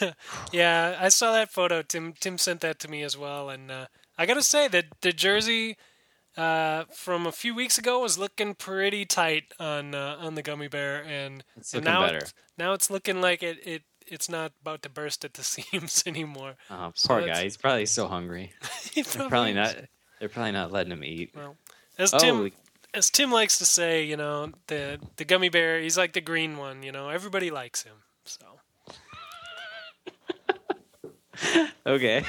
Yeah, 0.52 0.96
I 1.00 1.08
saw 1.08 1.32
that 1.32 1.50
photo. 1.50 1.82
Tim 1.82 2.12
Tim 2.18 2.38
sent 2.38 2.60
that 2.60 2.78
to 2.80 2.88
me 2.88 3.02
as 3.02 3.16
well, 3.16 3.48
and 3.50 3.70
uh, 3.70 3.86
I 4.18 4.26
got 4.26 4.34
to 4.34 4.42
say 4.42 4.68
that 4.68 4.86
the 5.00 5.12
jersey 5.12 5.76
uh, 6.36 6.84
from 6.92 7.26
a 7.26 7.32
few 7.32 7.54
weeks 7.54 7.78
ago 7.78 8.00
was 8.00 8.18
looking 8.18 8.54
pretty 8.54 9.04
tight 9.04 9.44
on 9.58 9.94
uh, 9.94 10.16
on 10.18 10.34
the 10.34 10.42
gummy 10.42 10.68
bear, 10.68 11.02
and, 11.04 11.44
It's 11.56 11.74
and 11.74 11.84
now. 11.84 12.04
It's, 12.04 12.34
now 12.58 12.72
it's 12.72 12.90
looking 12.90 13.20
like 13.20 13.42
it, 13.42 13.58
it 13.66 13.82
it's 14.06 14.28
not 14.28 14.52
about 14.60 14.82
to 14.82 14.88
burst 14.88 15.24
at 15.24 15.34
the 15.34 15.44
seams 15.44 16.02
anymore. 16.06 16.54
Oh, 16.70 16.92
So 16.94 17.08
poor 17.08 17.26
guy. 17.26 17.42
He's 17.44 17.56
probably 17.56 17.86
so 17.86 18.08
hungry. 18.08 18.52
He 18.92 19.02
They're 19.02 19.28
probably 19.28 19.54
not. 19.54 19.74
They're 20.20 20.28
probably 20.28 20.52
not 20.52 20.70
letting 20.70 20.92
him 20.92 21.02
eat. 21.02 21.30
Well, 21.34 21.56
as 21.98 22.12
Oh, 22.12 22.18
Tim 22.18 22.52
as 22.94 23.08
Tim 23.10 23.32
likes 23.32 23.56
to 23.58 23.64
say, 23.64 24.04
you 24.04 24.16
know, 24.16 24.52
the 24.66 25.00
the 25.16 25.24
gummy 25.24 25.48
bear, 25.48 25.80
he's 25.80 25.96
like 25.96 26.12
the 26.12 26.20
green 26.20 26.58
one. 26.58 26.82
You 26.82 26.92
know, 26.92 27.08
everybody 27.08 27.50
likes 27.50 27.82
him. 27.84 27.96
So 28.24 28.51
okay. 31.86 32.24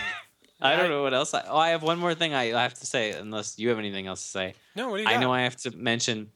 I 0.61 0.77
don't 0.77 0.89
know 0.89 1.03
what 1.03 1.13
else. 1.13 1.33
I, 1.33 1.43
oh, 1.47 1.57
I 1.57 1.69
have 1.69 1.83
one 1.83 1.99
more 1.99 2.15
thing 2.15 2.33
I 2.33 2.45
have 2.45 2.73
to 2.75 2.85
say, 2.85 3.11
unless 3.11 3.59
you 3.59 3.69
have 3.69 3.79
anything 3.79 4.07
else 4.07 4.21
to 4.23 4.27
say. 4.29 4.53
no, 4.75 4.89
what 4.89 4.97
do 4.97 5.03
you 5.03 5.09
I 5.09 5.13
got? 5.13 5.19
know 5.19 5.33
I 5.33 5.41
have 5.41 5.57
to 5.57 5.71
mention 5.71 6.31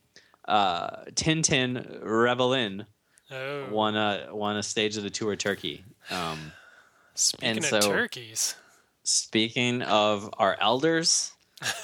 uh, 0.47 1.05
Tintin 1.11 2.03
Rebellin 2.03 2.85
oh, 3.31 3.69
won 3.71 3.95
a 3.95 4.27
won 4.31 4.57
a 4.57 4.63
stage 4.63 4.97
of 4.97 5.03
the 5.03 5.09
tour 5.09 5.35
Turkey. 5.35 5.85
Um, 6.11 6.51
speaking 7.15 7.49
and 7.49 7.57
of 7.59 7.65
so- 7.65 7.81
turkeys, 7.81 8.55
speaking 9.03 9.81
of 9.83 10.29
our 10.37 10.57
elders 10.59 11.31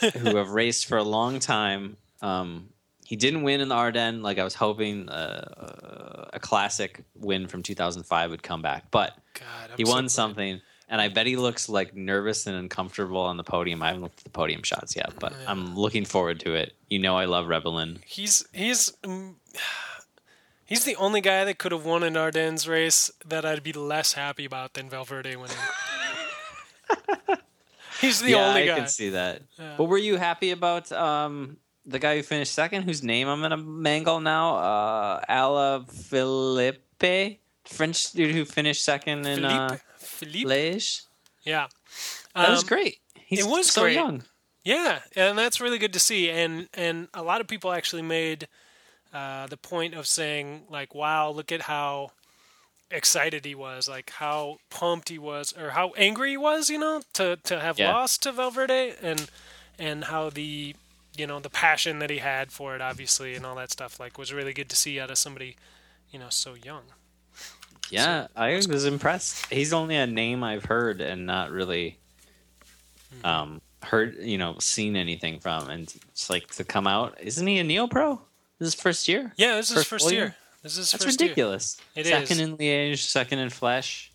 who 0.01 0.35
have 0.35 0.49
raced 0.61 0.87
for 0.87 0.97
a 0.97 1.03
long 1.03 1.39
time, 1.39 1.95
um, 2.21 2.69
he 3.05 3.15
didn't 3.15 3.43
win 3.43 3.61
in 3.61 3.69
the 3.69 3.75
Ardennes 3.75 4.21
like 4.21 4.37
I 4.37 4.43
was 4.43 4.55
hoping. 4.55 5.07
Uh, 5.07 6.29
a 6.33 6.39
classic 6.39 7.03
win 7.15 7.47
from 7.47 7.61
2005 7.61 8.31
would 8.31 8.41
come 8.41 8.63
back, 8.63 8.89
but 8.89 9.15
God, 9.35 9.77
he 9.77 9.85
so 9.85 9.91
won 9.91 10.03
glad. 10.05 10.11
something. 10.11 10.61
And 10.93 11.01
I 11.01 11.07
bet 11.07 11.25
he 11.25 11.37
looks 11.37 11.69
like 11.69 11.95
nervous 11.95 12.45
and 12.45 12.55
uncomfortable 12.55 13.21
on 13.21 13.37
the 13.37 13.43
podium. 13.43 13.81
I 13.81 13.87
haven't 13.87 14.03
looked 14.03 14.19
at 14.19 14.25
the 14.25 14.29
podium 14.29 14.61
shots 14.61 14.95
yet, 14.95 15.11
but 15.19 15.31
Yeah. 15.31 15.45
I'm 15.47 15.75
looking 15.75 16.05
forward 16.05 16.39
to 16.41 16.53
it. 16.53 16.75
You 16.87 16.99
know, 16.99 17.17
I 17.17 17.25
love 17.25 17.47
Rebellin. 17.47 17.97
He's 18.05 18.45
he's 18.53 18.93
um, 19.03 19.37
he's 20.65 20.85
the 20.85 20.95
only 20.97 21.19
guy 21.19 21.45
that 21.45 21.57
could 21.57 21.71
have 21.71 21.83
won 21.83 22.03
an 22.03 22.15
Ardennes 22.15 22.67
race 22.67 23.09
that 23.25 23.43
I'd 23.43 23.63
be 23.63 23.73
less 23.73 24.13
happy 24.13 24.45
about 24.45 24.75
than 24.75 24.87
Valverde 24.87 25.35
winning. 25.35 25.57
he's 27.99 28.21
the 28.21 28.33
yeah, 28.33 28.49
only 28.49 28.61
I 28.61 28.65
guy. 28.67 28.75
I 28.75 28.79
can 28.81 28.87
see 28.87 29.09
that. 29.09 29.41
Yeah. 29.57 29.73
But 29.75 29.85
were 29.85 29.97
you 29.97 30.17
happy 30.17 30.51
about 30.51 30.91
um, 30.91 31.57
the 31.87 31.97
guy 31.97 32.17
who 32.17 32.21
finished 32.21 32.53
second, 32.53 32.83
whose 32.83 33.01
name 33.01 33.27
I'm 33.27 33.41
gonna 33.41 33.57
mangle 33.57 34.19
now? 34.19 34.57
Uh, 34.57 35.21
Alaphilippe, 35.27 37.39
French 37.65 38.11
dude 38.11 38.35
who 38.35 38.45
finished 38.45 38.85
second 38.85 39.25
in 39.25 39.43
uh, 39.43 39.79
Philippe? 40.13 40.49
Liège. 40.49 41.03
yeah, 41.43 41.67
That 42.35 42.49
was 42.49 42.61
Um, 42.61 42.67
great. 42.67 42.99
He's 43.15 43.39
it 43.45 43.49
was 43.49 43.71
so 43.71 43.81
great. 43.81 43.95
young. 43.95 44.23
Yeah, 44.63 45.01
and 45.15 45.37
that's 45.37 45.59
really 45.59 45.77
good 45.77 45.93
to 45.93 45.99
see. 45.99 46.29
And 46.29 46.69
and 46.73 47.07
a 47.13 47.21
lot 47.23 47.41
of 47.41 47.47
people 47.47 47.71
actually 47.73 48.01
made 48.03 48.47
uh, 49.13 49.47
the 49.47 49.57
point 49.57 49.93
of 49.93 50.05
saying 50.07 50.65
like, 50.69 50.95
"Wow, 50.95 51.29
look 51.31 51.51
at 51.51 51.61
how 51.63 52.11
excited 52.89 53.43
he 53.45 53.55
was, 53.55 53.87
like 53.87 54.09
how 54.11 54.57
pumped 54.69 55.09
he 55.09 55.17
was, 55.19 55.53
or 55.57 55.71
how 55.71 55.91
angry 55.97 56.31
he 56.31 56.37
was, 56.37 56.69
you 56.69 56.77
know, 56.77 57.01
to 57.13 57.37
to 57.43 57.59
have 57.59 57.77
Yeah. 57.79 57.91
lost 57.91 58.23
to 58.23 58.31
Valverde, 58.31 58.95
and 59.01 59.29
and 59.79 60.05
how 60.05 60.29
the 60.29 60.75
you 61.17 61.27
know 61.27 61.39
the 61.39 61.49
passion 61.49 61.99
that 61.99 62.09
he 62.09 62.19
had 62.19 62.51
for 62.51 62.75
it, 62.75 62.81
obviously, 62.81 63.35
and 63.35 63.45
all 63.45 63.55
that 63.55 63.71
stuff, 63.71 63.99
like 63.99 64.17
was 64.17 64.31
really 64.33 64.53
good 64.53 64.69
to 64.69 64.75
see 64.75 64.99
out 64.99 65.11
of 65.11 65.17
somebody, 65.17 65.55
you 66.11 66.19
know, 66.19 66.29
so 66.29 66.53
young. 66.53 66.83
Yeah, 67.93 68.27
I 68.35 68.53
was 68.55 68.85
impressed. 68.85 69.45
He's 69.51 69.71
only 69.73 69.95
a 69.95 70.07
name 70.07 70.43
I've 70.43 70.65
heard 70.65 71.01
and 71.01 71.25
not 71.25 71.51
really 71.51 71.97
Mm-hmm. 73.13 73.25
um, 73.27 73.61
heard, 73.83 74.15
you 74.21 74.37
know, 74.39 74.57
seen 74.59 74.95
anything 74.95 75.39
from. 75.39 75.69
And 75.69 75.93
it's 76.09 76.29
like 76.31 76.47
to 76.55 76.63
come 76.63 76.87
out, 76.87 77.15
isn't 77.21 77.45
he 77.45 77.59
a 77.59 77.63
neo 77.63 77.85
pro? 77.87 78.19
This 78.57 78.69
is 78.69 78.75
first 78.75 79.07
year. 79.07 79.31
Yeah, 79.37 79.55
this 79.57 79.69
is 79.69 79.75
First 79.77 79.89
first 79.89 80.11
year. 80.11 80.21
year? 80.23 80.35
This 80.63 80.71
is 80.73 80.77
his 80.79 80.91
That's 80.91 81.03
first 81.03 81.19
year. 81.21 81.29
ridiculous. 81.29 81.77
It 81.95 82.05
second 82.07 82.31
is. 82.31 82.39
in 82.39 82.57
Liège, 82.57 82.97
second 82.97 83.39
in 83.39 83.49
Flèche. 83.49 84.09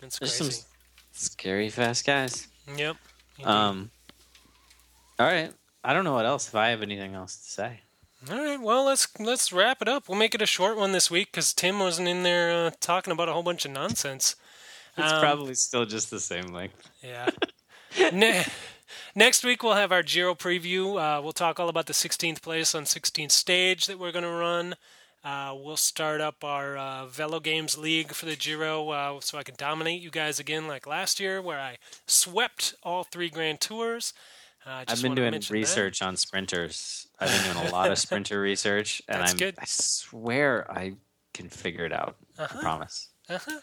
There's 0.00 0.18
crazy. 0.18 0.50
some 0.50 0.64
scary 1.12 1.68
fast 1.68 2.06
guys. 2.06 2.48
Yep. 2.76 2.96
Um, 3.44 3.90
all 5.18 5.26
right. 5.26 5.52
I 5.82 5.92
don't 5.92 6.04
know 6.04 6.14
what 6.14 6.24
else. 6.24 6.48
If 6.48 6.54
I 6.54 6.68
have 6.68 6.80
anything 6.82 7.14
else 7.14 7.36
to 7.36 7.50
say, 7.50 7.80
All 8.30 8.36
right, 8.38 8.60
well 8.60 8.84
let's 8.86 9.08
let's 9.20 9.52
wrap 9.52 9.82
it 9.82 9.88
up. 9.88 10.08
We'll 10.08 10.18
make 10.18 10.34
it 10.34 10.40
a 10.42 10.46
short 10.46 10.76
one 10.76 10.92
this 10.92 11.10
week 11.10 11.30
because 11.30 11.52
Tim 11.52 11.78
wasn't 11.78 12.08
in 12.08 12.22
there 12.22 12.66
uh, 12.66 12.70
talking 12.80 13.12
about 13.12 13.28
a 13.28 13.32
whole 13.32 13.42
bunch 13.42 13.64
of 13.64 13.70
nonsense. 13.72 14.36
it's 14.96 15.12
Um, 15.12 15.20
probably 15.20 15.54
still 15.54 15.84
just 15.84 16.10
the 16.10 16.20
same 16.20 16.46
length. 16.46 16.88
Yeah. 17.02 17.28
ne- 18.12 18.46
next 19.14 19.44
week 19.44 19.62
we'll 19.62 19.74
have 19.74 19.92
our 19.92 20.02
Giro 20.02 20.34
preview. 20.34 20.98
Uh, 20.98 21.20
we'll 21.20 21.32
talk 21.32 21.60
all 21.60 21.68
about 21.68 21.86
the 21.86 21.92
16th 21.92 22.40
place 22.40 22.74
on 22.74 22.84
16th 22.84 23.30
stage 23.32 23.86
that 23.86 23.98
we're 23.98 24.12
going 24.12 24.24
to 24.24 24.30
run. 24.30 24.74
Uh, 25.22 25.54
we'll 25.56 25.76
start 25.76 26.20
up 26.20 26.44
our 26.44 26.76
uh, 26.76 27.06
Velo 27.06 27.40
Games 27.40 27.76
League 27.78 28.12
for 28.12 28.26
the 28.26 28.36
Giro 28.36 28.88
uh, 28.90 29.20
so 29.20 29.36
I 29.38 29.42
can 29.42 29.54
dominate 29.56 30.00
you 30.02 30.10
guys 30.10 30.38
again 30.38 30.66
like 30.68 30.86
last 30.86 31.18
year 31.18 31.40
where 31.42 31.60
I 31.60 31.78
swept 32.06 32.74
all 32.82 33.04
three 33.04 33.28
Grand 33.30 33.60
Tours. 33.60 34.12
Uh, 34.66 34.84
I've 34.88 35.02
been 35.02 35.14
doing 35.14 35.30
mention 35.32 35.52
that. 35.54 35.58
research 35.60 36.00
on 36.02 36.16
sprinters. 36.16 37.06
I've 37.24 37.44
been 37.44 37.54
doing 37.54 37.66
a 37.66 37.70
lot 37.70 37.90
of 37.90 37.98
sprinter 37.98 38.40
research, 38.40 39.02
and 39.08 39.20
That's 39.20 39.32
I'm, 39.32 39.38
good. 39.38 39.54
I 39.58 39.64
swear 39.66 40.70
I 40.70 40.94
can 41.32 41.48
figure 41.48 41.84
it 41.84 41.92
out. 41.92 42.16
I 42.38 42.46
promise. 42.46 43.08
Uh-huh. 43.28 43.60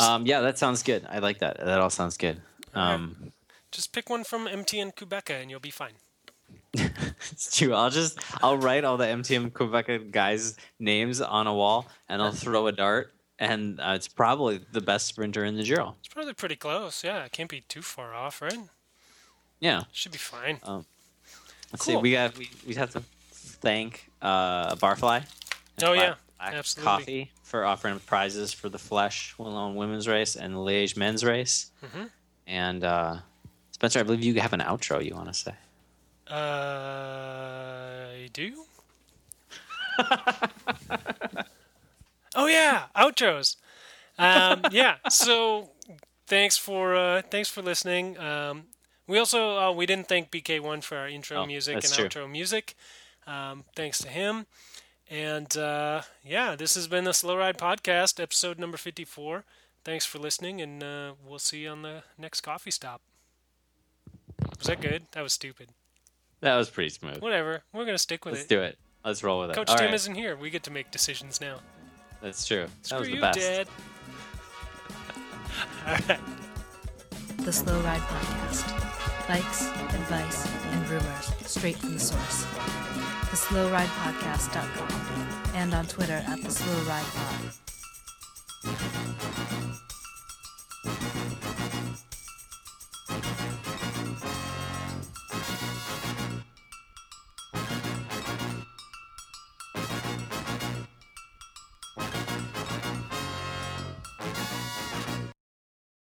um, 0.00 0.26
yeah, 0.26 0.40
that 0.40 0.58
sounds 0.58 0.82
good. 0.82 1.06
I 1.08 1.18
like 1.18 1.38
that. 1.38 1.58
That 1.58 1.80
all 1.80 1.90
sounds 1.90 2.16
good. 2.16 2.40
Right. 2.74 2.94
Um, 2.94 3.32
Just 3.70 3.92
pick 3.92 4.10
one 4.10 4.24
from 4.24 4.46
MTN-Qhubeka 4.46 5.40
and 5.40 5.50
you'll 5.50 5.60
be 5.60 5.70
fine. 5.70 5.92
it's 6.74 7.56
true. 7.56 7.74
I'll 7.74 7.90
just 7.90 8.18
I'll 8.42 8.56
write 8.56 8.84
all 8.84 8.96
the 8.96 9.04
MTN-Qhubeka 9.04 10.10
guys' 10.10 10.56
names 10.78 11.20
on 11.20 11.46
a 11.46 11.54
wall, 11.54 11.86
and 12.08 12.22
I'll 12.22 12.32
throw 12.32 12.66
a 12.66 12.72
dart, 12.72 13.12
and 13.38 13.78
uh, 13.80 13.92
it's 13.94 14.08
probably 14.08 14.60
the 14.72 14.80
best 14.80 15.06
sprinter 15.06 15.44
in 15.44 15.56
the 15.56 15.64
Giro. 15.64 15.96
It's 16.00 16.08
probably 16.08 16.32
pretty 16.32 16.56
close. 16.56 17.04
Yeah, 17.04 17.24
it 17.24 17.32
can't 17.32 17.50
be 17.50 17.60
too 17.68 17.82
far 17.82 18.14
off, 18.14 18.40
right? 18.40 18.58
Yeah. 19.60 19.82
Should 19.92 20.12
be 20.12 20.18
fine. 20.18 20.60
Let's 21.72 21.84
see. 21.84 21.96
We 21.96 22.12
got 22.12 22.36
we, 22.36 22.50
we 22.66 22.74
have 22.74 22.90
to 22.92 23.02
thank 23.32 24.10
uh, 24.20 24.74
Barfly. 24.76 25.24
Oh, 25.82 25.92
yeah. 25.92 26.14
Absolutely. 26.40 26.84
Coffee 26.84 27.30
for 27.44 27.64
offering 27.64 27.98
prizes 28.00 28.52
for 28.52 28.68
the 28.68 28.78
Flèche 28.78 29.34
Wallonne 29.36 29.74
women's 29.76 30.08
race 30.08 30.34
and 30.36 30.54
the 30.54 30.58
Liège 30.58 30.96
men's 30.96 31.24
race. 31.24 31.70
Mhm. 31.84 32.10
And 32.46 32.82
uh, 32.84 33.16
Spencer, 33.70 34.00
I 34.00 34.02
believe 34.02 34.22
you 34.24 34.40
have 34.40 34.52
an 34.52 34.60
outro 34.60 35.04
you 35.04 35.14
want 35.14 35.28
to 35.28 35.34
say. 35.34 35.54
Uh, 36.28 36.34
I 36.34 38.28
do. 38.32 38.64
oh 42.34 42.46
yeah, 42.46 42.84
outros. 42.96 43.56
Um, 44.18 44.62
yeah. 44.70 44.96
So 45.10 45.70
thanks 46.26 46.56
for 46.56 46.96
uh, 46.96 47.22
thanks 47.30 47.48
for 47.48 47.62
listening. 47.62 48.18
Um, 48.18 48.64
we 49.06 49.18
also 49.18 49.58
uh, 49.58 49.72
we 49.72 49.86
didn't 49.86 50.08
thank 50.08 50.30
BK-One 50.30 50.80
for 50.80 50.96
our 50.96 51.08
intro 51.08 51.38
Oh, 51.38 51.46
music 51.46 51.74
and 51.76 51.84
true. 51.92 52.08
outro 52.08 52.30
music. 52.30 52.74
Um, 53.26 53.64
thanks 53.76 53.98
to 53.98 54.08
him. 54.08 54.46
And 55.10 55.54
uh, 55.56 56.02
yeah, 56.24 56.56
this 56.56 56.74
has 56.74 56.88
been 56.88 57.04
the 57.04 57.12
Slow 57.12 57.36
Ride 57.36 57.58
Podcast, 57.58 58.20
episode 58.22 58.58
number 58.58 58.76
fifty-four. 58.76 59.44
Thanks 59.84 60.06
for 60.06 60.18
listening, 60.18 60.60
and 60.60 60.82
uh, 60.82 61.12
we'll 61.26 61.38
see 61.40 61.58
you 61.64 61.68
on 61.70 61.82
the 61.82 62.02
next 62.16 62.40
coffee 62.40 62.70
stop. 62.70 63.00
Was 64.58 64.68
that 64.68 64.80
good? 64.80 65.06
That 65.12 65.22
was 65.22 65.32
stupid. 65.32 65.70
That 66.40 66.56
was 66.56 66.70
pretty 66.70 66.90
smooth. 66.90 67.18
Whatever. 67.18 67.62
We're 67.72 67.84
gonna 67.84 67.98
stick 67.98 68.24
with 68.24 68.34
it. 68.34 68.36
Let's 68.38 68.48
do 68.48 68.62
it. 68.62 68.78
Let's 69.04 69.22
roll 69.24 69.40
with 69.40 69.50
it. 69.50 69.56
Coach 69.56 69.70
All 69.70 69.76
Tim 69.76 69.86
right. 69.86 69.94
isn't 69.94 70.14
here. 70.14 70.36
We 70.36 70.50
get 70.50 70.62
to 70.64 70.70
make 70.70 70.90
decisions 70.90 71.40
now. 71.40 71.58
That's 72.22 72.46
true. 72.46 72.66
that 72.88 72.98
was 73.00 73.08
the 73.08 73.14
you, 73.16 73.20
best. 73.20 73.38
Dad. 73.38 73.68
All 75.86 75.92
right. 76.08 76.20
The 77.38 77.52
Slow 77.52 77.80
Ride 77.80 78.00
Podcast 78.02 78.91
likes, 79.32 79.68
advice, 79.94 80.46
and 80.72 80.88
rumors 80.90 81.32
straight 81.46 81.76
from 81.76 81.94
the 81.94 81.98
source. 81.98 82.44
TheSlowRidePodcast.com 83.30 85.54
and 85.54 85.72
on 85.72 85.86
Twitter 85.86 86.22
at 86.26 86.38
TheSlowRidePod. 86.40 87.62